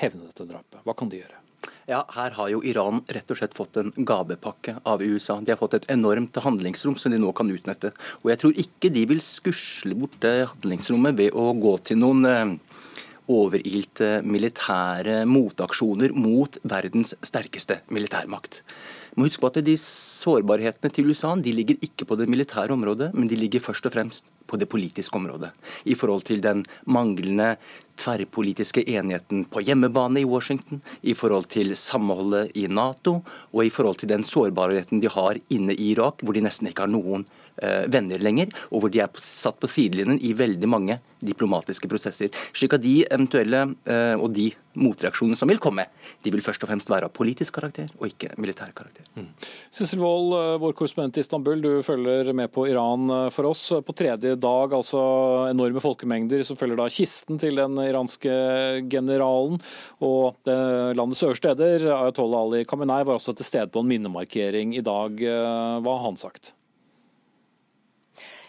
hevne 0.00 0.28
dette 0.28 0.46
drapet? 0.48 0.82
Hva 0.84 0.94
kan 0.98 1.10
de 1.12 1.22
gjøre? 1.22 1.40
Ja, 1.88 2.00
Her 2.14 2.32
har 2.38 2.48
jo 2.48 2.62
Iran 2.64 3.02
rett 3.12 3.30
og 3.30 3.38
slett 3.38 3.56
fått 3.56 3.76
en 3.76 3.90
gavepakke 3.92 4.78
av 4.88 5.02
USA. 5.04 5.36
De 5.40 5.52
har 5.52 5.60
fått 5.60 5.76
et 5.76 5.88
enormt 5.92 6.36
handlingsrom 6.40 6.96
som 6.96 7.12
de 7.12 7.20
nå 7.20 7.32
kan 7.36 7.50
utnytte. 7.52 7.92
Og 8.22 8.30
jeg 8.32 8.40
tror 8.40 8.60
ikke 8.62 8.92
de 8.92 9.04
vil 9.10 9.20
skusle 9.24 9.96
bort 9.98 10.16
det 10.24 10.48
handlingsrommet 10.54 11.18
ved 11.18 11.36
å 11.36 11.50
gå 11.60 11.74
til 11.84 12.00
noen 12.00 12.24
eh, 12.30 12.54
overilte 13.28 14.18
militære 14.24 15.22
motaksjoner 15.28 16.16
mot 16.16 16.56
verdens 16.64 17.14
sterkeste 17.24 17.82
militærmakt. 17.92 18.62
må 19.16 19.28
huske 19.28 19.40
på 19.40 19.52
at 19.52 19.64
De 19.64 19.76
sårbarhetene 19.78 20.92
til 20.92 21.12
USA 21.12 21.36
de 21.36 21.52
ligger 21.52 21.76
ikke 21.80 22.04
på 22.08 22.16
det 22.16 22.28
militære 22.28 22.72
området, 22.72 23.12
men 23.14 23.28
de 23.28 23.36
ligger 23.36 23.60
først 23.60 23.86
og 23.86 23.92
fremst 23.92 24.24
på 24.46 24.58
det 24.60 24.68
politiske 24.70 25.16
området. 25.18 25.52
I 25.84 25.96
forhold 25.98 26.26
til 26.28 26.42
den 26.44 26.64
manglende 26.86 27.54
tverrpolitiske 28.00 28.82
enigheten 28.90 29.44
på 29.46 29.62
hjemmebane 29.62 30.24
i 30.24 30.28
Washington, 30.28 30.82
i 31.02 31.14
forhold 31.14 31.46
til 31.52 31.76
samholdet 31.78 32.50
i 32.58 32.66
Nato 32.66 33.20
og 33.52 33.62
i 33.64 33.70
forhold 33.70 34.02
til 34.02 34.10
den 34.10 34.26
sårbarheten 34.26 35.00
de 35.00 35.12
har 35.12 35.38
inne 35.54 35.76
i 35.76 35.92
Irak, 35.94 36.22
hvor 36.22 36.34
de 36.34 36.42
nesten 36.44 36.70
ikke 36.70 36.86
har 36.86 36.92
noen 36.92 37.26
Eh, 37.62 37.84
venner 37.86 38.18
lenger, 38.18 38.50
og 38.74 38.82
hvor 38.82 38.90
de 38.90 38.98
er 38.98 39.20
satt 39.22 39.60
på 39.62 39.68
sidelinjen 39.70 40.18
i 40.26 40.32
veldig 40.34 40.66
mange 40.66 40.96
diplomatiske 41.22 41.86
prosesser. 41.86 42.34
Slik 42.50 42.74
at 42.74 42.82
de 42.82 43.04
eventuelle 43.06 43.60
eh, 43.86 44.14
og 44.18 44.32
de 44.34 44.48
motreaksjonene 44.80 45.38
som 45.38 45.50
vil 45.50 45.60
komme, 45.62 45.86
de 46.24 46.32
vil 46.34 46.42
først 46.44 46.64
og 46.64 46.70
fremst 46.70 46.90
være 46.90 47.08
av 47.08 47.14
politisk 47.14 47.56
karakter 47.58 47.90
og 47.98 48.08
ikke 48.08 48.32
militær 48.40 48.72
karakter. 48.76 49.06
Mm. 49.18 49.28
Wold, 50.00 50.32
eh, 50.38 50.56
vår 50.62 50.74
korrespondent 50.78 51.18
i 51.18 51.24
Istanbul, 51.24 51.62
du 51.62 51.70
følger 51.86 52.32
med 52.34 52.50
på 52.52 52.66
Iran 52.70 53.06
for 53.34 53.50
oss. 53.50 53.68
På 53.84 53.94
tredje 53.96 54.34
dag, 54.40 54.74
altså 54.74 55.04
enorme 55.50 55.82
folkemengder 55.82 56.42
som 56.46 56.58
følger 56.58 56.80
da 56.80 56.88
kisten 56.92 57.38
til 57.40 57.60
den 57.60 57.78
iranske 57.84 58.34
generalen. 58.90 59.60
Og 60.04 60.42
landets 60.44 61.22
øverste 61.26 61.54
leder, 61.54 61.86
Ayatollah 61.94 62.44
Ali 62.48 62.64
Khamenei, 62.68 63.04
var 63.06 63.18
også 63.18 63.36
til 63.36 63.46
stede 63.48 63.72
på 63.72 63.84
en 63.84 63.90
minnemarkering 63.92 64.74
i 64.76 64.84
dag. 64.84 65.24
Hva 65.84 65.96
har 65.98 66.06
han 66.08 66.20
sagt? 66.20 66.54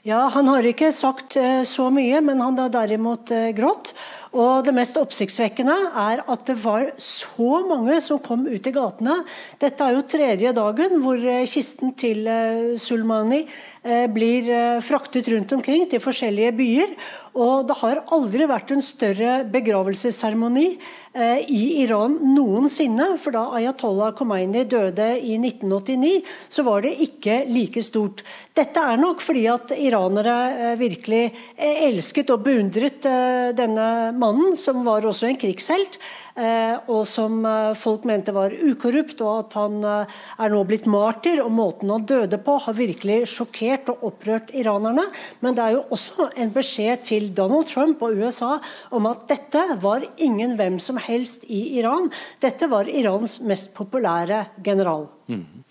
Ja, 0.06 0.28
Han 0.30 0.46
har 0.54 0.62
ikke 0.70 0.92
sagt 0.94 1.34
eh, 1.42 1.64
så 1.66 1.88
mye, 1.90 2.20
men 2.22 2.38
han 2.44 2.60
har 2.62 2.70
derimot 2.70 3.32
eh, 3.34 3.48
grått. 3.58 3.96
Og 4.38 4.62
Det 4.68 4.74
mest 4.78 5.00
oppsiktsvekkende 5.02 5.74
er 5.98 6.22
at 6.30 6.44
det 6.46 6.60
var 6.62 6.92
så 7.02 7.64
mange 7.66 7.98
som 8.06 8.20
kom 8.22 8.44
ut 8.46 8.70
i 8.70 8.74
gatene. 8.76 9.16
Dette 9.58 9.82
er 9.82 9.96
jo 9.96 10.04
tredje 10.06 10.52
dagen 10.54 11.00
hvor 11.02 11.18
eh, 11.18 11.48
kisten 11.50 11.96
til 11.98 12.22
Sulmani 12.78 13.48
blir 14.14 14.48
fraktet 14.82 15.28
rundt 15.30 15.52
omkring 15.54 15.84
til 15.90 16.02
forskjellige 16.02 16.54
byer. 16.58 16.94
Og 17.36 17.66
det 17.68 17.76
har 17.82 18.04
aldri 18.16 18.48
vært 18.48 18.72
en 18.72 18.84
større 18.84 19.42
begravelsesseremoni 19.52 20.68
i 21.52 21.62
Iran 21.84 22.18
noensinne. 22.36 23.14
For 23.20 23.36
da 23.36 23.46
Ayatollah 23.56 24.14
Khomeini 24.16 24.66
døde 24.72 25.10
i 25.20 25.36
1989, 25.40 26.24
så 26.52 26.64
var 26.68 26.84
det 26.84 26.96
ikke 27.06 27.42
like 27.52 27.84
stort. 27.84 28.24
Dette 28.56 28.80
er 28.80 29.00
nok 29.00 29.20
fordi 29.24 29.44
at 29.52 29.74
iranere 29.76 30.36
eh, 30.56 30.76
virkelig 30.80 31.24
eh, 31.28 31.82
elsket 31.90 32.32
og 32.32 32.46
beundret 32.46 33.04
eh, 33.10 33.50
denne 33.58 33.88
mannen, 34.16 34.56
som 34.60 34.84
var 34.88 35.04
også 35.04 35.28
en 35.30 35.40
krigshelt, 35.40 36.00
og 36.36 37.06
som 37.08 37.46
folk 37.80 38.04
mente 38.04 38.34
var 38.36 38.52
ukorrupt, 38.52 39.22
og 39.24 39.46
at 39.46 39.54
han 39.56 39.78
er 39.88 40.52
nå 40.52 40.58
blitt 40.68 40.84
martyr. 40.92 41.40
Og 41.46 41.54
måten 41.56 41.94
han 41.94 42.04
døde 42.04 42.36
på, 42.44 42.58
har 42.60 42.76
virkelig 42.76 43.22
sjokkert 43.32 43.88
og 43.94 44.04
opprørt 44.10 44.52
iranerne. 44.52 45.06
Men 45.40 45.56
det 45.56 45.64
er 45.64 45.78
jo 45.78 45.86
også 45.96 46.28
en 46.36 46.52
beskjed 46.52 47.06
til 47.08 47.25
Donald 47.36 47.70
Trump 47.72 48.02
og 48.06 48.18
USA 48.20 48.56
om 48.96 49.10
at 49.10 49.26
dette 49.32 49.66
var 49.84 50.06
ingen 50.22 50.56
hvem 50.60 50.80
som 50.84 51.00
helst 51.02 51.48
i 51.50 51.80
Iran. 51.80 52.12
Dette 52.44 52.70
var 52.72 52.90
Irans 52.90 53.40
mest 53.46 53.74
populære 53.78 54.46
general. 54.66 55.08
Mm. 55.32 55.64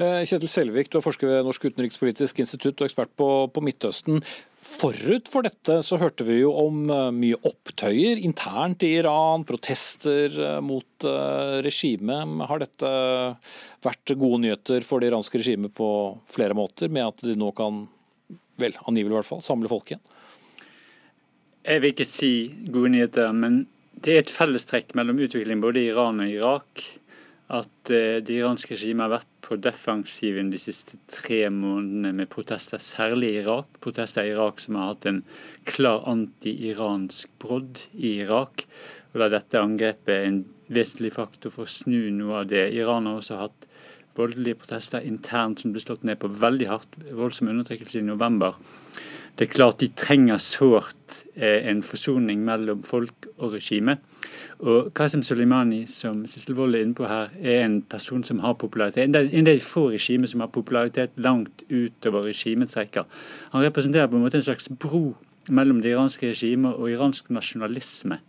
Eh, 0.00 0.22
Kjetil 0.24 0.48
Selvik, 0.48 0.88
du 0.88 0.96
er 0.96 1.04
forsker 1.04 1.28
ved 1.28 1.42
Norsk 1.44 1.66
utenrikspolitisk 1.68 2.38
institutt 2.40 2.80
og 2.80 2.86
ekspert 2.88 3.10
på, 3.20 3.26
på, 3.52 3.62
Midtøsten. 3.64 4.22
Forut 4.64 5.28
for 5.32 5.44
dette 5.44 5.80
så 5.84 5.98
hørte 6.00 6.24
vi 6.24 6.38
jo 6.38 6.54
om 6.56 6.86
eh, 6.88 7.10
mye 7.12 7.40
opptøyer 7.48 8.20
internt 8.24 8.84
i 8.86 8.94
Iran, 8.96 9.44
protester 9.48 10.32
eh, 10.32 10.60
mot 10.64 11.08
regimet. 11.66 12.46
Har 12.48 12.62
dette 12.62 12.92
vært 13.84 14.14
gode 14.14 14.40
nyheter 14.46 14.86
for 14.86 15.02
det 15.02 15.10
iranske 15.10 15.40
regimet 15.42 15.74
på 15.76 15.90
flere 16.28 16.56
måter, 16.56 16.92
med 16.92 17.10
at 17.10 17.26
de 17.26 17.36
nå 17.36 17.52
kan, 17.56 17.84
vel, 18.60 18.80
angivelig 18.86 19.18
i 19.18 19.18
hvert 19.18 19.32
fall, 19.34 19.44
samle 19.44 19.68
folk 19.68 19.92
igjen? 19.92 20.04
Jeg 21.66 21.82
vil 21.82 21.92
ikke 21.92 22.08
si 22.08 22.32
gode 22.72 22.94
nyheter, 22.94 23.32
men 23.36 23.66
det 24.00 24.14
er 24.14 24.22
et 24.22 24.32
fellestrekk 24.32 24.94
mellom 24.96 25.18
utvikling 25.20 25.60
både 25.60 25.82
i 25.82 25.90
Iran 25.90 26.22
og 26.24 26.32
Irak 26.32 26.86
at 27.50 27.90
det 27.90 28.30
iranske 28.30 28.76
regimet 28.76 29.04
har 29.04 29.12
vært 29.18 29.30
på 29.44 29.56
defensiven 29.58 30.52
de 30.52 30.60
siste 30.62 30.96
tre 31.10 31.42
månedene 31.50 32.12
med 32.14 32.30
protester, 32.30 32.78
særlig 32.78 33.32
i 33.32 33.40
Irak. 33.42 33.66
Protester 33.82 34.24
i 34.24 34.30
Irak 34.30 34.62
som 34.62 34.78
har 34.78 34.92
hatt 34.92 35.08
en 35.10 35.18
klar 35.66 36.06
anti-iransk 36.08 37.32
brodd 37.42 37.82
i 37.98 38.14
Irak. 38.22 38.64
Og 39.10 39.20
da 39.24 39.28
dette 39.34 39.58
angrepet 39.60 40.14
er 40.14 40.28
en 40.28 40.44
vesentlig 40.70 41.10
faktor 41.16 41.50
for 41.52 41.66
å 41.66 41.74
snu 41.74 42.12
noe 42.14 42.44
av 42.44 42.52
det. 42.52 42.68
Iran 42.78 43.10
har 43.10 43.18
også 43.18 43.40
hatt 43.42 43.66
voldelige 44.16 44.62
protester 44.62 45.02
internt 45.06 45.60
som 45.60 45.74
ble 45.74 45.82
slått 45.82 46.06
ned 46.06 46.22
på 46.22 46.30
veldig 46.30 46.70
hardt. 46.70 47.00
Voldsom 47.10 47.50
undertrykkelse 47.50 48.04
i 48.04 48.06
november. 48.06 48.54
Det 49.38 49.46
er 49.46 49.52
klart 49.54 49.80
de 49.80 49.88
trenger 49.96 50.40
sårt 50.42 51.22
eh, 51.34 51.66
en 51.70 51.82
forsoning 51.82 52.42
mellom 52.44 52.82
folk 52.84 53.28
og 53.38 53.54
regime. 53.54 53.96
Og 54.60 54.90
Qasem 54.96 55.22
Soleimani, 55.24 55.86
som 55.88 56.26
Sissel 56.28 56.56
Wold 56.58 56.76
er 56.76 56.84
inne 56.84 56.96
på 56.96 57.08
her, 57.08 57.32
er 57.40 57.64
en 57.64 57.80
person 57.82 58.24
som 58.26 58.42
har 58.44 58.58
popularitet. 58.60 59.08
En 59.16 59.46
del, 59.46 59.62
få 59.64 59.88
regimer 59.94 60.28
som 60.28 60.44
har 60.44 60.52
popularitet 60.52 61.16
langt 61.16 61.64
utover 61.70 62.28
regimets 62.28 62.76
rekker. 62.76 63.08
Han 63.54 63.64
representerer 63.64 64.10
på 64.10 64.18
en 64.18 64.26
måte 64.26 64.40
en 64.40 64.48
slags 64.50 64.68
bro 64.68 65.14
mellom 65.48 65.80
det 65.80 65.94
iranske 65.94 66.34
regimet 66.34 66.76
og 66.76 66.90
iransk 66.92 67.30
nasjonalisme. 67.32 68.20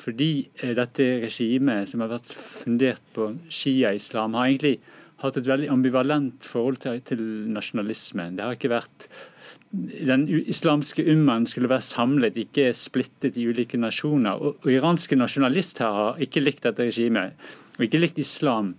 Fordi 0.00 0.32
eh, 0.62 0.72
dette 0.78 1.10
regimet, 1.26 1.90
som 1.90 2.00
har 2.00 2.14
vært 2.14 2.32
fundert 2.32 3.04
på 3.14 3.34
shia-islam, 3.52 4.38
har 4.38 4.48
egentlig 4.48 4.78
hatt 5.20 5.36
et 5.36 5.48
veldig 5.48 5.68
ambivalent 5.68 6.46
forhold 6.48 6.80
til, 6.80 7.02
til 7.04 7.20
nasjonalisme. 7.52 8.30
Det 8.36 8.46
har 8.46 8.56
ikke 8.56 8.72
vært 8.72 9.10
den 9.70 10.26
islamske 10.50 11.04
ummaen 11.12 11.46
skulle 11.46 11.70
være 11.70 11.86
samlet, 11.86 12.38
ikke 12.38 12.72
splittet 12.74 13.38
i 13.38 13.46
ulike 13.46 13.78
nasjoner. 13.78 14.40
Og, 14.40 14.58
og 14.64 14.70
iranske 14.72 15.18
nasjonalister 15.18 15.86
har 15.86 16.22
ikke 16.22 16.42
likt 16.42 16.66
dette 16.66 16.88
regimet, 16.90 17.36
og 17.78 17.86
ikke 17.86 18.02
likt 18.02 18.18
islam. 18.18 18.74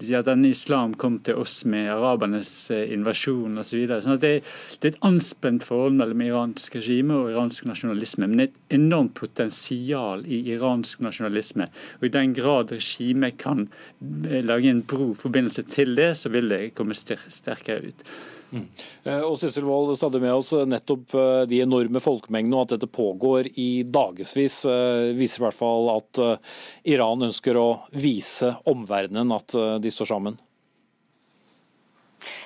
De 0.00 0.08
sier 0.08 0.24
at 0.24 0.26
denne 0.26 0.50
islam 0.50 0.96
kom 0.98 1.20
til 1.22 1.38
oss 1.38 1.60
med 1.70 1.86
arabernes 1.86 2.50
eh, 2.74 2.90
invasjon 2.96 3.60
osv. 3.62 3.68
Så 3.68 3.78
videre. 3.78 4.00
sånn 4.02 4.18
det, 4.18 4.32
det, 4.80 4.88
er 4.88 4.90
et 4.90 5.06
anspent 5.06 5.62
forhold 5.62 5.94
mellom 6.00 6.24
iransk 6.24 6.80
regime 6.80 7.14
og 7.14 7.30
iransk 7.30 7.68
nasjonalisme. 7.70 8.26
Men 8.26 8.48
et 8.48 8.58
enormt 8.74 9.14
potensial 9.20 10.26
i 10.26 10.42
iransk 10.56 11.04
nasjonalisme. 11.06 11.70
Og 12.00 12.08
i 12.08 12.14
den 12.16 12.34
grad 12.34 12.74
regimet 12.74 13.38
kan 13.38 13.68
eh, 14.26 14.42
lage 14.42 14.74
en 14.74 14.82
bro 14.82 15.12
forbindelse 15.14 15.62
til 15.70 15.94
det, 15.94 16.16
så 16.18 16.34
vil 16.34 16.50
det 16.50 16.64
komme 16.74 16.98
sterkere 16.98 17.94
ut. 17.94 18.08
Mm. 18.52 18.66
Eh, 19.04 19.20
og 19.24 19.36
Sissel 19.40 19.66
Wold, 19.66 19.94
stadig 19.98 20.20
med 20.22 20.34
oss 20.34 20.52
eh, 20.54 20.66
nettopp 20.68 21.14
eh, 21.18 21.42
de 21.50 21.60
enorme 21.64 22.02
folkemengdene 22.02 22.58
og 22.58 22.66
at 22.66 22.76
dette 22.76 22.90
pågår 22.90 23.50
i 23.60 23.84
dagevis, 23.86 24.62
viser 25.18 25.40
i 25.40 25.44
hvert 25.46 25.58
fall 25.58 25.90
at 25.96 26.22
Iran 26.90 27.26
ønsker 27.28 27.58
å 27.58 27.68
vise 27.94 28.54
omverdenen 28.70 29.34
at 29.34 29.56
de 29.82 29.92
står 29.92 30.12
sammen. 30.14 30.38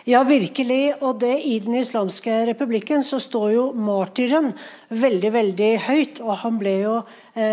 Ja, 0.08 0.22
virkelig. 0.24 0.94
Og 1.04 1.20
det 1.20 1.34
i 1.44 1.58
Den 1.62 1.78
islamske 1.78 2.40
republikken 2.48 3.04
så 3.04 3.20
står 3.22 3.48
jo 3.52 3.64
martyren 3.76 4.54
veldig, 4.88 5.32
veldig 5.34 5.72
høyt. 5.84 6.22
Og 6.24 6.32
han 6.42 6.58
ble 6.60 6.74
jo 6.80 6.94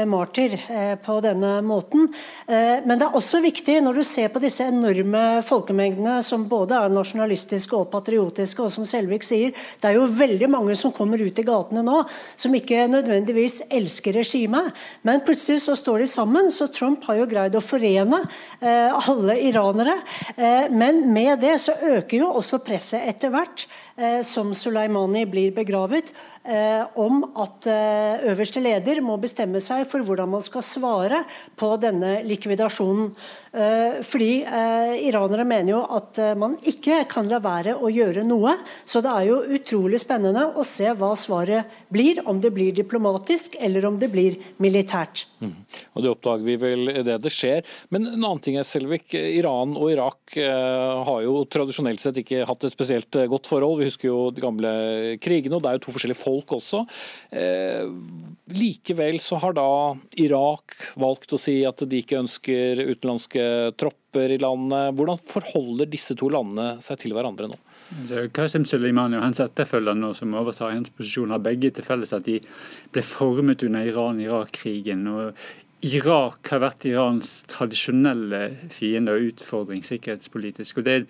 martyr 0.09 0.55
på 1.03 1.17
denne 1.23 1.57
måten. 1.65 2.07
Men 2.47 2.97
det 2.97 3.05
er 3.07 3.17
også 3.17 3.41
viktig, 3.43 3.77
når 3.83 3.99
du 3.99 4.03
ser 4.07 4.31
på 4.33 4.41
disse 4.43 4.65
enorme 4.69 5.41
folkemengdene 5.45 6.17
som 6.25 6.47
både 6.49 6.77
er 6.77 6.93
nasjonalistiske 6.93 7.77
og 7.77 7.89
patriotiske, 7.93 8.63
og 8.63 8.73
som 8.73 8.87
Selvik 8.89 9.25
sier, 9.25 9.53
det 9.81 9.89
er 9.89 9.97
jo 9.97 10.07
veldig 10.09 10.49
mange 10.51 10.75
som 10.79 10.93
kommer 10.95 11.21
ut 11.21 11.39
i 11.39 11.45
gatene 11.45 11.83
nå 11.85 12.01
som 12.35 12.55
ikke 12.57 12.87
nødvendigvis 12.91 13.61
elsker 13.73 14.17
regimet, 14.19 14.71
men 15.07 15.23
plutselig 15.25 15.63
så 15.65 15.77
står 15.77 16.03
de 16.03 16.09
sammen. 16.11 16.51
Så 16.53 16.69
Trump 16.73 17.05
har 17.09 17.21
jo 17.21 17.29
greid 17.29 17.55
å 17.57 17.63
forene 17.63 18.23
alle 18.61 19.39
iranere. 19.47 19.97
Men 20.71 21.05
med 21.13 21.39
det 21.43 21.57
så 21.63 21.75
øker 21.95 22.23
jo 22.23 22.31
også 22.39 22.61
presset 22.65 23.05
etter 23.09 23.33
hvert 23.33 23.65
Eh, 23.65 23.84
som 24.27 24.51
Soleimani 24.53 25.23
blir 25.25 25.53
begravet, 25.55 26.11
eh, 26.43 26.83
om 26.99 27.21
at 27.39 27.67
eh, 27.71 28.25
øverste 28.31 28.59
leder 28.59 28.99
må 29.03 29.15
bestemme 29.21 29.61
seg 29.63 29.85
for 29.87 30.03
hvordan 30.03 30.33
man 30.33 30.43
skal 30.43 30.65
svare 30.65 31.21
på 31.55 31.71
denne 31.81 32.19
likvidasjonen. 32.27 33.13
Fordi 33.55 34.43
iranere 35.07 35.45
mener 35.47 35.69
jo 35.69 35.77
at 35.95 36.17
man 36.35 36.57
ikke 36.67 36.97
kan 37.07 37.29
la 37.31 37.37
være 37.39 37.77
å 37.79 37.87
gjøre 37.87 38.25
noe. 38.27 38.51
Så 38.83 38.99
det 38.99 39.13
er 39.13 39.29
jo 39.29 39.37
utrolig 39.55 40.01
spennende 40.03 40.49
å 40.59 40.65
se 40.67 40.89
hva 40.91 41.13
svaret 41.15 41.71
blir, 41.87 42.19
om 42.27 42.41
det 42.43 42.51
blir 42.51 42.75
diplomatisk 42.75 43.55
eller 43.63 43.87
om 43.87 43.95
det 44.01 44.09
blir 44.11 44.35
militært. 44.59 45.23
Mm. 45.39 45.53
Og 45.95 46.03
Det 46.03 46.11
oppdager 46.11 46.43
vi 46.43 46.57
vel 46.59 46.91
det 47.07 47.15
det 47.23 47.31
skjer. 47.31 47.63
Men 47.95 48.09
en 48.09 48.17
annen 48.19 48.43
ting 48.43 48.59
er 48.59 48.67
Selvik. 48.67 49.15
Iran 49.15 49.77
og 49.79 49.93
Irak 49.93 50.35
har 50.35 51.23
jo 51.23 51.45
tradisjonelt 51.47 52.03
sett 52.03 52.19
ikke 52.19 52.43
hatt 52.49 52.67
et 52.67 52.75
spesielt 52.75 53.21
godt 53.31 53.47
forhold. 53.47 53.84
Vi 53.84 53.84
husker 53.85 54.09
jo 54.09 54.19
de 54.35 54.43
gamle 54.43 54.71
krigene, 55.23 55.57
og 55.57 55.63
det 55.63 55.71
er 55.71 55.77
jo 55.77 55.85
to 55.85 55.95
forskjellige 55.95 56.21
folk 56.21 56.55
også. 56.57 56.83
Eh, 57.35 57.85
likevel 58.55 59.19
så 59.23 59.39
har 59.43 59.55
da 59.57 59.67
Irak 60.21 60.77
valgt 61.01 61.35
å 61.35 61.41
si 61.41 61.61
at 61.67 61.85
de 61.85 62.01
ikke 62.01 62.21
ønsker 62.23 62.83
utenlandske 62.85 63.45
tropper 63.79 64.35
i 64.35 64.41
landet. 64.41 64.95
Hvordan 64.97 65.21
forholder 65.31 65.89
disse 65.91 66.17
to 66.17 66.29
landene 66.33 66.75
seg 66.83 67.01
til 67.01 67.15
hverandre 67.15 67.51
nå? 67.51 67.61
Qasim 68.33 68.63
Soleimani 68.65 69.19
og 69.19 69.27
hans 69.27 69.39
etterfølger 69.43 69.97
nå 69.97 70.09
som 70.17 70.33
overtar 70.37 70.73
hans 70.73 70.89
posisjon, 70.89 71.33
har 71.35 71.43
begge 71.43 71.69
til 71.75 71.85
felles 71.85 72.15
at 72.17 72.25
de 72.25 72.39
ble 72.93 73.03
formet 73.05 73.61
under 73.67 73.85
Iran-Irak-krigen. 73.85 75.05
og 75.11 75.45
Irak 75.85 76.49
har 76.49 76.63
vært 76.63 76.85
Irans 76.89 77.43
tradisjonelle 77.51 78.39
fiende 78.73 79.13
og 79.13 79.27
utfordring 79.27 79.83
sikkerhetspolitisk. 79.85 80.79
og 80.79 80.85
Det 80.85 80.93
er 80.95 81.03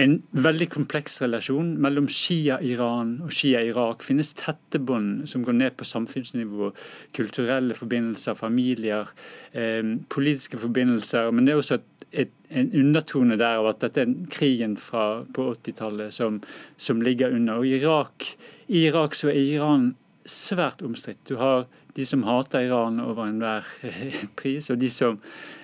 en 0.00 0.14
veldig 0.32 0.68
kompleks 0.72 1.18
relasjon 1.20 1.74
mellom 1.82 2.06
Shia-Iran 2.08 3.20
og 3.26 3.34
Shia-Irak. 3.34 4.02
finnes 4.02 4.32
tette 4.32 4.78
bånd 4.78 5.28
som 5.28 5.44
går 5.44 5.52
ned 5.52 5.76
på 5.76 5.84
samfunnsnivå. 5.84 6.72
Kulturelle 7.12 7.74
forbindelser, 7.74 8.34
familier, 8.34 9.06
eh, 9.52 9.82
politiske 10.08 10.56
forbindelser. 10.56 11.30
Men 11.30 11.44
det 11.44 11.52
er 11.52 11.56
også 11.56 11.74
et, 11.74 12.06
et, 12.12 12.32
en 12.50 12.72
undertone 12.72 13.36
der 13.36 13.58
av 13.58 13.66
at 13.66 13.80
dette 13.80 14.00
er 14.00 14.14
krigen 14.30 14.76
fra, 14.76 15.24
på 15.24 15.52
80-tallet 15.52 16.12
som, 16.12 16.40
som, 16.76 17.02
ligger 17.02 17.34
under. 17.34 17.54
Og 17.58 17.66
Irak, 17.66 18.36
I 18.68 18.86
Irak 18.86 19.14
så 19.14 19.28
er 19.28 19.40
Iran 19.40 19.94
svært 20.30 20.82
omstridt. 20.84 21.22
Du 21.28 21.36
har 21.40 21.66
de 21.96 22.04
som 22.06 22.24
hater 22.26 22.66
Iran 22.66 23.00
over 23.00 23.28
enhver 23.28 23.66
pris, 24.38 24.68
og 24.72 24.80
de 24.82 24.90
som 24.92 25.18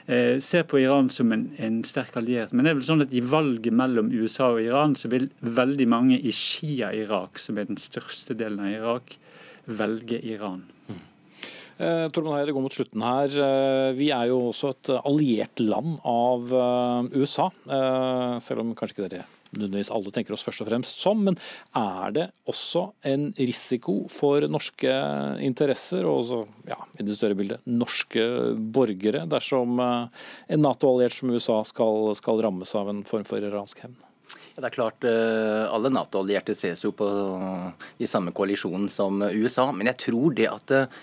eh, 0.07 0.39
ser 0.43 0.65
på 0.69 0.81
Iran 0.81 1.11
som 1.13 1.33
en, 1.35 1.49
en, 1.61 1.83
sterk 1.87 2.17
alliert. 2.21 2.55
Men 2.55 2.65
det 2.65 2.73
er 2.73 2.79
vel 2.81 2.89
sånn 2.89 3.05
at 3.05 3.13
i 3.13 3.25
valget 3.25 3.75
mellom 3.77 4.13
USA 4.15 4.53
og 4.55 4.63
Iran, 4.65 4.97
så 4.97 5.11
vil 5.13 5.29
veldig 5.41 5.89
mange 5.93 6.19
i 6.19 6.33
Shia-Irak, 6.37 7.43
som 7.43 7.61
er 7.61 7.69
den 7.69 7.81
største 7.81 8.37
delen 8.39 8.65
av 8.65 8.73
Irak, 8.73 9.19
velge 9.69 10.19
Iran. 10.27 10.65
Mm. 10.89 11.03
Eh, 11.83 12.07
Tormod 12.15 12.37
Heier, 12.37 12.49
det 12.49 12.57
går 12.57 12.65
mot 12.65 12.79
slutten 12.81 13.05
her. 13.05 13.37
Eh, 13.45 13.91
vi 13.99 14.11
er 14.15 14.33
jo 14.33 14.41
også 14.49 14.73
et 14.73 14.95
alliert 15.03 15.63
land 15.63 16.01
av 16.09 16.59
eh, 16.65 17.21
USA, 17.21 17.53
selv 18.43 18.65
om 18.65 18.75
kanskje 18.79 18.99
ikke 18.99 19.09
dere 19.11 19.29
nødvendigvis 19.57 19.91
alle 19.93 20.13
tenker 20.15 20.37
oss 20.37 20.45
først 20.47 20.65
og 20.65 20.69
fremst 20.71 21.03
som, 21.03 21.21
men 21.27 21.37
er 21.77 22.15
det 22.17 22.27
også 22.49 22.87
en 23.09 23.29
risiko 23.37 23.99
for 24.13 24.45
norske 24.51 24.93
interesser, 25.45 26.07
og 26.09 26.23
også, 26.23 26.41
ja, 26.71 26.79
i 26.99 27.07
det 27.07 27.17
større 27.19 27.37
bildet, 27.39 27.65
norske 27.69 28.25
borgere, 28.75 29.27
dersom 29.31 29.83
eh, 29.83 30.25
en 30.57 30.65
Nato-alliert 30.65 31.17
som 31.17 31.35
USA 31.35 31.61
skal, 31.69 32.15
skal, 32.19 32.43
rammes 32.45 32.75
av 32.79 32.91
en 32.93 33.05
form 33.09 33.29
for 33.29 33.45
iransk 33.45 33.85
hevn? 33.85 33.99
Ja, 34.55 34.63
det 34.63 34.69
er 34.71 34.77
klart, 34.77 35.05
eh, 35.09 35.63
Alle 35.69 35.93
Nato-allierte 35.93 36.57
ses 36.57 36.85
jo 36.85 36.95
på, 36.97 37.09
i 38.01 38.09
samme 38.09 38.33
koalisjon 38.37 38.89
som 38.93 39.21
USA, 39.21 39.69
men 39.73 39.93
jeg 39.93 40.01
tror 40.09 40.39
det 40.39 40.49
at 40.49 40.77
eh, 40.77 41.03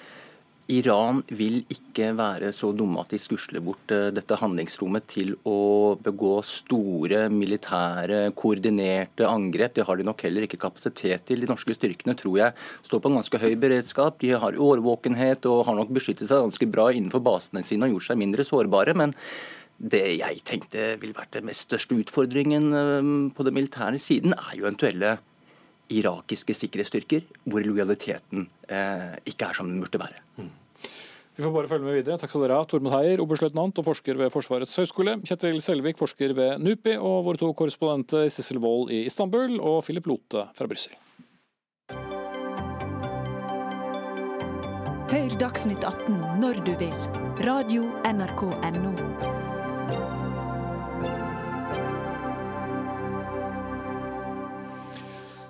Iran 0.69 1.23
vil 1.33 1.63
ikke 1.73 2.11
være 2.13 2.51
så 2.53 2.69
dumme 2.77 3.01
at 3.01 3.09
de 3.09 3.17
skusler 3.21 3.63
bort 3.65 3.89
eh, 3.93 4.11
dette 4.13 4.37
handlingsrommet 4.37 5.07
til 5.09 5.31
å 5.49 5.95
begå 6.05 6.35
store 6.45 7.23
militære, 7.33 8.27
koordinerte 8.37 9.25
angrep. 9.25 9.73
Det 9.79 9.85
har 9.87 9.97
de 9.97 10.05
nok 10.05 10.21
heller 10.27 10.45
ikke 10.45 10.61
kapasitet 10.61 11.25
til. 11.25 11.41
De 11.41 11.49
norske 11.49 11.73
styrkene 11.73 12.13
tror 12.19 12.37
jeg 12.37 12.57
står 12.85 13.01
på 13.01 13.09
en 13.09 13.17
ganske 13.17 13.41
høy 13.41 13.55
beredskap. 13.61 14.19
De 14.21 14.35
har 14.43 14.59
årvåkenhet 14.69 15.47
og 15.49 15.63
har 15.69 15.79
nok 15.79 15.95
beskyttet 15.97 16.29
seg 16.29 16.45
ganske 16.45 16.69
bra 16.69 16.91
innenfor 16.93 17.23
basene 17.25 17.65
sine 17.65 17.89
og 17.89 17.97
gjort 17.97 18.11
seg 18.11 18.21
mindre 18.21 18.45
sårbare. 18.45 18.93
men 18.97 19.17
det 19.79 20.19
jeg 20.19 20.41
tenkte 20.43 20.97
ville 20.99 21.15
vært 21.15 21.37
den 21.37 21.45
mest 21.47 21.69
største 21.69 21.95
utfordringen 21.95 22.73
eh, 22.75 23.11
på 23.33 23.47
den 23.47 23.55
militære 23.55 24.01
siden, 24.03 24.35
er 24.35 24.57
jo 24.59 24.67
eventuelle 24.67 25.17
irakiske 25.89 26.55
sikkerhetsstyrker, 26.55 27.27
hvor 27.49 27.65
lojaliteten 27.65 28.47
eh, 28.69 29.13
ikke 29.29 29.49
er 29.49 29.59
som 29.59 29.69
den 29.71 29.81
burde 29.83 30.01
være. 30.01 30.23
Mm. 30.37 30.49
Vi 31.39 31.43
får 31.45 31.53
bare 31.55 31.69
følge 31.71 31.85
med 31.87 31.95
videre. 31.95 32.17
Takk 32.19 32.33
skal 32.33 32.43
dere 32.43 32.57
ha. 32.59 32.65
Tormod 32.67 32.91
Heier, 32.91 33.21
oberstløytnant 33.23 33.79
og 33.79 33.85
forsker 33.87 34.17
ved 34.19 34.33
Forsvarets 34.33 34.75
høgskole. 34.75 35.13
Kjetil 35.23 35.61
Selvik, 35.63 35.95
forsker 36.01 36.35
ved 36.35 36.59
NUPI, 36.59 36.97
og 36.99 37.23
våre 37.29 37.39
to 37.39 37.53
korrespondenter 37.55 38.27
Sissel 38.27 38.59
Wold 38.59 38.91
i 38.91 39.05
Istanbul 39.07 39.55
og 39.63 39.85
Philip 39.87 40.11
Lote 40.11 40.49
fra 40.57 40.67
Brussel. 40.67 40.99
Hør 45.09 45.39
Dagsnytt 45.41 45.87
18 45.87 46.19
når 46.43 46.59
du 46.67 46.75
vil. 46.83 46.95
Radio 47.47 47.87
NRK 48.03 48.49
Radio.nrk.no. 48.59 49.38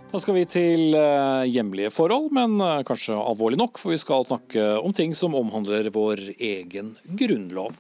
Da 0.10 0.18
skal 0.18 0.40
vi 0.40 0.46
til 0.50 0.96
eh, 0.98 1.44
hjemlige 1.54 1.92
forhold, 1.94 2.32
men 2.34 2.58
eh, 2.66 2.80
kanskje 2.88 3.18
alvorlig 3.18 3.60
nok, 3.62 3.78
for 3.78 3.94
vi 3.94 4.00
skal 4.02 4.26
snakke 4.26 4.72
om 4.82 4.96
ting 4.96 5.14
som 5.18 5.38
omhandler 5.38 5.92
vår 5.94 6.24
egen 6.34 6.96
grunnlov. 7.06 7.76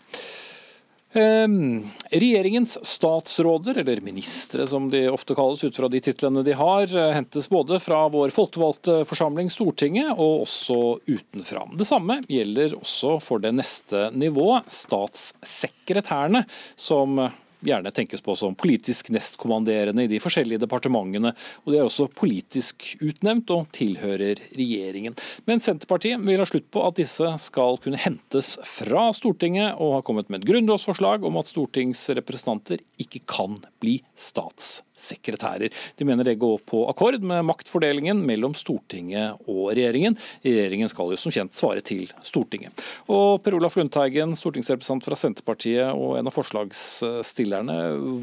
Ehm, 1.18 1.88
regjeringens 2.14 2.78
statsråder, 2.86 3.80
eller 3.82 4.02
ministre 4.06 4.68
som 4.70 4.92
de 4.94 5.08
ofte 5.10 5.34
kalles 5.34 5.64
ut 5.64 5.74
fra 5.74 5.90
de 5.90 6.04
titlene 6.06 6.44
de 6.46 6.54
har, 6.54 6.86
eh, 6.86 7.16
hentes 7.18 7.50
både 7.50 7.82
fra 7.82 8.04
vår 8.14 8.30
folkevalgte 8.30 9.02
forsamling 9.10 9.50
Stortinget 9.50 10.14
og 10.14 10.46
også 10.46 10.80
utenfra. 11.10 11.66
Det 11.74 11.90
samme 11.90 12.22
gjelder 12.30 12.78
også 12.78 13.18
for 13.26 13.42
det 13.42 13.56
neste 13.58 14.12
nivået, 14.14 14.70
statssekretærene, 14.70 16.46
som 16.78 17.18
gjerne 17.66 17.92
tenkes 17.96 18.24
på 18.26 18.36
som 18.40 18.56
politisk 18.60 19.12
nestkommanderende 19.14 20.06
i 20.06 20.12
de 20.12 20.20
forskjellige 20.22 20.64
departementene. 20.64 21.34
og 21.64 21.72
De 21.74 21.80
er 21.80 21.86
også 21.86 22.10
politisk 22.12 22.86
utnevnt 23.04 23.52
og 23.56 23.70
tilhører 23.76 24.42
regjeringen. 24.58 25.18
Men 25.50 25.64
Senterpartiet 25.64 26.22
vil 26.26 26.42
ha 26.42 26.48
slutt 26.50 26.70
på 26.74 26.84
at 26.88 27.00
disse 27.00 27.32
skal 27.44 27.80
kunne 27.84 28.00
hentes 28.00 28.56
fra 28.68 29.10
Stortinget, 29.16 29.76
og 29.80 30.00
har 30.00 30.06
kommet 30.08 30.30
med 30.30 30.42
et 30.44 30.50
grunnlovsforslag 30.50 31.26
om 31.28 31.40
at 31.40 31.52
stortingsrepresentanter 31.52 32.84
ikke 33.02 33.24
kan 33.30 33.58
bli 33.82 34.00
statsminister 34.16 34.89
sekretærer. 35.00 35.74
De 35.98 36.08
mener 36.08 36.28
det 36.28 36.38
går 36.42 36.60
på 36.70 36.84
akkord 36.92 37.20
med 37.24 37.46
maktfordelingen 37.48 38.22
mellom 38.28 38.56
Stortinget 38.58 39.40
og 39.50 39.72
regjeringen. 39.74 40.18
Regjeringen 40.44 40.92
skal 40.92 41.14
jo 41.14 41.20
som 41.20 41.34
kjent 41.34 41.56
svare 41.58 41.84
til 41.86 42.10
Stortinget. 42.26 42.84
Og 43.12 43.40
Per 43.44 43.58
Olaf 43.58 43.78
Lundteigen, 43.80 44.36
stortingsrepresentant 44.38 45.08
fra 45.08 45.18
Senterpartiet 45.20 45.90
og 45.94 46.18
en 46.20 46.30
av 46.30 46.36
forslagsstillerne. 46.36 47.80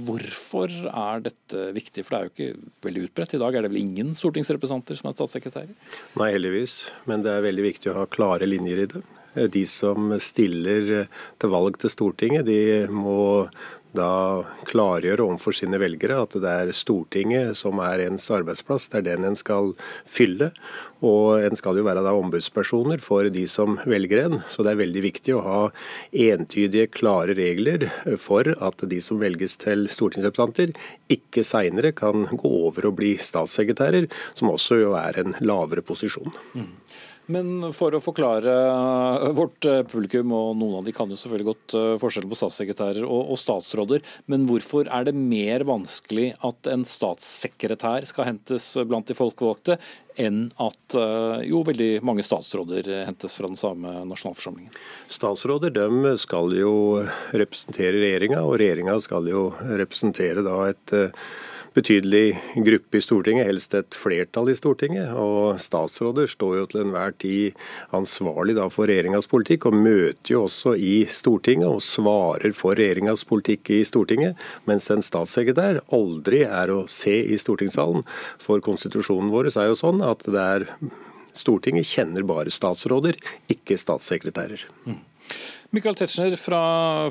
Hvorfor 0.06 0.72
er 0.92 1.26
dette 1.26 1.68
viktig? 1.76 2.06
For 2.06 2.14
det 2.14 2.18
er 2.18 2.28
jo 2.28 2.34
ikke 2.34 2.86
veldig 2.88 3.06
utbredt. 3.08 3.36
I 3.36 3.42
dag 3.42 3.56
er 3.56 3.66
det 3.66 3.72
vel 3.72 3.82
ingen 3.82 4.14
stortingsrepresentanter 4.18 5.00
som 5.00 5.10
er 5.10 5.18
statssekretærer? 5.18 5.76
Nei, 6.20 6.32
heldigvis. 6.36 6.78
Men 7.08 7.24
det 7.26 7.34
er 7.34 7.46
veldig 7.46 7.70
viktig 7.70 7.92
å 7.92 8.00
ha 8.02 8.08
klare 8.10 8.48
linjer 8.48 8.84
i 8.84 8.90
det. 8.94 9.06
De 9.52 9.64
som 9.68 10.14
stiller 10.22 11.08
til 11.40 11.52
valg 11.52 11.76
til 11.80 11.92
Stortinget, 11.92 12.46
de 12.48 12.86
må 12.92 13.48
da 13.96 14.44
klargjøre 14.68 15.24
overfor 15.24 15.54
sine 15.56 15.78
velgere 15.80 16.18
at 16.20 16.36
det 16.42 16.52
er 16.52 16.72
Stortinget 16.76 17.56
som 17.58 17.80
er 17.84 18.04
ens 18.06 18.26
arbeidsplass. 18.34 18.90
Det 18.92 19.00
er 19.00 19.06
den 19.10 19.26
en 19.30 19.38
skal 19.38 19.72
fylle. 20.08 20.50
Og 21.04 21.44
en 21.44 21.56
skal 21.58 21.78
jo 21.78 21.84
være 21.86 22.02
da 22.04 22.14
ombudspersoner 22.16 23.00
for 23.04 23.28
de 23.32 23.44
som 23.50 23.78
velger 23.88 24.24
en. 24.24 24.38
Så 24.52 24.64
det 24.64 24.74
er 24.74 24.82
veldig 24.82 25.04
viktig 25.04 25.36
å 25.36 25.44
ha 25.44 25.60
entydige, 26.26 26.90
klare 26.92 27.36
regler 27.36 27.88
for 28.20 28.48
at 28.56 28.86
de 28.88 29.00
som 29.04 29.20
velges 29.20 29.58
til 29.62 29.86
stortingsrepresentanter, 29.92 30.72
ikke 31.12 31.44
seinere 31.46 31.92
kan 31.96 32.26
gå 32.32 32.52
over 32.66 32.90
og 32.90 32.98
bli 33.00 33.14
statssekretærer, 33.20 34.08
som 34.34 34.52
også 34.52 34.80
jo 34.82 34.96
er 34.98 35.20
en 35.22 35.36
lavere 35.44 35.84
posisjon. 35.86 36.32
Mm. 36.56 36.72
Men 37.32 37.72
for 37.74 37.94
å 37.96 38.02
forklare 38.02 38.52
vårt 39.34 39.66
publikum, 39.90 40.30
og 40.36 40.54
noen 40.60 40.78
av 40.78 40.86
de 40.86 40.94
kan 40.94 41.10
jo 41.10 41.18
selvfølgelig 41.18 41.48
godt 41.48 41.76
forskjell 42.02 42.28
på 42.30 42.38
statssekretærer 42.38 43.06
og, 43.06 43.32
og 43.34 43.40
statsråder, 43.40 44.04
men 44.30 44.46
hvorfor 44.46 44.86
er 44.86 45.08
det 45.08 45.16
mer 45.18 45.66
vanskelig 45.66 46.32
at 46.46 46.70
en 46.70 46.86
statssekretær 46.86 48.06
skal 48.06 48.30
hentes 48.30 48.68
blant 48.86 49.10
de 49.10 49.16
folkevalgte, 49.18 49.78
enn 50.16 50.46
at 50.62 50.96
jo 51.44 51.64
veldig 51.66 51.90
mange 52.06 52.24
statsråder 52.24 52.88
hentes 53.08 53.34
fra 53.36 53.50
den 53.50 53.58
samme 53.60 53.98
nasjonalforsamlingen? 54.08 54.72
Statsråder 55.12 55.74
de 55.74 56.14
skal 56.22 56.54
jo 56.56 56.72
representere 57.34 57.98
regjeringa, 57.98 58.40
og 58.46 58.56
regjeringa 58.62 58.96
skal 59.04 59.28
jo 59.28 59.50
representere 59.66 60.46
da 60.46 60.62
et 60.70 60.96
betydelig 61.76 62.38
gruppe 62.64 62.98
i 62.98 63.04
Stortinget, 63.04 63.46
helst 63.50 63.74
et 63.76 63.96
flertall 63.96 64.48
i 64.48 64.56
Stortinget. 64.56 65.12
Og 65.20 65.60
statsråder 65.60 66.28
står 66.30 66.54
jo 66.60 66.68
til 66.72 66.84
enhver 66.86 67.12
tid 67.20 67.58
ansvarlig 67.96 68.56
for 68.72 68.88
regjeringas 68.88 69.28
politikk, 69.30 69.68
og 69.68 69.76
møter 69.76 70.32
jo 70.32 70.44
også 70.46 70.72
i 70.80 71.04
Stortinget 71.12 71.68
og 71.68 71.84
svarer 71.84 72.54
for 72.56 72.78
regjeringas 72.78 73.26
politikk 73.28 73.74
i 73.76 73.82
Stortinget, 73.88 74.40
mens 74.68 74.88
en 74.92 75.04
statssekretær 75.04 75.82
aldri 75.94 76.44
er 76.46 76.72
å 76.72 76.86
se 76.90 77.18
i 77.26 77.36
stortingssalen. 77.40 78.06
For 78.42 78.64
konstitusjonen 78.64 79.32
vår 79.34 79.52
er 79.52 79.70
jo 79.70 79.78
sånn 79.78 80.00
at 80.06 80.24
det 80.24 80.46
er 80.56 80.68
Stortinget 81.36 81.84
kjenner 81.84 82.24
bare 82.24 82.52
statsråder, 82.54 83.18
ikke 83.52 83.76
statssekretærer. 83.76 84.64
Mm. 84.88 85.02
Michael 85.76 85.98
Tetzschner 85.98 86.36
fra, 86.40 86.60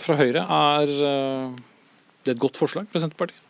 fra 0.01 0.17
Høyre, 0.17 0.41
er 0.41 0.93
eh, 1.11 1.57
det 2.25 2.33
et 2.33 2.41
godt 2.41 2.57
forslag 2.57 2.89
fra 2.89 3.03
Senterpartiet? 3.03 3.44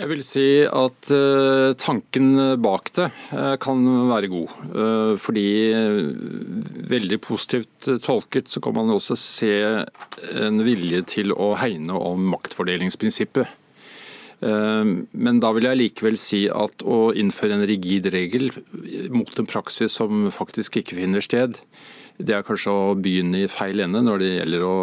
Jeg 0.00 0.08
vil 0.08 0.22
si 0.24 0.46
at 0.64 1.10
uh, 1.12 1.74
tanken 1.76 2.30
bak 2.64 2.88
det 2.96 3.10
uh, 3.34 3.54
kan 3.60 3.82
være 4.08 4.30
god. 4.32 4.54
Uh, 4.72 5.12
fordi 5.20 5.44
veldig 6.88 7.18
positivt 7.22 7.90
tolket 8.04 8.48
så 8.48 8.62
kan 8.64 8.76
man 8.78 8.92
også 8.94 9.18
se 9.20 9.52
en 10.40 10.62
vilje 10.64 11.02
til 11.12 11.36
å 11.36 11.52
hegne 11.60 11.98
om 11.98 12.30
maktfordelingsprinsippet. 12.32 13.58
Men 14.42 15.36
da 15.38 15.52
vil 15.54 15.68
jeg 15.68 15.78
likevel 15.78 16.16
si 16.18 16.40
at 16.50 16.82
å 16.82 17.12
innføre 17.14 17.54
en 17.54 17.62
rigid 17.68 18.08
regel 18.10 18.48
mot 19.14 19.30
en 19.38 19.46
praksis 19.46 19.94
som 20.00 20.24
faktisk 20.34 20.80
ikke 20.80 20.96
finner 20.98 21.22
sted, 21.22 21.60
det 22.22 22.34
er 22.36 22.44
kanskje 22.46 22.72
å 22.72 22.94
begynne 22.98 23.42
i 23.42 23.50
feil 23.50 23.82
ende 23.84 24.00
når 24.04 24.22
det 24.22 24.30
gjelder 24.30 24.64
å, 24.66 24.76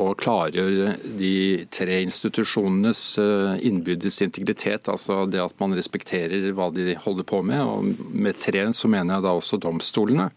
å 0.00 0.06
klargjøre 0.18 0.94
de 1.18 1.34
tre 1.74 1.98
institusjonenes 2.04 3.02
eh, 3.22 3.64
innbyrdes 3.68 4.20
integritet. 4.26 4.90
Altså 4.92 5.24
det 5.30 5.42
at 5.42 5.56
man 5.62 5.74
respekterer 5.76 6.46
hva 6.54 6.70
de 6.74 6.94
holder 7.04 7.26
på 7.28 7.40
med. 7.46 7.62
Og 7.62 8.14
med 8.14 8.38
tre 8.40 8.66
så 8.76 8.90
mener 8.90 9.16
jeg 9.16 9.26
da 9.26 9.34
også 9.34 9.60
domstolene, 9.62 10.30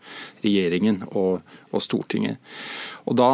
regjeringen 0.45 1.03
og, 1.11 1.43
og 1.71 1.83
Stortinget. 1.85 2.41
Og 3.07 3.15
Da 3.19 3.29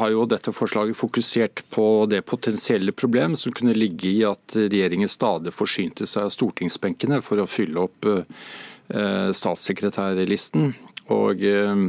har 0.00 0.12
jo 0.14 0.26
dette 0.30 0.54
forslaget 0.54 0.98
fokusert 0.98 1.64
på 1.74 2.06
det 2.10 2.22
potensielle 2.28 2.94
problem 2.94 3.34
som 3.38 3.54
kunne 3.56 3.76
ligge 3.76 4.12
i 4.12 4.24
at 4.28 4.58
regjeringen 4.58 5.10
stadig 5.10 5.54
forsynte 5.54 6.06
seg 6.06 6.28
av 6.28 6.34
stortingsbenkene 6.34 7.22
for 7.24 7.42
å 7.42 7.48
fylle 7.50 7.88
opp 7.88 8.06
eh, 8.06 9.30
statssekretærlisten. 9.34 10.74
Og 11.14 11.42
eh, 11.46 11.82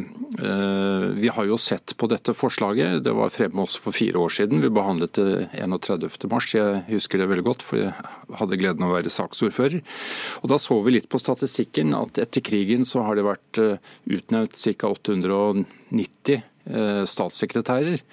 eh, 0.45 1.05
Vi 1.17 1.29
har 1.33 1.47
jo 1.49 1.57
sett 1.57 1.95
på 1.97 2.09
dette 2.11 2.35
forslaget. 2.37 3.01
Det 3.05 3.13
var 3.17 3.33
fremme 3.33 3.63
også 3.63 3.81
for 3.87 3.95
fire 3.95 4.21
år 4.21 4.33
siden. 4.35 4.61
Vi 4.61 4.69
behandlet 4.73 5.17
det 5.17 5.47
31.3. 5.57 6.57
Jeg 6.57 6.83
husker 6.91 7.21
det 7.21 7.29
veldig 7.31 7.47
godt, 7.47 7.65
for 7.65 7.81
jeg 7.81 7.93
hadde 8.37 8.59
gleden 8.61 8.85
av 8.85 8.93
å 8.93 8.97
være 8.99 9.13
saksordfører. 9.13 9.81
Og 10.43 10.51
Da 10.51 10.59
så 10.61 10.77
vi 10.85 10.93
litt 10.93 11.09
på 11.09 11.21
statistikken 11.21 11.95
at 11.97 12.21
etter 12.21 12.45
krigen 12.45 12.85
så 12.85 13.05
har 13.07 13.17
det 13.17 13.25
vært 13.25 13.63
eh, 13.63 13.95
utnevnt 14.05 14.53
ca. 14.77 14.93
890 14.93 16.37
eh, 16.37 17.03
statssekretærer. 17.09 18.05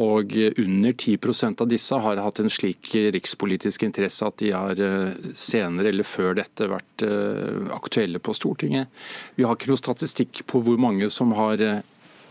Og 0.00 0.32
under 0.56 0.92
10% 0.92 1.60
av 1.60 1.68
disse 1.68 2.00
har 2.04 2.20
hatt 2.24 2.40
en 2.40 2.52
slik 2.52 2.92
rikspolitisk 2.94 3.84
interesse 3.84 4.24
at 4.26 4.38
de 4.40 4.52
har 4.54 4.80
eh, 4.80 5.30
senere 5.36 5.92
eller 5.92 6.06
før 6.06 6.36
dette 6.38 6.70
vært 6.70 7.04
eh, 7.06 7.72
aktuelle 7.74 8.22
på 8.22 8.34
Stortinget. 8.36 8.92
Vi 9.36 9.44
har 9.44 9.58
ikke 9.58 9.72
noe 9.72 9.80
statistikk 9.80 10.44
på 10.48 10.62
hvor 10.64 10.80
mange 10.80 11.10
som 11.12 11.34
har 11.36 11.60
eh, 11.60 11.82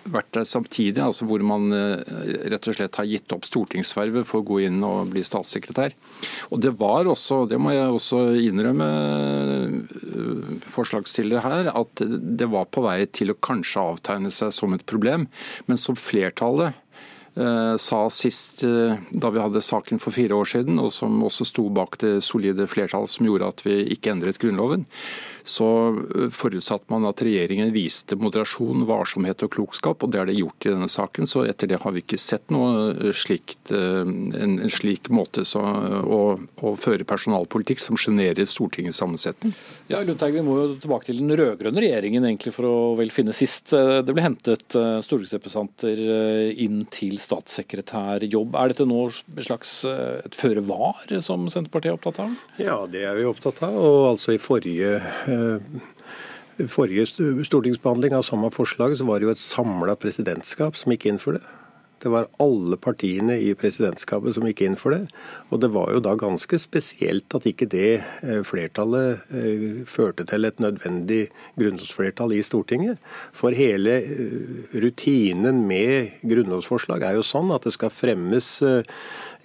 vært 0.02 0.32
der 0.34 0.48
samtidig, 0.50 0.98
altså 1.04 1.28
hvor 1.30 1.44
man 1.46 1.70
rett 1.70 2.66
og 2.72 2.74
slett 2.74 2.96
har 2.98 3.06
gitt 3.06 3.36
opp 3.36 3.44
stortingsvervet 3.46 4.26
for 4.26 4.42
å 4.42 4.48
gå 4.48 4.56
inn 4.66 4.80
og 4.82 5.12
bli 5.14 5.22
statssekretær. 5.22 5.94
Og 6.50 6.64
Det 6.66 6.72
var 6.80 7.06
også, 7.06 7.44
det 7.46 7.60
må 7.62 7.76
jeg 7.76 7.86
også 7.86 8.24
innrømme 8.42 8.88
forslagsstillere 10.66 11.46
her, 11.46 11.70
at 11.78 12.02
det 12.02 12.50
var 12.50 12.66
på 12.74 12.82
vei 12.88 13.04
til 13.14 13.36
å 13.36 13.38
kanskje 13.46 13.86
avtegne 13.94 14.34
seg 14.34 14.50
som 14.58 14.74
et 14.74 14.88
problem, 14.90 15.30
men 15.70 15.78
som 15.78 15.94
flertallet 15.94 16.81
sa 17.80 18.10
sist 18.12 18.64
eh, 18.68 18.98
da 19.12 19.30
vi 19.32 19.40
hadde 19.40 19.64
saken 19.64 20.02
for 20.04 20.12
fire 20.12 20.36
år 20.36 20.50
siden, 20.52 20.80
og 20.84 20.92
som 20.92 21.22
også 21.24 21.48
sto 21.48 21.70
bak 21.72 21.96
det 22.04 22.18
solide 22.28 22.68
flertallet 22.68 23.14
som 23.14 23.30
gjorde 23.30 23.52
at 23.54 23.64
vi 23.66 23.78
ikke 23.96 24.12
endret 24.12 24.40
Grunnloven, 24.42 24.84
så 25.44 25.68
eh, 26.16 26.30
forutsatte 26.34 26.92
man 26.94 27.08
at 27.10 27.22
regjeringen 27.26 27.72
viste 27.74 28.18
moderasjon, 28.20 28.86
varsomhet 28.90 29.46
og 29.46 29.54
klokskap, 29.56 30.04
og 30.04 30.14
det 30.14 30.22
er 30.22 30.30
det 30.30 30.38
gjort 30.40 30.68
i 30.68 30.74
denne 30.74 30.90
saken. 30.92 31.30
Så 31.30 31.46
etter 31.50 31.72
det 31.72 31.82
har 31.82 31.96
vi 31.96 32.04
ikke 32.04 32.20
sett 32.22 32.52
noe 32.54 32.92
eh, 32.94 33.12
slikt, 33.16 33.74
eh, 33.74 34.02
en, 34.04 34.60
en 34.62 34.74
slik 34.74 35.12
måte 35.14 35.46
så, 35.48 35.62
å, 35.62 36.22
å, 36.62 36.74
føre 36.80 37.08
personalpolitikk 37.08 37.82
som 37.84 38.00
sjenerer 38.00 38.48
Stortingets 38.48 39.02
sammensetning. 39.02 39.54
Ja, 39.92 40.02
Lundteigen, 40.06 40.42
Vi 40.42 40.48
må 40.48 40.58
jo 40.60 40.78
tilbake 40.82 41.10
til 41.10 41.22
den 41.22 41.34
rød-grønne 41.38 41.84
regjeringen 41.84 42.26
egentlig 42.28 42.54
for 42.56 42.70
å 42.70 42.76
vel 43.00 43.12
finne 43.14 43.34
sist. 43.36 43.72
Det 43.72 44.14
ble 44.16 44.24
hentet 44.24 44.74
stortingsrepresentanter 44.74 46.00
inn 46.64 46.86
til 46.92 47.18
statssekretærjobb. 47.22 48.56
Er 48.58 48.72
dette 48.72 48.88
nå 48.88 49.04
et 49.12 49.46
slags 49.46 49.74
et 49.86 50.38
føre 50.38 50.64
var 50.66 51.04
som 51.24 51.46
Senterpartiet 51.52 51.92
er 51.92 51.98
opptatt 51.98 52.22
av? 52.24 52.36
Ja, 52.62 52.78
det 52.90 53.04
er 53.08 53.18
vi 53.20 53.28
opptatt 53.28 53.62
av. 53.68 53.76
Og 53.76 54.08
altså 54.14 54.36
i 54.36 54.42
forrige 54.42 55.02
forrige 56.70 57.08
stortingsbehandling 57.48 58.14
av 58.18 58.28
samme 58.28 58.52
forslag 58.54 58.98
så 58.98 59.08
var 59.08 59.20
det 59.20 59.30
jo 59.30 59.34
et 59.36 59.42
samla 59.42 59.98
presidentskap 60.00 60.78
som 60.80 60.94
gikk 60.94 61.08
inn 61.10 61.22
for 61.22 61.38
det. 61.38 61.44
Det 62.02 62.10
var 62.10 62.30
alle 62.42 62.78
partiene 62.82 63.36
i 63.38 63.52
presidentskapet 63.54 64.34
som 64.34 64.46
gikk 64.48 64.64
inn 64.66 64.78
for 64.80 64.96
det. 64.96 65.04
Og 65.54 65.62
det 65.62 65.70
var 65.76 65.92
jo 65.94 66.02
da 66.02 66.16
ganske 66.18 66.58
spesielt 66.62 67.36
at 67.38 67.46
ikke 67.46 67.68
det 67.70 68.02
eh, 68.02 68.42
flertallet 68.48 69.22
eh, 69.30 69.84
førte 69.86 70.26
til 70.30 70.50
et 70.50 70.64
nødvendig 70.64 71.28
grunnlovsflertall 71.62 72.34
i 72.34 72.42
Stortinget. 72.46 72.98
For 73.38 73.54
hele 73.54 74.00
rutinen 74.74 75.62
med 75.70 76.18
grunnlovsforslag 76.26 77.06
er 77.06 77.20
jo 77.20 77.28
sånn 77.28 77.54
at 77.54 77.70
det 77.70 77.76
skal 77.78 77.94
fremmes 77.94 78.50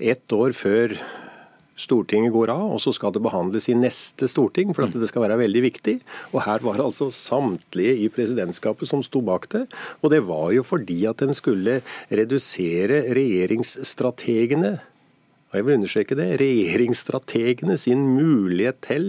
ett 0.01 0.33
år 0.33 0.57
før 0.57 0.97
Stortinget 1.77 2.33
går 2.33 2.51
av, 2.55 2.65
og 2.73 2.81
så 2.81 2.93
skal 2.97 3.13
det 3.13 3.23
behandles 3.25 3.69
i 3.69 3.77
neste 3.77 4.29
storting, 4.33 4.73
for 4.77 4.87
at 4.87 4.97
det 4.97 5.11
skal 5.11 5.27
være 5.27 5.39
veldig 5.43 5.63
viktig. 5.67 5.97
Og 6.33 6.41
her 6.47 6.65
var 6.65 6.81
det 6.81 6.87
altså 6.89 7.11
samtlige 7.13 7.99
i 8.01 8.11
presidentskapet 8.13 8.89
som 8.89 9.05
sto 9.05 9.21
bak 9.25 9.49
det. 9.53 9.67
Og 10.01 10.13
det 10.15 10.23
var 10.25 10.51
jo 10.57 10.65
fordi 10.67 11.03
at 11.11 11.23
en 11.27 11.37
skulle 11.37 11.81
redusere 12.09 13.05
regjeringsstrategene 13.17 14.77
og 15.57 15.63
jeg 15.63 15.67
vil 15.71 15.79
understreke 15.79 16.17
det, 16.19 16.27
regjeringsstrategene 16.43 17.79
sin 17.81 18.03
mulighet 18.13 18.83
til 18.85 19.07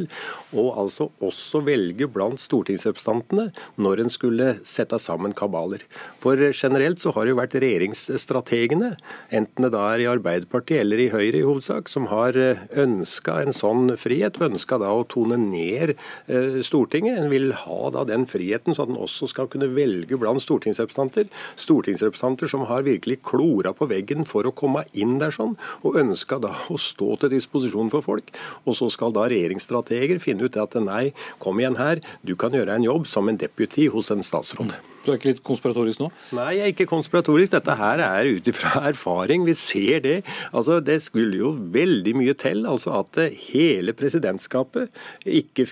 å 0.55 0.69
altså 0.79 1.09
også 1.19 1.59
velge 1.67 2.07
blant 2.07 2.39
stortingsrepresentantene 2.39 3.49
når 3.83 4.03
en 4.03 4.11
skulle 4.13 4.47
sette 4.67 4.95
sammen 5.03 5.35
kabaler. 5.35 5.83
For 6.23 6.39
generelt 6.55 7.03
så 7.03 7.11
har 7.11 7.25
det 7.27 7.33
jo 7.33 7.39
vært 7.41 7.57
regjeringsstrategene, 7.59 8.93
enten 9.35 9.67
det 9.67 9.73
da 9.75 9.83
er 9.91 10.05
i 10.05 10.09
Arbeiderpartiet 10.11 10.85
eller 10.85 11.03
i 11.03 11.09
Høyre 11.11 11.41
i 11.41 11.43
hovedsak, 11.43 11.91
som 11.91 12.07
har 12.13 12.37
eh, 12.39 12.63
ønska 12.79 13.41
en 13.43 13.55
sånn 13.55 13.91
frihet, 13.99 14.39
ønska 14.39 14.79
da 14.79 14.93
å 14.95 15.03
tone 15.11 15.35
ned 15.41 15.97
eh, 15.97 16.61
Stortinget. 16.63 17.19
En 17.19 17.31
vil 17.33 17.51
ha 17.65 17.91
da 17.91 18.05
den 18.07 18.23
friheten 18.29 18.77
så 18.77 18.85
at 18.85 18.93
en 18.93 19.01
også 19.03 19.27
skal 19.33 19.51
kunne 19.51 19.69
velge 19.75 20.19
blant 20.19 20.43
stortingsrepresentanter. 20.43 21.27
Stortingsrepresentanter 21.59 22.51
som 22.51 22.63
har 22.71 22.87
virkelig 22.87 23.19
klora 23.27 23.75
på 23.75 23.89
veggen 23.91 24.23
for 24.27 24.47
å 24.47 24.55
komme 24.55 24.85
inn 24.95 25.17
der 25.19 25.35
sånn, 25.35 25.57
og 25.83 25.99
ønska 25.99 26.36
skal 26.37 26.45
da 26.45 26.77
stå 26.77 27.15
til 27.21 27.33
disposisjon 27.33 27.89
for 27.91 28.05
folk. 28.05 28.29
Og 28.65 28.75
så 28.77 28.89
skal 28.93 29.13
da 29.13 29.27
regjeringsstrateger 29.27 30.19
finne 30.21 30.45
ut 30.45 30.57
at 30.57 30.77
nei, 30.83 31.13
kom 31.39 31.59
igjen 31.59 31.77
her, 31.77 32.01
du 32.23 32.35
kan 32.35 32.53
gjøre 32.53 32.77
en 32.77 32.85
jobb 32.85 33.07
som 33.07 33.27
en 33.29 33.37
deputy 33.37 33.87
hos 33.89 34.11
en 34.11 34.23
statsråd. 34.23 34.75
Du 35.05 35.13
er 35.13 35.19
ikke 35.21 35.29
litt 35.31 35.43
konspiratorisk 35.47 36.01
nå? 36.01 36.09
Nei, 36.35 36.57
jeg 36.57 36.65
er 36.65 36.73
ikke 36.73 36.89
konspiratorisk. 36.89 37.53
Dette 37.53 37.77
her 37.79 38.01
er 38.03 38.27
ut 38.27 38.47
ifra 38.51 38.89
erfaring. 38.91 39.45
Vi 39.47 39.55
ser 39.55 40.01
det. 40.03 40.17
Altså, 40.51 40.81
Det 40.83 40.99
skulle 41.01 41.39
jo 41.39 41.53
veldig 41.55 42.13
mye 42.19 42.35
til 42.35 42.67
altså 42.67 42.91
at 42.99 43.15
hele 43.49 43.95
presidentskapet, 43.95 44.91
ikke 45.23 45.69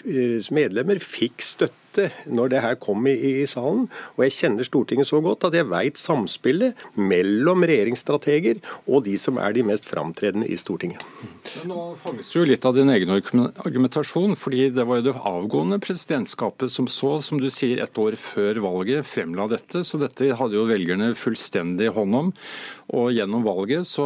medlemmer, 0.56 1.04
fikk 1.04 1.44
støtte 1.44 1.85
ute 1.96 2.10
når 2.28 2.52
det 2.52 2.62
her 2.64 2.76
kom 2.82 3.08
i, 3.08 3.16
i 3.16 3.46
salen. 3.48 3.88
Og 4.16 4.26
jeg 4.26 4.36
kjenner 4.40 4.68
Stortinget 4.68 5.10
så 5.10 5.22
godt 5.24 5.48
at 5.48 5.56
jeg 5.56 5.70
veit 5.72 6.00
samspillet 6.00 6.76
mellom 6.96 7.66
regjeringsstrateger 7.66 8.62
og 8.86 9.06
de 9.08 9.16
som 9.22 9.40
er 9.42 9.56
de 9.56 9.66
mest 9.68 9.88
framtredende 9.88 10.48
i 10.52 10.58
Stortinget. 10.60 11.04
Men 11.60 11.72
nå 11.72 11.82
fanges 12.00 12.32
du 12.32 12.40
jo 12.42 12.48
litt 12.50 12.66
av 12.66 12.76
din 12.78 12.92
egen 12.92 13.12
argumentasjon, 13.16 14.36
fordi 14.40 14.70
det 14.76 14.86
var 14.88 15.00
jo 15.00 15.08
det 15.10 15.18
avgående 15.26 15.80
presidentskapet 15.84 16.72
som 16.72 16.90
så, 16.92 17.18
som 17.26 17.42
du 17.42 17.50
sier, 17.54 17.82
et 17.84 18.02
år 18.02 18.18
før 18.20 18.60
valget 18.64 19.08
fremla 19.08 19.48
dette. 19.52 19.84
Så 19.86 20.00
dette 20.02 20.34
hadde 20.36 20.58
jo 20.58 20.68
velgerne 20.70 21.14
fullstendig 21.18 21.92
hånd 21.96 22.20
om. 22.20 22.34
Og 22.94 23.10
gjennom 23.16 23.42
valget 23.46 23.88
så 23.90 24.06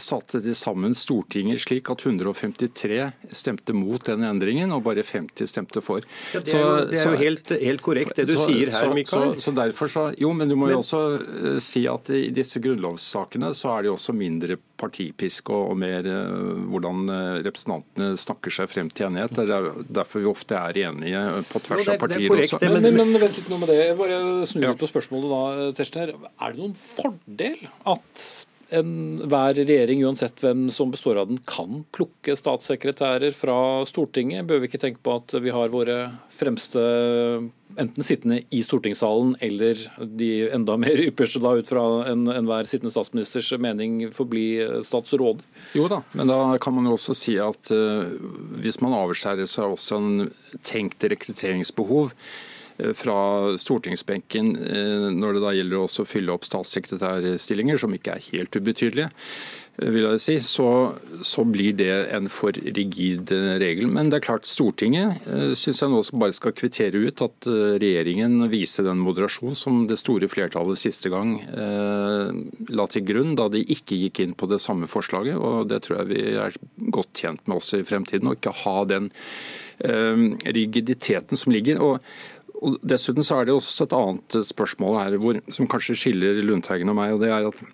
satte 0.00 0.40
de 0.40 0.54
sammen 0.56 0.94
Stortinget 0.96 1.60
slik 1.64 1.90
at 1.92 2.04
153 2.06 3.00
stemte 3.36 3.74
mot 3.76 4.00
den 4.06 4.24
endringen, 4.24 4.72
og 4.72 4.86
bare 4.86 5.04
50 5.04 5.50
stemte 5.50 5.82
for. 5.84 6.06
Ja, 6.32 6.40
det 6.40 6.54
er 6.54 6.62
jo, 6.62 6.72
det 6.88 7.00
er 7.00 7.10
jo 7.10 7.20
helt, 7.24 7.50
helt, 7.60 7.82
korrekt 7.84 8.14
det 8.18 8.26
du 8.28 8.34
så, 8.36 8.46
sier 8.48 8.70
her, 8.72 8.92
Mikael. 8.94 9.34
Så, 9.34 9.48
så, 9.48 9.54
derfor 9.56 9.90
så, 9.90 10.04
jo, 10.20 10.30
men 10.36 10.50
du 10.50 10.56
må 10.60 10.70
jo 10.70 10.78
også 10.82 11.02
uh, 11.18 11.56
si 11.62 11.84
at 11.90 12.10
i 12.14 12.28
disse 12.34 12.62
grunnlovssakene 12.62 13.50
så 13.56 13.74
er 13.74 13.84
det 13.84 13.92
jo 13.92 13.96
også 13.98 14.14
mindre 14.16 14.58
partipisk 14.80 15.50
og, 15.54 15.72
og 15.72 15.78
mer 15.80 16.06
uh, 16.06 16.54
hvordan 16.70 17.04
uh, 17.10 17.18
representantene 17.44 18.14
snakker 18.20 18.54
seg 18.58 18.70
frem 18.70 18.90
til 18.94 19.08
enighet. 19.10 19.36
Det 19.36 19.58
er 19.58 19.68
derfor 20.00 20.24
vi 20.24 20.30
ofte 20.30 20.58
er 20.60 20.80
enige 20.86 21.26
på 21.50 21.62
tvers 21.66 21.92
av 21.94 22.00
partier 22.04 22.28
korrekt, 22.30 22.56
også. 22.56 22.72
Men, 22.76 22.88
men, 22.88 23.02
men, 23.02 23.20
vent 23.22 23.38
litt 23.42 23.52
nå 23.52 23.60
med 23.60 23.72
det. 23.72 23.78
Jeg 23.82 24.00
bare 24.00 24.24
snur 24.50 24.70
litt 24.70 24.82
på 24.82 24.90
spørsmålet 24.94 25.36
da, 25.36 25.70
Tetzschner. 25.80 26.16
Er 26.38 26.54
det 26.54 26.60
noen 26.62 26.76
fordel 26.78 27.64
at 27.94 28.28
enhver 28.72 29.56
regjering, 29.58 30.04
uansett 30.06 30.40
hvem 30.42 30.68
som 30.72 30.92
består 30.92 31.18
av 31.20 31.28
den, 31.30 31.40
kan 31.48 31.82
plukke 31.94 32.36
statssekretærer 32.38 33.34
fra 33.36 33.56
Stortinget? 33.88 34.46
Bør 34.48 34.62
vi 34.62 34.70
ikke 34.70 34.80
tenke 34.82 35.02
på 35.04 35.18
at 35.18 35.34
vi 35.42 35.52
har 35.54 35.72
våre 35.74 35.98
fremste 36.32 36.80
enten 37.74 38.06
sittende 38.06 38.38
i 38.54 38.60
stortingssalen 38.62 39.32
eller 39.42 39.80
de 39.98 40.30
enda 40.54 40.76
mer 40.78 41.00
ypperste 41.02 41.42
da 41.42 41.56
ut 41.58 41.70
fra 41.72 41.84
enhver 42.12 42.62
en 42.62 42.70
sittende 42.70 42.94
statsministers 42.94 43.50
mening 43.58 44.08
forbli 44.14 44.46
statsråd? 44.86 45.42
Jo 45.74 45.90
da, 45.90 46.00
men 46.14 46.30
da 46.30 46.40
kan 46.62 46.76
man 46.76 46.86
jo 46.86 46.94
også 46.98 47.16
si 47.18 47.38
at 47.42 47.74
uh, 47.74 48.06
hvis 48.62 48.78
man 48.84 48.94
avskjærer 48.96 49.50
seg 49.50 49.74
også 49.74 50.00
en 50.00 50.34
tenkt 50.62 51.02
rekrutteringsbehov, 51.10 52.14
Eh, 52.14 52.53
fra 52.94 53.54
stortingsbenken 53.60 54.54
eh, 54.66 55.10
når 55.14 55.36
det 55.36 55.42
da 55.44 55.52
gjelder 55.54 55.84
å 55.84 56.06
fylle 56.08 56.34
opp 56.34 56.46
statssekretærstillinger, 56.48 57.78
som 57.78 57.94
ikke 57.94 58.16
er 58.16 58.24
helt 58.32 58.56
ubetydelige, 58.58 59.10
eh, 59.78 59.90
vil 59.94 60.08
jeg 60.08 60.22
si, 60.24 60.36
så, 60.42 60.66
så, 61.22 61.44
blir 61.46 61.76
det 61.78 61.92
en 62.16 62.26
for 62.32 62.56
rigid 62.56 63.30
regel. 63.62 63.86
Men 63.94 64.10
det 64.10 64.18
er 64.18 64.26
klart, 64.26 64.50
Stortinget 64.50 65.22
syns 65.58 65.84
jeg 65.84 65.92
nå 65.92 66.02
bare 66.18 66.34
skal 66.34 66.54
kvittere 66.56 67.04
ut 67.06 67.22
at 67.22 67.48
regjeringen 67.82 68.48
viser 68.50 68.88
den 68.88 69.02
moderasjon 69.04 69.54
som 69.58 69.84
det 69.90 70.00
store 70.02 70.28
flertallet 70.30 70.80
siste 70.80 71.12
gang 71.14 71.36
eh, 71.46 72.30
la 72.74 72.88
til 72.90 73.06
grunn 73.06 73.34
da 73.38 73.48
de 73.52 73.62
ikke 73.62 73.98
gikk 74.06 74.24
inn 74.24 74.34
på 74.38 74.50
det 74.50 74.62
samme 74.62 74.90
forslaget. 74.90 75.38
og 75.38 75.70
Det 75.70 75.84
tror 75.86 76.02
jeg 76.02 76.10
vi 76.10 76.22
er 76.42 76.58
godt 76.94 77.22
tjent 77.22 77.46
med 77.46 77.60
også 77.60 77.82
i 77.82 77.86
fremtiden, 77.86 78.30
å 78.30 78.38
ikke 78.38 78.54
ha 78.64 78.78
den 78.90 79.10
eh, 79.78 80.24
rigiditeten 80.58 81.38
som 81.38 81.54
ligger. 81.54 81.82
og 81.82 82.00
og 82.64 82.76
Dessuten 82.82 83.26
så 83.26 83.40
er 83.40 83.48
det 83.48 83.54
også 83.54 83.86
et 83.86 83.96
annet 83.96 84.36
spørsmål 84.48 85.00
her 85.02 85.16
hvor, 85.22 85.40
som 85.52 85.68
kanskje 85.70 85.98
skiller 86.00 86.42
Lundteigen 86.44 86.92
og 86.92 86.98
meg. 86.98 87.14
og 87.14 87.24
det 87.24 87.32
er 87.32 87.48
at 87.50 87.64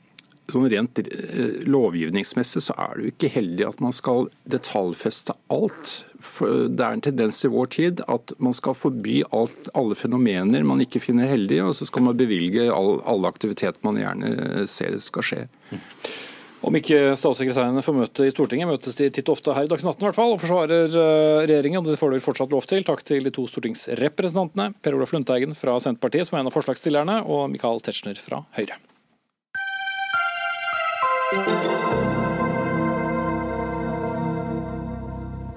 sånn 0.51 0.66
Rent 0.72 0.99
eh, 1.03 1.61
lovgivningsmessig 1.70 2.62
så 2.66 2.74
er 2.74 2.97
det 2.97 3.05
jo 3.05 3.12
ikke 3.14 3.32
heldig 3.36 3.66
at 3.68 3.82
man 3.84 3.95
skal 3.95 4.28
detaljfeste 4.51 5.36
alt. 5.55 5.93
Det 6.20 6.82
er 6.84 6.97
en 6.97 7.05
tendens 7.05 7.38
i 7.47 7.53
vår 7.53 7.70
tid 7.76 8.03
at 8.11 8.34
man 8.43 8.57
skal 8.57 8.76
forby 8.76 9.20
alt, 9.36 9.70
alle 9.78 9.97
fenomener 9.99 10.66
man 10.66 10.82
ikke 10.82 11.03
finner 11.03 11.30
heldige, 11.30 11.68
og 11.68 11.76
så 11.78 11.86
skal 11.88 12.09
man 12.09 12.18
bevilge 12.18 12.66
all, 12.74 12.99
alle 13.09 13.30
aktiviteter 13.30 13.80
man 13.86 14.01
gjerne 14.01 14.66
ser 14.70 14.99
skal 15.01 15.26
skje. 15.26 15.45
Om 16.61 16.77
ikke 16.77 17.15
statssekretærene 17.17 17.81
får 17.85 17.97
møte 17.97 18.27
i 18.29 18.33
Stortinget, 18.33 18.69
møtes 18.69 18.99
de 18.99 19.09
titt 19.09 19.31
og 19.31 19.39
ofte 19.39 19.55
her 19.57 19.65
i 19.65 19.71
Dagsnytt 19.71 19.95
18 19.97 20.07
hvert 20.07 20.19
fall, 20.19 20.35
og 20.35 20.43
forsvarer 20.43 20.93
eh, 20.93 21.41
regjeringen. 21.49 21.87
Det 21.87 21.97
får 22.01 22.13
de 22.13 22.21
fortsatt 22.25 22.53
lov 22.53 22.69
til. 22.69 22.85
Takk 22.85 23.01
til 23.09 23.25
de 23.25 23.33
to 23.33 23.47
stortingsrepresentantene, 23.49 24.75
Per 24.85 24.99
Olaf 24.99 25.17
Lundteigen 25.17 25.57
fra 25.57 25.79
Senterpartiet, 25.81 26.29
som 26.29 26.37
er 26.37 26.45
en 26.45 26.53
av 26.53 26.57
forslagsstillerne, 26.59 27.23
og 27.25 27.49
Michael 27.55 27.81
Tetzschner 27.87 28.21
fra 28.21 28.45
Høyre. 28.61 28.77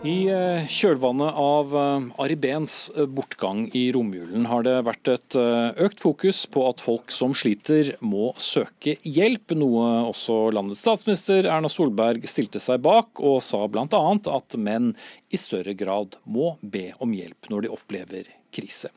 I 0.04 0.28
eh, 0.28 0.66
kjølvannet 0.68 1.38
av 1.39 1.70
eh, 1.80 2.08
Ari 2.20 2.36
Behns 2.36 2.89
eh, 2.91 3.06
bortgang 3.08 3.70
i 3.72 3.86
romjulen 3.95 4.49
har 4.51 4.66
det 4.68 4.74
vært 4.84 5.08
et 5.14 5.38
økt 5.80 6.04
fokus 6.04 6.41
på 6.51 6.66
at 6.68 6.84
folk 6.84 7.14
som 7.16 7.32
sliter 7.32 7.93
må 8.04 8.34
søke 8.36 8.97
hjelp, 9.08 9.54
noe 9.56 9.86
også 10.10 10.49
landets 10.51 10.84
statsminister 10.84 11.47
Erna 11.47 11.72
Solberg 11.72 12.28
stilte 12.28 12.60
seg 12.60 12.84
bak, 12.84 13.16
og 13.24 13.39
sa 13.47 13.64
bl.a. 13.64 14.04
at 14.36 14.60
menn 14.60 14.91
i 15.32 15.39
større 15.39 15.72
grad 15.72 16.20
må 16.28 16.58
be 16.60 16.89
om 16.99 17.16
hjelp 17.16 17.47
når 17.54 17.64
de 17.64 17.74
opplever 17.78 18.28
krise. 18.51 18.91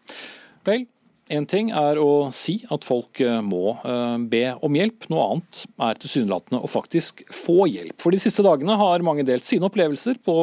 Vel, 0.66 0.88
en 1.32 1.46
ting 1.50 1.72
er 1.74 1.98
å 1.98 2.28
si 2.34 2.60
at 2.72 2.84
folk 2.86 3.18
eh, 3.24 3.40
må 3.42 3.74
eh, 3.80 4.16
be 4.30 4.42
om 4.64 4.76
hjelp, 4.78 5.08
noe 5.10 5.24
annet 5.24 5.62
er 5.88 5.98
tilsynelatende 5.98 6.60
å 6.62 6.70
faktisk 6.70 7.24
få 7.34 7.66
hjelp. 7.70 7.96
For 8.02 8.14
de 8.14 8.20
siste 8.22 8.44
dagene 8.46 8.76
har 8.78 9.04
mange 9.06 9.26
delt 9.26 9.48
sine 9.48 9.66
opplevelser 9.66 10.20
på 10.26 10.36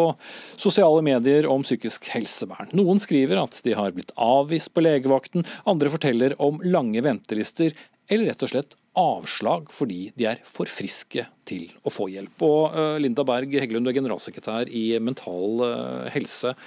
sosiale 0.59 1.03
medier 1.05 1.47
om 1.51 1.63
psykisk 1.63 2.09
helsevern. 2.11 2.73
Noen 2.75 2.99
skriver 3.01 3.39
at 3.39 3.61
de 3.63 3.77
har 3.79 3.95
blitt 3.95 4.11
avvist 4.19 4.73
på 4.75 4.83
legevakten, 4.83 5.47
andre 5.69 5.93
forteller 5.93 6.35
om 6.43 6.59
lange 6.67 7.03
ventelister, 7.05 7.71
eller 8.11 8.33
rett 8.33 8.43
og 8.43 8.51
slett 8.51 8.75
avslag 8.99 9.71
fordi 9.73 10.09
de 10.19 10.27
er 10.33 10.43
for 10.45 10.69
friske 10.69 11.23
til 11.47 11.69
å 11.87 11.93
få 11.93 12.09
hjelp. 12.11 12.43
Og 12.43 12.75
eh, 12.75 12.99
Linda 13.05 13.23
Berg 13.27 13.55
Heggelund, 13.55 13.87
du 13.87 13.93
er 13.93 14.01
generalsekretær 14.01 14.67
i 14.67 14.89
Mental 14.99 15.63
Helse. 16.11 16.57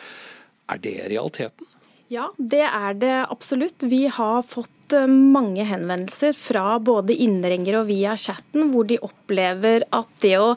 Er 0.73 0.81
det 0.83 0.99
realiteten? 1.13 1.76
Ja, 2.13 2.31
det 2.39 2.63
er 2.63 2.95
det 2.95 3.15
absolutt. 3.35 3.83
Vi 3.83 4.05
har 4.07 4.45
fått 4.47 4.93
eh, 4.95 5.09
mange 5.11 5.65
henvendelser 5.67 6.37
fra 6.39 6.77
både 6.79 7.17
innringere 7.19 7.81
og 7.81 7.89
via 7.89 8.13
chatten, 8.15 8.69
hvor 8.71 8.87
de 8.87 9.01
opplever 9.03 9.83
at 9.91 10.13
det 10.23 10.37
å, 10.39 10.53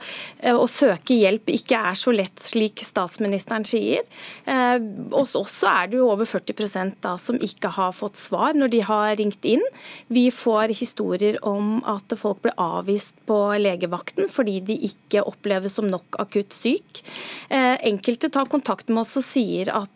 eh, 0.45 0.53
å, 0.53 0.67
søke 0.69 1.17
hjelp 1.17 1.49
ikke 1.55 1.81
er 1.89 1.97
så 1.97 2.13
lett, 2.13 2.37
slik 2.45 2.85
statsministeren 2.85 3.65
sier. 3.65 4.05
Eh, 4.45 4.77
oss 5.17 5.57
er 5.65 5.89
det 5.89 5.97
jo 5.97 6.11
over 6.13 6.29
40% 6.29 7.01
da, 7.01 7.15
som 7.17 7.41
ikke 7.41 7.73
har 7.79 7.97
fått 7.97 8.21
svar 8.21 8.53
når 8.53 8.75
de 8.77 8.85
har 8.85 9.17
ringt 9.17 9.49
inn. 9.49 9.65
Vi 10.13 10.29
får 10.29 10.77
historier 10.77 11.41
om 11.41 11.79
at 11.81 12.13
folk 12.13 12.43
blir 12.45 12.57
avvist 12.61 13.17
på 13.25 13.41
legevakten 13.57 14.29
fordi 14.29 14.59
de 14.69 14.77
ikke 14.93 15.25
oppleves 15.25 15.81
som 15.81 15.89
nok 15.89 16.21
akutt 16.21 16.53
syk. 16.53 17.01
Enkelte 17.49 18.29
tar 18.29 18.49
kontakt 18.51 18.91
med 18.93 19.07
oss 19.07 19.17
og 19.17 19.25
sier 19.25 19.71
at 19.73 19.95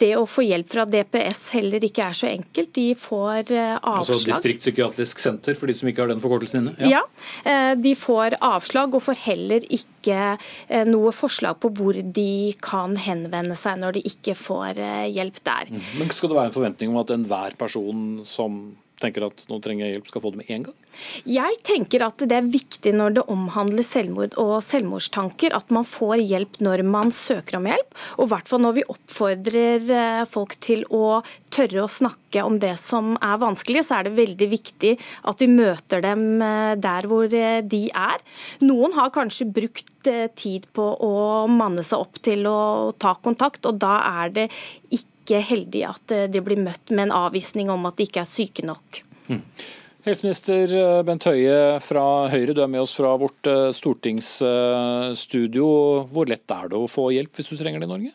det 0.00 0.12
å 0.18 0.24
få 0.28 0.44
hjelp 0.46 0.70
fra 0.72 0.84
DPS 0.88 1.42
heller 1.56 1.84
ikke 1.86 2.04
er 2.10 2.16
så 2.16 2.28
enkelt. 2.30 2.72
De 2.76 2.86
får 2.98 3.52
eh, 3.54 3.74
altså 3.74 3.90
avslag. 3.92 4.16
Altså 4.16 4.30
Distriktspsykiatrisk 4.32 5.22
senter, 5.22 5.58
for 5.58 5.70
de 5.70 5.76
som 5.78 5.90
ikke 5.90 6.04
har 6.04 6.12
den 6.12 6.22
forkortelsen 6.22 6.62
inne? 6.62 6.74
Ja. 6.80 7.00
ja, 7.00 7.50
eh, 7.50 7.72
de 7.80 7.94
får 7.98 8.38
avslag 8.44 8.96
og 8.96 9.04
får 9.06 9.20
heller 9.26 9.66
ikke 9.66 10.20
eh, 10.36 10.86
noe 10.88 11.12
forslag 11.16 11.60
på 11.62 11.72
hvor 11.76 12.00
de 12.00 12.54
kan 12.64 12.96
henvende 13.00 13.58
seg 13.58 13.80
når 13.82 13.98
de 13.98 14.06
ikke 14.12 14.36
får 14.38 14.82
hjelp 15.12 15.42
der. 15.46 15.70
Mm. 15.72 15.86
Men 16.00 16.16
Skal 16.16 16.32
det 16.32 16.40
være 16.40 16.52
en 16.52 16.58
forventning 16.58 16.92
om 16.92 17.00
at 17.02 17.14
enhver 17.14 17.56
person 17.60 18.02
som 18.26 18.60
tenker 19.02 19.26
at 19.26 19.44
nå 19.50 19.58
trenger 19.64 19.86
jeg 19.86 19.96
hjelp, 19.96 20.10
skal 20.10 20.24
få 20.24 20.32
det 20.32 20.40
med 20.40 20.50
en 20.54 20.66
gang? 20.68 20.76
Jeg 21.28 21.58
tenker 21.66 22.04
at 22.06 22.22
det 22.24 22.36
er 22.38 22.48
viktig 22.48 22.92
når 22.96 23.16
det 23.18 23.24
omhandler 23.32 23.84
selvmord 23.84 24.36
og 24.40 24.54
selvmordstanker, 24.64 25.52
at 25.56 25.72
man 25.74 25.84
får 25.88 26.22
hjelp 26.22 26.60
når 26.64 26.82
man 26.88 27.12
søker 27.14 27.58
om 27.58 27.68
hjelp. 27.68 27.96
Og 28.16 28.26
i 28.26 28.32
hvert 28.32 28.50
fall 28.50 28.62
når 28.64 28.78
vi 28.78 28.86
oppfordrer 28.94 29.90
eh, 29.98 30.22
folk 30.30 30.56
til 30.64 30.86
å 30.88 31.20
tørre 31.52 31.84
å 31.84 31.90
snakke 31.92 32.44
om 32.44 32.58
det 32.62 32.74
som 32.80 33.14
er 33.20 33.40
vanskelig, 33.42 33.84
så 33.86 33.98
er 33.98 34.08
det 34.08 34.16
veldig 34.16 34.48
viktig 34.52 34.94
at 35.28 35.44
vi 35.44 35.50
møter 35.52 36.04
dem 36.04 36.40
eh, 36.44 36.72
der 36.80 37.10
hvor 37.10 37.28
eh, 37.28 37.60
de 37.64 37.82
er. 37.92 38.24
Noen 38.64 38.96
har 38.96 39.12
kanskje 39.14 39.48
brukt 39.50 39.92
tid 40.38 40.68
på 40.76 40.84
å 41.02 41.14
manne 41.50 41.82
seg 41.82 42.04
opp 42.04 42.20
til 42.22 42.46
å 42.46 42.92
ta 42.94 43.16
kontakt, 43.18 43.66
og 43.66 43.80
da 43.82 43.96
er 44.22 44.34
det 44.36 44.44
ikke 44.94 45.15
heldig 45.34 45.82
at 45.88 46.14
de 46.30 46.42
blir 46.44 46.60
møtt 46.62 46.92
med 46.94 47.08
en 47.08 47.16
avvisning 47.26 47.72
om 47.72 47.88
at 47.88 47.98
de 47.98 48.06
ikke 48.06 48.22
er 48.22 48.30
syke 48.30 48.62
nok. 48.66 49.02
Mm. 49.26 49.42
Helseminister 50.06 50.70
eh, 50.70 51.00
Bent 51.02 51.24
Høie 51.26 51.80
fra 51.82 52.04
Høyre, 52.30 52.54
du 52.54 52.60
er 52.62 52.70
med 52.70 52.84
oss 52.84 52.94
fra 52.94 53.10
vårt 53.18 53.48
eh, 53.50 53.72
stortingsstudio. 53.74 55.66
Hvor 56.12 56.30
lett 56.30 56.46
er 56.54 56.70
det 56.70 56.78
å 56.78 56.86
få 56.86 57.08
hjelp 57.10 57.34
hvis 57.34 57.50
du 57.50 57.56
trenger 57.58 57.82
det 57.82 57.88
i 57.88 57.90
Norge? 57.90 58.12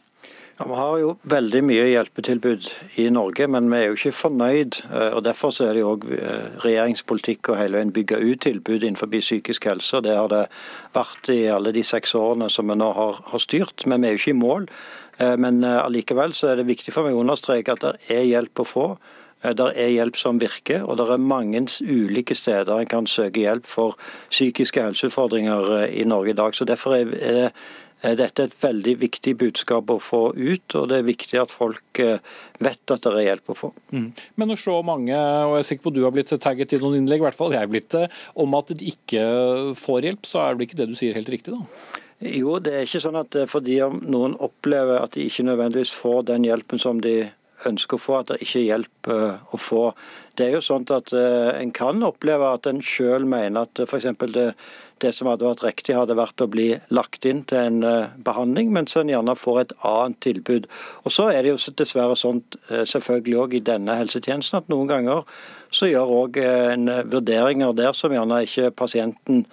Ja, 0.61 0.67
vi 0.69 0.77
har 0.77 0.97
jo 1.01 1.09
veldig 1.25 1.61
mye 1.65 1.89
hjelpetilbud 1.89 2.69
i 3.01 3.09
Norge, 3.11 3.47
men 3.49 3.67
vi 3.71 3.77
er 3.79 3.87
jo 3.89 3.97
ikke 3.97 4.13
fornøyd. 4.13 4.79
Eh, 4.87 5.11
og 5.17 5.23
Derfor 5.27 5.51
er 5.65 5.75
det 5.75 5.83
jo 5.83 5.91
òg 5.97 6.07
eh, 6.15 6.47
regjeringspolitikk 6.63 7.51
å 7.51 7.59
hele 7.59 7.81
veien 7.81 7.91
bygge 7.95 8.21
ut 8.23 8.39
tilbud 8.47 8.85
innenfor 8.85 9.11
psykisk 9.11 9.67
helse. 9.67 9.99
Det 10.05 10.15
har 10.15 10.31
det 10.31 10.45
vært 10.95 11.27
i 11.33 11.41
alle 11.51 11.75
de 11.75 11.83
seks 11.83 12.15
årene 12.15 12.47
som 12.53 12.71
vi 12.71 12.79
nå 12.79 12.87
har, 12.95 13.19
har 13.33 13.41
styrt. 13.43 13.83
Men 13.83 13.99
vi 13.99 14.13
er 14.13 14.15
jo 14.15 14.23
ikke 14.23 14.35
i 14.37 14.41
mål. 14.45 14.71
Eh, 15.17 15.35
men 15.41 15.63
allikevel 15.63 16.35
så 16.37 16.51
er 16.51 16.61
det 16.61 16.69
viktig 16.69 16.93
for 16.95 17.07
meg 17.07 17.17
å 17.17 17.25
understreke 17.25 17.75
at 17.75 17.83
det 17.83 17.95
er 18.13 18.29
hjelp 18.29 18.63
å 18.63 18.67
få. 18.67 18.87
Det 19.41 19.71
er 19.73 19.87
hjelp 19.89 20.19
som 20.21 20.37
virker, 20.37 20.83
og 20.85 20.99
det 20.99 21.07
er 21.09 21.17
mange 21.17 21.63
ulike 21.81 22.35
steder 22.37 22.77
en 22.77 22.89
kan 22.89 23.07
søke 23.09 23.41
hjelp 23.41 23.65
for 23.65 23.95
psykiske 24.29 24.83
helseutfordringer 24.85 25.87
i 25.89 26.03
Norge 26.05 26.35
i 26.35 26.37
dag. 26.37 26.53
Så 26.53 26.67
Derfor 26.69 26.93
er 26.99 27.09
det 27.09 27.47
Eh, 28.01 28.15
dette 28.17 28.47
et 28.47 28.55
veldig 28.63 28.95
viktig 29.03 29.35
budskap 29.37 29.91
å 29.93 29.99
få 30.01 30.21
ut, 30.33 30.75
og 30.77 30.87
det 30.89 30.97
er 30.97 31.07
viktig 31.07 31.37
at 31.41 31.53
folk 31.53 32.01
eh, 32.01 32.17
vet 32.63 32.93
at 32.93 33.03
det 33.05 33.13
er 33.13 33.27
hjelp 33.27 33.53
å 33.53 33.57
få. 33.57 33.69
Mm. 33.93 34.07
Men 34.41 34.53
å 34.53 34.57
så 34.57 34.79
mange, 34.85 35.13
og 35.13 35.57
jeg 35.59 35.65
er 35.65 35.67
sikker 35.69 35.85
på 35.85 35.93
du 35.93 36.01
har 36.05 36.15
blitt 36.15 36.33
tagget 36.41 36.73
i 36.73 36.81
noen 36.81 36.97
innlegg, 37.01 37.21
i 37.21 37.27
hvert 37.27 37.37
fall 37.37 37.53
jeg 37.53 37.61
er 37.61 37.69
blitt 37.69 37.91
det, 37.93 38.07
om 38.41 38.57
at 38.57 38.73
de 38.73 38.89
ikke 38.89 39.25
får 39.77 40.09
hjelp, 40.09 40.29
så 40.29 40.41
er 40.47 40.57
det 40.57 40.69
ikke 40.69 40.81
det 40.81 40.89
du 40.89 40.97
sier 40.97 41.17
helt 41.17 41.29
riktig, 41.29 41.53
da? 41.53 42.01
Jo, 42.21 42.59
det 42.61 42.73
er 42.75 42.85
ikke 42.85 43.01
sånn 43.01 43.17
at 43.17 43.35
fordi 43.49 43.79
om 43.85 43.97
noen 44.05 44.35
opplever 44.37 45.01
at 45.01 45.15
de 45.17 45.25
ikke 45.25 45.47
nødvendigvis 45.47 45.93
får 45.95 46.27
den 46.29 46.45
hjelpen 46.45 46.81
som 46.81 47.01
de 47.01 47.31
ønsker 47.65 47.97
å 47.97 48.01
få, 48.01 48.19
at 48.19 48.31
det 48.31 48.39
ikke 48.41 48.59
er 48.59 48.67
hjelp 48.67 49.09
eh, 49.13 49.41
å 49.53 49.57
få. 49.61 49.81
Det 50.37 50.47
er 50.47 50.55
jo 50.55 50.61
sånn 50.65 50.87
at 50.93 51.11
En 51.13 51.73
kan 51.75 52.01
oppleve 52.05 52.47
at 52.55 52.65
en 52.65 52.79
selv 52.81 53.29
mener 53.29 53.67
at 53.67 53.81
f.eks. 53.85 54.07
det 54.33 54.47
det 55.01 55.11
som 55.15 55.29
hadde 55.29 55.47
vært 55.47 55.63
riktig, 55.65 55.95
hadde 55.97 56.17
vært 56.17 56.43
å 56.43 56.49
bli 56.51 56.67
lagt 56.93 57.25
inn 57.27 57.43
til 57.49 57.59
en 57.59 57.81
eh, 57.87 58.13
behandling, 58.25 58.71
mens 58.73 58.95
en 58.99 59.09
gjerne 59.09 59.35
får 59.37 59.61
et 59.63 59.75
annet 59.87 60.19
tilbud. 60.23 60.69
Og 61.05 61.15
Så 61.15 61.29
er 61.31 61.41
det 61.41 61.53
jo 61.53 61.73
dessverre 61.79 62.17
sånn 62.19 62.41
eh, 62.69 62.85
selvfølgelig 62.89 63.39
også 63.45 63.59
i 63.59 63.65
denne 63.71 63.97
helsetjenesten 63.99 64.61
at 64.61 64.71
noen 64.71 64.89
ganger 64.91 65.25
så 65.73 65.89
gjør 65.89 66.15
òg 66.21 66.41
eh, 66.41 66.73
en 66.75 66.95
vurderinger 67.11 67.75
der 67.77 67.95
som 67.97 68.13
gjerne 68.13 68.43
ikke 68.47 68.73
pasienten 68.77 69.45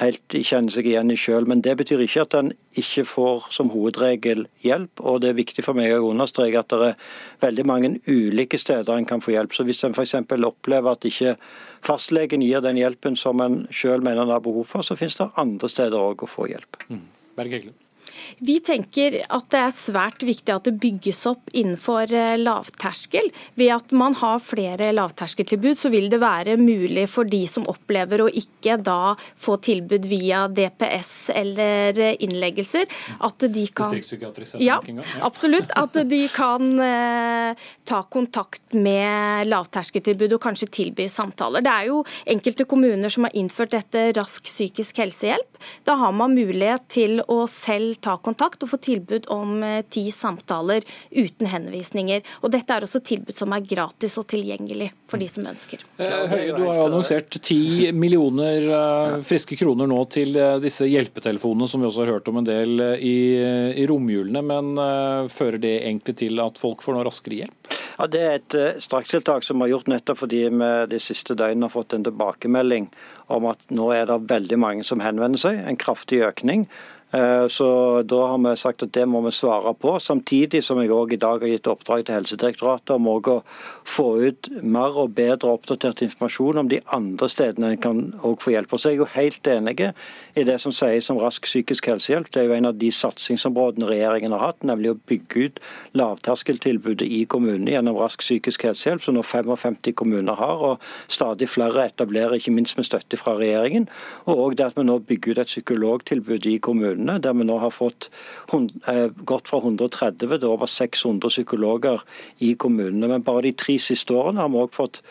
helt 0.00 0.34
kjenner 0.34 0.72
seg 0.72 0.88
igjen 0.88 1.12
i 1.12 1.18
sjøl. 1.20 1.46
Men 1.48 1.62
det 1.64 1.74
betyr 1.80 2.02
ikke 2.04 2.24
at 2.24 2.36
en 2.38 2.52
ikke 2.78 3.04
får 3.08 3.50
som 3.54 3.72
hovedregel 3.74 4.46
hjelp. 4.64 5.02
Og 5.04 5.20
det 5.22 5.32
er 5.32 5.38
viktig 5.38 5.64
for 5.66 5.78
meg 5.78 5.92
å 5.94 6.08
understreke 6.10 6.62
at 6.62 6.72
det 6.72 6.90
er 6.92 7.12
veldig 7.44 7.66
mange 7.68 7.92
ulike 8.08 8.60
steder 8.60 8.94
en 8.96 9.08
kan 9.08 9.24
få 9.24 9.34
hjelp. 9.36 9.54
Så 9.56 9.66
hvis 9.68 9.84
en 9.86 9.96
f.eks. 9.96 10.16
opplever 10.48 10.94
at 10.94 11.08
ikke 11.08 11.36
fastlegen 11.84 12.44
gir 12.44 12.64
den 12.64 12.80
hjelpen 12.80 13.18
som 13.18 13.40
en 13.44 13.64
sjøl 13.74 14.04
mener 14.04 14.24
en 14.24 14.36
har 14.36 14.44
behov 14.44 14.68
for, 14.70 14.86
så 14.86 14.98
finnes 14.98 15.18
det 15.20 15.32
andre 15.40 15.70
steder 15.72 15.98
òg 16.00 16.24
å 16.24 16.30
få 16.30 16.48
hjelp. 16.52 16.84
Mm. 16.88 17.08
Berg. 17.36 17.72
Vi 18.38 18.58
tenker 18.64 19.18
at 19.28 19.48
det 19.52 19.60
er 19.60 19.74
svært 19.76 20.24
viktig 20.26 20.54
at 20.54 20.68
det 20.68 20.76
bygges 20.82 21.24
opp 21.30 21.52
innenfor 21.52 22.12
eh, 22.16 22.36
lavterskel. 22.40 23.30
Ved 23.58 23.72
at 23.74 23.92
man 23.96 24.16
har 24.20 24.42
flere 24.42 24.92
lavterskeltilbud, 24.94 25.76
så 25.78 25.92
vil 25.92 26.08
det 26.12 26.20
være 26.22 26.56
mulig 26.60 27.08
for 27.10 27.28
de 27.28 27.42
som 27.50 27.66
opplever 27.70 28.24
å 28.24 28.30
ikke 28.30 28.78
da 28.82 29.14
få 29.40 29.58
tilbud 29.62 30.06
via 30.10 30.44
DPS 30.48 31.12
eller 31.34 31.98
innleggelser, 32.22 32.88
at 33.22 33.46
de 33.52 33.66
kan 33.74 33.94
ja, 34.62 34.78
absolutt. 35.24 35.72
At 35.78 35.96
de 36.08 36.22
kan 36.32 36.68
eh, 36.82 37.68
ta 37.88 38.02
kontakt 38.12 38.76
med 38.76 39.48
lavterskeltilbud 39.50 40.36
og 40.36 40.42
kanskje 40.42 40.70
tilby 40.72 41.08
samtaler. 41.10 41.64
Det 41.64 41.72
er 41.72 41.90
jo 41.90 42.02
enkelte 42.34 42.66
kommuner 42.68 43.12
som 43.12 43.26
har 43.26 43.36
innført 43.38 43.74
dette 43.74 44.08
rask 44.18 44.46
psykisk 44.48 45.02
helsehjelp. 45.02 45.60
Da 45.86 45.96
har 46.00 46.14
man 46.16 46.36
mulighet 46.36 46.86
til 46.92 47.22
å 47.30 47.42
selv 47.50 48.00
ta 48.04 48.16
kontakt 48.24 48.62
og 48.64 48.70
få 48.72 48.78
tilbud 48.82 49.28
om 49.32 49.62
eh, 49.66 49.82
ti 49.92 50.04
samtaler 50.14 50.84
uten 51.10 51.50
henvisninger. 51.50 52.22
Og 52.42 52.52
Dette 52.54 52.76
er 52.76 52.86
også 52.86 53.02
tilbud 53.04 53.38
som 53.38 53.52
er 53.54 53.66
gratis 53.66 54.16
og 54.20 54.28
tilgjengelig 54.32 54.90
for 55.10 55.22
de 55.22 55.28
som 55.30 55.46
ønsker. 55.48 55.84
Eh, 55.98 56.16
Høie, 56.30 56.54
du 56.56 56.64
har 56.64 56.80
jo 56.80 56.86
annonsert 56.88 57.38
ti 57.44 57.90
millioner 57.96 58.68
eh, 58.78 59.18
friske 59.26 59.58
kroner 59.60 59.90
nå 59.90 60.00
til 60.12 60.38
disse 60.62 60.86
hjelpetelefonene, 60.88 61.68
som 61.68 61.82
vi 61.82 61.88
også 61.90 62.04
har 62.04 62.14
hørt 62.16 62.30
om 62.32 62.40
en 62.40 62.48
del 62.48 62.82
i, 62.98 63.16
i 63.82 63.86
romjulene. 63.88 64.42
Men 64.42 64.72
fører 65.32 65.60
det 65.62 65.74
egentlig 65.82 66.16
til 66.22 66.40
at 66.42 66.58
folk 66.60 66.82
får 66.84 66.96
noe 66.96 67.06
raskere 67.06 67.42
hjelp? 67.42 67.72
Ja, 67.98 68.08
Det 68.10 68.22
er 68.22 68.38
et 68.38 68.82
strakstiltak 68.82 69.44
som 69.46 69.58
vi 69.58 69.66
har 69.66 69.74
gjort 69.76 69.90
nettopp 69.92 70.22
fordi 70.22 70.42
vi 70.48 70.70
de 70.90 71.00
siste 71.02 71.36
døgnene 71.38 71.68
har 71.68 71.74
fått 71.74 71.94
en 71.96 72.06
tilbakemelding 72.06 72.88
om 73.32 73.46
at 73.50 73.70
nå 73.72 73.90
er 73.94 74.08
det 74.10 74.18
veldig 74.30 74.58
mange 74.60 74.86
som 74.86 75.02
henvender 75.04 75.40
seg, 75.40 75.60
en 75.60 75.78
kraftig 75.80 76.22
økning. 76.26 76.66
Eh, 77.12 77.46
så 77.48 78.02
Da 78.02 78.26
har 78.26 78.38
vi 78.38 78.56
sagt 78.56 78.82
at 78.82 78.92
det 78.92 79.04
må 79.08 79.20
vi 79.20 79.30
svare 79.30 79.74
på. 79.74 79.98
Samtidig 80.00 80.62
som 80.64 80.80
jeg 80.80 80.90
også 80.90 81.12
i 81.12 81.20
dag 81.20 81.40
har 81.40 81.48
gitt 81.48 81.68
oppdrag 81.68 82.06
til 82.06 82.14
Helsedirektoratet 82.16 82.94
om 82.96 83.08
å 83.12 83.42
få 83.84 84.06
ut 84.22 84.48
mer 84.62 84.96
og 84.96 85.14
bedre 85.14 85.52
oppdatert 85.52 86.02
informasjon 86.02 86.58
om 86.58 86.68
de 86.68 86.80
andre 86.92 87.28
stedene 87.28 87.74
en 87.74 87.82
kan 87.82 88.00
få 88.40 88.54
hjelp. 88.54 88.72
Og 88.72 88.80
så 88.80 88.88
er 88.88 88.96
jeg 88.96 89.02
jo 89.02 89.10
helt 89.12 89.46
enig 89.46 89.92
i 90.34 90.44
det 90.48 90.58
som 90.62 90.72
sies 90.72 91.10
om 91.12 91.18
rask 91.20 91.44
psykisk 91.44 91.86
helsehjelp. 91.90 92.30
Det 92.32 92.42
er 92.42 92.48
jo 92.48 92.56
en 92.56 92.68
av 92.70 92.76
de 92.80 92.88
satsingsområdene 92.94 93.88
regjeringen 93.90 94.32
har 94.32 94.44
hatt, 94.46 94.64
nemlig 94.66 94.92
å 94.92 94.98
bygge 95.10 95.46
ut 95.46 95.60
lavterskeltilbudet 95.98 97.08
i 97.08 97.22
kommunene 97.28 97.74
gjennom 97.74 97.98
rask 98.00 98.24
psykisk 98.24 98.64
helsehjelp, 98.68 99.04
som 99.04 99.16
nå 99.18 99.24
55 99.26 99.92
kommuner 99.98 100.38
har. 100.38 100.64
og 100.70 101.12
Stadig 101.12 101.50
flere 101.52 101.86
etablerer, 101.90 102.38
ikke 102.38 102.54
minst 102.54 102.78
med 102.78 102.88
støtte 102.88 103.20
fra 103.20 103.36
regjeringen. 103.40 103.88
Og 104.26 104.44
òg 104.46 104.56
det 104.56 104.70
at 104.70 104.78
vi 104.78 104.86
nå 104.88 104.98
bygger 105.08 105.36
ut 105.36 105.42
et 105.44 105.52
psykologtilbud 105.52 106.48
i 106.48 106.56
kommunene 106.62 107.18
der 107.22 107.36
vi 107.36 107.48
nå 107.48 107.58
har 107.60 107.74
fått 107.74 108.08
eh, 108.52 109.08
gått 109.28 109.50
fra 109.50 109.60
130 109.60 110.32
til 110.32 110.48
over 110.48 110.70
600 110.70 111.28
psykologer 111.28 112.00
i 112.40 112.54
kommunene. 112.54 113.10
Men 113.10 113.26
bare 113.26 113.48
de 113.48 113.52
tre 113.52 113.76
siste 113.82 114.16
årene 114.16 114.40
har 114.40 114.52
vi 114.52 114.62
også 114.62 114.80
fått 114.80 115.02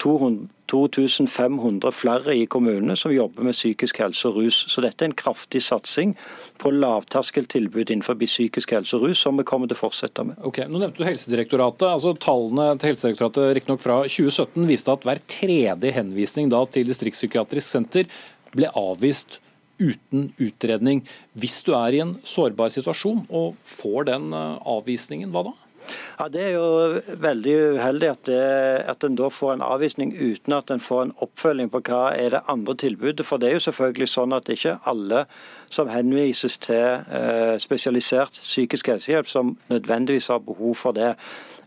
2500 0.00 1.92
flere 1.92 2.34
i 2.36 2.46
kommunene 2.50 2.96
som 2.96 3.12
jobber 3.12 3.44
med 3.46 3.56
psykisk 3.56 4.00
helse 4.02 4.28
og 4.30 4.38
rus. 4.40 4.58
Så 4.72 4.82
dette 4.84 5.04
er 5.04 5.10
en 5.10 5.16
kraftig 5.18 5.62
satsing 5.66 6.14
på 6.60 6.72
lavterskeltilbud 6.74 7.90
innenfor 7.90 8.18
psykisk 8.20 8.72
helse 8.76 8.96
og 8.96 9.08
rus, 9.08 9.20
som 9.22 9.36
vi 9.40 9.46
kommer 9.48 9.70
til 9.70 9.78
å 9.78 9.82
fortsette 9.82 10.24
med. 10.26 10.40
Ok, 10.46 10.62
nå 10.68 10.80
nevnte 10.80 11.02
du 11.02 11.08
Helsedirektoratet. 11.08 11.86
altså 11.90 12.14
Tallene 12.20 12.72
til 12.78 12.92
Helsedirektoratet 12.92 13.54
riktignok 13.58 13.84
fra 13.84 14.00
2017 14.06 14.68
viste 14.70 14.94
at 14.94 15.06
hver 15.06 15.22
tredje 15.30 15.94
henvisning 15.96 16.50
da 16.52 16.64
til 16.70 16.88
distriktspsykiatrisk 16.88 17.68
senter 17.68 18.04
ble 18.56 18.68
avvist 18.76 19.40
uten 19.80 20.28
utredning. 20.40 21.02
Hvis 21.38 21.62
du 21.64 21.72
er 21.76 21.96
i 21.96 22.02
en 22.04 22.14
sårbar 22.26 22.72
situasjon 22.72 23.24
og 23.28 23.56
får 23.66 24.10
den 24.12 24.30
eh, 24.36 24.70
avvisningen, 24.76 25.32
hva 25.32 25.48
da? 25.48 25.56
Ja, 26.18 26.28
Det 26.28 26.42
er 26.42 26.52
jo 26.54 27.00
veldig 27.20 27.56
uheldig 27.76 28.10
at, 28.10 28.24
det, 28.28 28.40
at 28.92 29.04
en 29.04 29.18
da 29.18 29.30
får 29.32 29.54
en 29.54 29.66
avvisning 29.66 30.14
uten 30.16 30.56
at 30.56 30.70
en 30.70 30.82
får 30.82 31.02
en 31.02 31.14
oppfølging 31.26 31.70
på 31.72 31.82
hva 31.88 32.02
er 32.16 32.36
det 32.36 32.42
andre 32.48 32.74
tilbudet. 32.74 33.26
For 33.26 33.40
det 33.40 33.50
er 33.50 33.58
jo 33.58 33.66
selvfølgelig 33.68 34.10
sånn 34.14 34.36
at 34.36 34.46
det 34.46 34.58
ikke 34.58 34.78
alle 34.90 35.24
som 35.70 35.90
henvises 35.90 36.58
til 36.58 37.06
eh, 37.06 37.56
spesialisert 37.62 38.40
psykisk 38.42 38.90
helsehjelp 38.90 39.30
som 39.30 39.56
nødvendigvis 39.70 40.30
har 40.32 40.44
behov 40.44 40.74
for 40.74 40.96
det. 40.96 41.14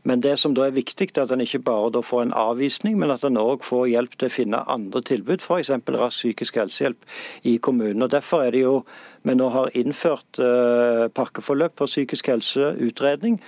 Men 0.04 0.20
det 0.20 0.36
som 0.40 0.52
da 0.56 0.66
er 0.68 0.76
viktig, 0.76 1.10
er 1.16 1.24
at 1.24 1.32
en 1.32 1.42
ikke 1.44 1.62
bare 1.64 2.04
får 2.04 2.26
en 2.26 2.36
avvisning, 2.36 2.98
men 3.00 3.12
at 3.14 3.24
en 3.24 3.40
òg 3.40 3.64
får 3.64 3.88
hjelp 3.94 4.18
til 4.18 4.28
å 4.28 4.34
finne 4.34 4.64
andre 4.68 5.02
tilbud, 5.02 5.40
f.eks. 5.40 5.72
rask 5.72 6.18
psykisk 6.18 6.60
helsehjelp 6.60 7.08
i 7.48 7.56
kommunen. 7.58 8.04
Og 8.04 8.12
Derfor 8.12 8.44
er 8.44 8.52
det 8.52 8.66
jo 8.66 8.82
vi 9.24 9.36
nå 9.40 9.48
har 9.54 9.72
innført 9.80 10.42
uh, 10.44 11.08
pakkeforløp 11.16 11.78
for 11.80 11.88
psykisk 11.88 12.28
helseutredning 12.28 13.40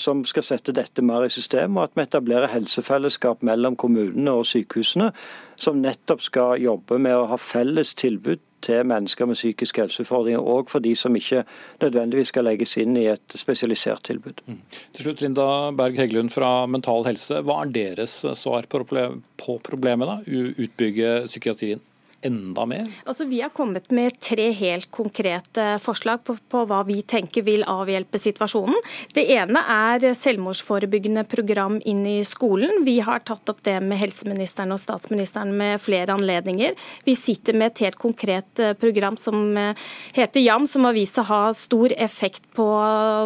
som 0.00 0.24
skal 0.26 0.42
sette 0.42 0.74
dette 0.74 1.04
mer 1.04 1.26
i 1.26 1.30
system, 1.32 1.76
og 1.76 1.88
at 1.88 1.96
vi 1.96 2.02
etablerer 2.02 2.50
helsefellesskap 2.52 3.44
mellom 3.46 3.76
kommunene 3.78 4.34
og 4.34 4.46
sykehusene, 4.48 5.12
som 5.58 5.80
nettopp 5.82 6.22
skal 6.24 6.62
jobbe 6.62 6.98
med 7.02 7.16
å 7.16 7.28
ha 7.30 7.38
felles 7.38 7.94
tilbud 7.98 8.42
til 8.64 8.86
mennesker 8.90 9.28
med 9.28 9.38
psykiske 9.38 9.84
helseutfordringer, 9.84 10.42
og 10.42 10.70
for 10.72 10.82
de 10.82 10.94
som 10.98 11.14
ikke 11.16 11.44
nødvendigvis 11.82 12.32
skal 12.32 12.48
legges 12.48 12.74
inn 12.80 12.96
i 12.98 13.06
et 13.10 13.38
spesialisert 13.38 14.02
tilbud. 14.08 14.42
Mm. 14.46 14.60
Til 14.96 15.06
slutt, 15.06 15.22
Linda 15.22 15.46
Berg 15.78 15.98
Heggelund 16.00 16.32
fra 16.34 16.66
Mental 16.66 17.06
Helse. 17.06 17.42
Hva 17.46 17.62
er 17.62 17.74
deres 17.74 18.20
svar 18.38 18.66
på 18.70 18.82
problemet? 18.82 20.10
da? 20.10 20.18
Utbygge 20.58 21.14
psykiatrien? 21.28 21.82
Enda 22.26 22.64
mer? 22.66 22.88
Altså, 23.06 23.26
vi 23.28 23.40
har 23.42 23.52
kommet 23.54 23.92
med 23.94 24.16
tre 24.22 24.48
helt 24.56 24.90
konkrete 24.94 25.66
forslag 25.82 26.24
på, 26.26 26.34
på, 26.50 26.64
hva 26.68 26.80
vi 26.88 27.00
tenker 27.06 27.44
vil 27.46 27.64
avhjelpe 27.68 28.18
situasjonen. 28.20 28.78
Det 29.14 29.24
ene 29.34 29.62
er 29.62 30.06
selvmordsforebyggende 30.18 31.24
program 31.30 31.78
inn 31.86 32.04
i 32.08 32.18
skolen. 32.26 32.82
Vi 32.86 32.98
har 33.04 33.22
tatt 33.28 33.48
opp 33.52 33.62
det 33.66 33.76
med 33.84 34.00
helseministeren 34.00 34.74
og 34.74 34.82
statsministeren 34.82 35.54
med 35.58 35.78
flere 35.82 36.16
anledninger. 36.16 36.74
Vi 37.06 37.14
sitter 37.18 37.56
med 37.58 37.72
et 37.72 37.84
helt 37.86 38.00
konkret 38.00 38.62
eh, 38.62 38.74
program 38.78 39.18
som 39.20 39.56
eh, 39.56 39.86
heter 40.18 40.42
JAM, 40.42 40.66
som 40.70 40.88
har 40.88 40.96
vist 40.96 41.20
å 41.22 41.26
ha 41.28 41.42
stor 41.56 41.94
effekt 41.96 42.42
på 42.58 42.68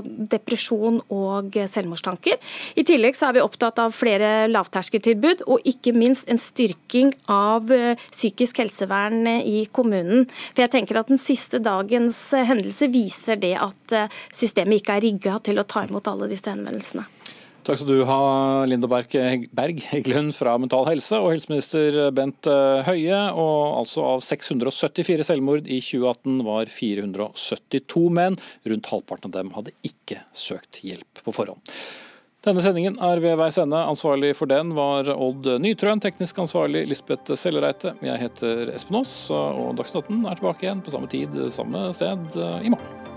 depresjon 0.05 1.01
og 1.13 1.57
selvmordstanker. 1.57 2.39
I 2.77 2.85
tillegg 2.89 3.17
så 3.17 3.31
er 3.31 3.39
vi 3.39 3.45
opptatt 3.45 3.81
av 3.81 3.95
flere 3.97 4.47
lavterskeltilbud, 4.51 5.47
og 5.49 5.65
ikke 5.69 5.95
minst 5.97 6.29
en 6.31 6.41
styrking 6.41 7.15
av 7.33 7.73
eh, 7.73 7.97
psykisk 8.13 8.61
helse 8.63 8.82
helsevern 8.83 9.27
i 9.43 9.65
kommunen. 9.73 10.27
For 10.53 10.65
jeg 10.65 10.75
tenker 10.75 11.01
at 11.01 11.09
Den 11.13 11.21
siste 11.21 11.59
dagens 11.63 12.31
hendelse 12.33 12.89
viser 12.93 13.37
det 13.37 13.57
at 13.61 13.97
systemet 14.33 14.81
ikke 14.81 14.97
er 14.97 15.05
rigga 15.05 15.39
til 15.45 15.61
å 15.61 15.67
ta 15.69 15.85
imot 15.87 16.09
alle 16.09 16.31
disse 16.31 16.51
henvendelsene. 16.51 17.05
Takk 17.63 17.79
skal 17.79 17.93
du 17.93 18.01
ha, 18.09 18.23
Linda 18.67 18.89
Berg 18.91 19.83
Heggelund 19.87 20.33
fra 20.35 20.57
Mental 20.59 20.83
Helse 20.89 21.21
og 21.21 21.31
helseminister 21.31 22.09
Bent 22.11 22.49
Høie. 22.89 23.21
Og 23.39 23.83
altså 23.85 24.07
Av 24.17 24.25
674 24.27 25.29
selvmord 25.29 25.69
i 25.71 25.79
2018 25.79 26.41
var 26.49 26.73
472 26.73 28.09
menn. 28.19 28.39
Rundt 28.67 28.91
halvparten 28.91 29.31
av 29.31 29.37
dem 29.37 29.53
hadde 29.55 29.77
ikke 29.87 30.25
søkt 30.35 30.83
hjelp 30.83 31.23
på 31.23 31.37
forhånd. 31.37 31.63
Denne 32.43 32.63
sendingen 32.65 32.97
er 32.99 33.21
ved 33.23 33.37
veis 33.39 33.55
ende. 33.63 33.79
Ansvarlig 33.87 34.33
for 34.35 34.51
den 34.51 34.73
var 34.75 35.07
Odd 35.15 35.47
Nytrøen. 35.63 36.03
Teknisk 36.03 36.41
ansvarlig 36.43 36.89
Lisbeth 36.91 37.39
Sellereite. 37.39 37.95
Jeg 38.03 38.19
heter 38.25 38.75
Espen 38.75 38.99
Aas, 38.99 39.15
og 39.31 39.77
Dagsnytt 39.79 40.11
er 40.11 40.43
tilbake 40.43 40.67
igjen 40.67 40.83
på 40.83 40.97
samme 40.97 41.11
tid, 41.13 41.39
samme 41.55 41.87
sted 41.95 42.43
i 42.67 42.75
morgen. 42.75 43.12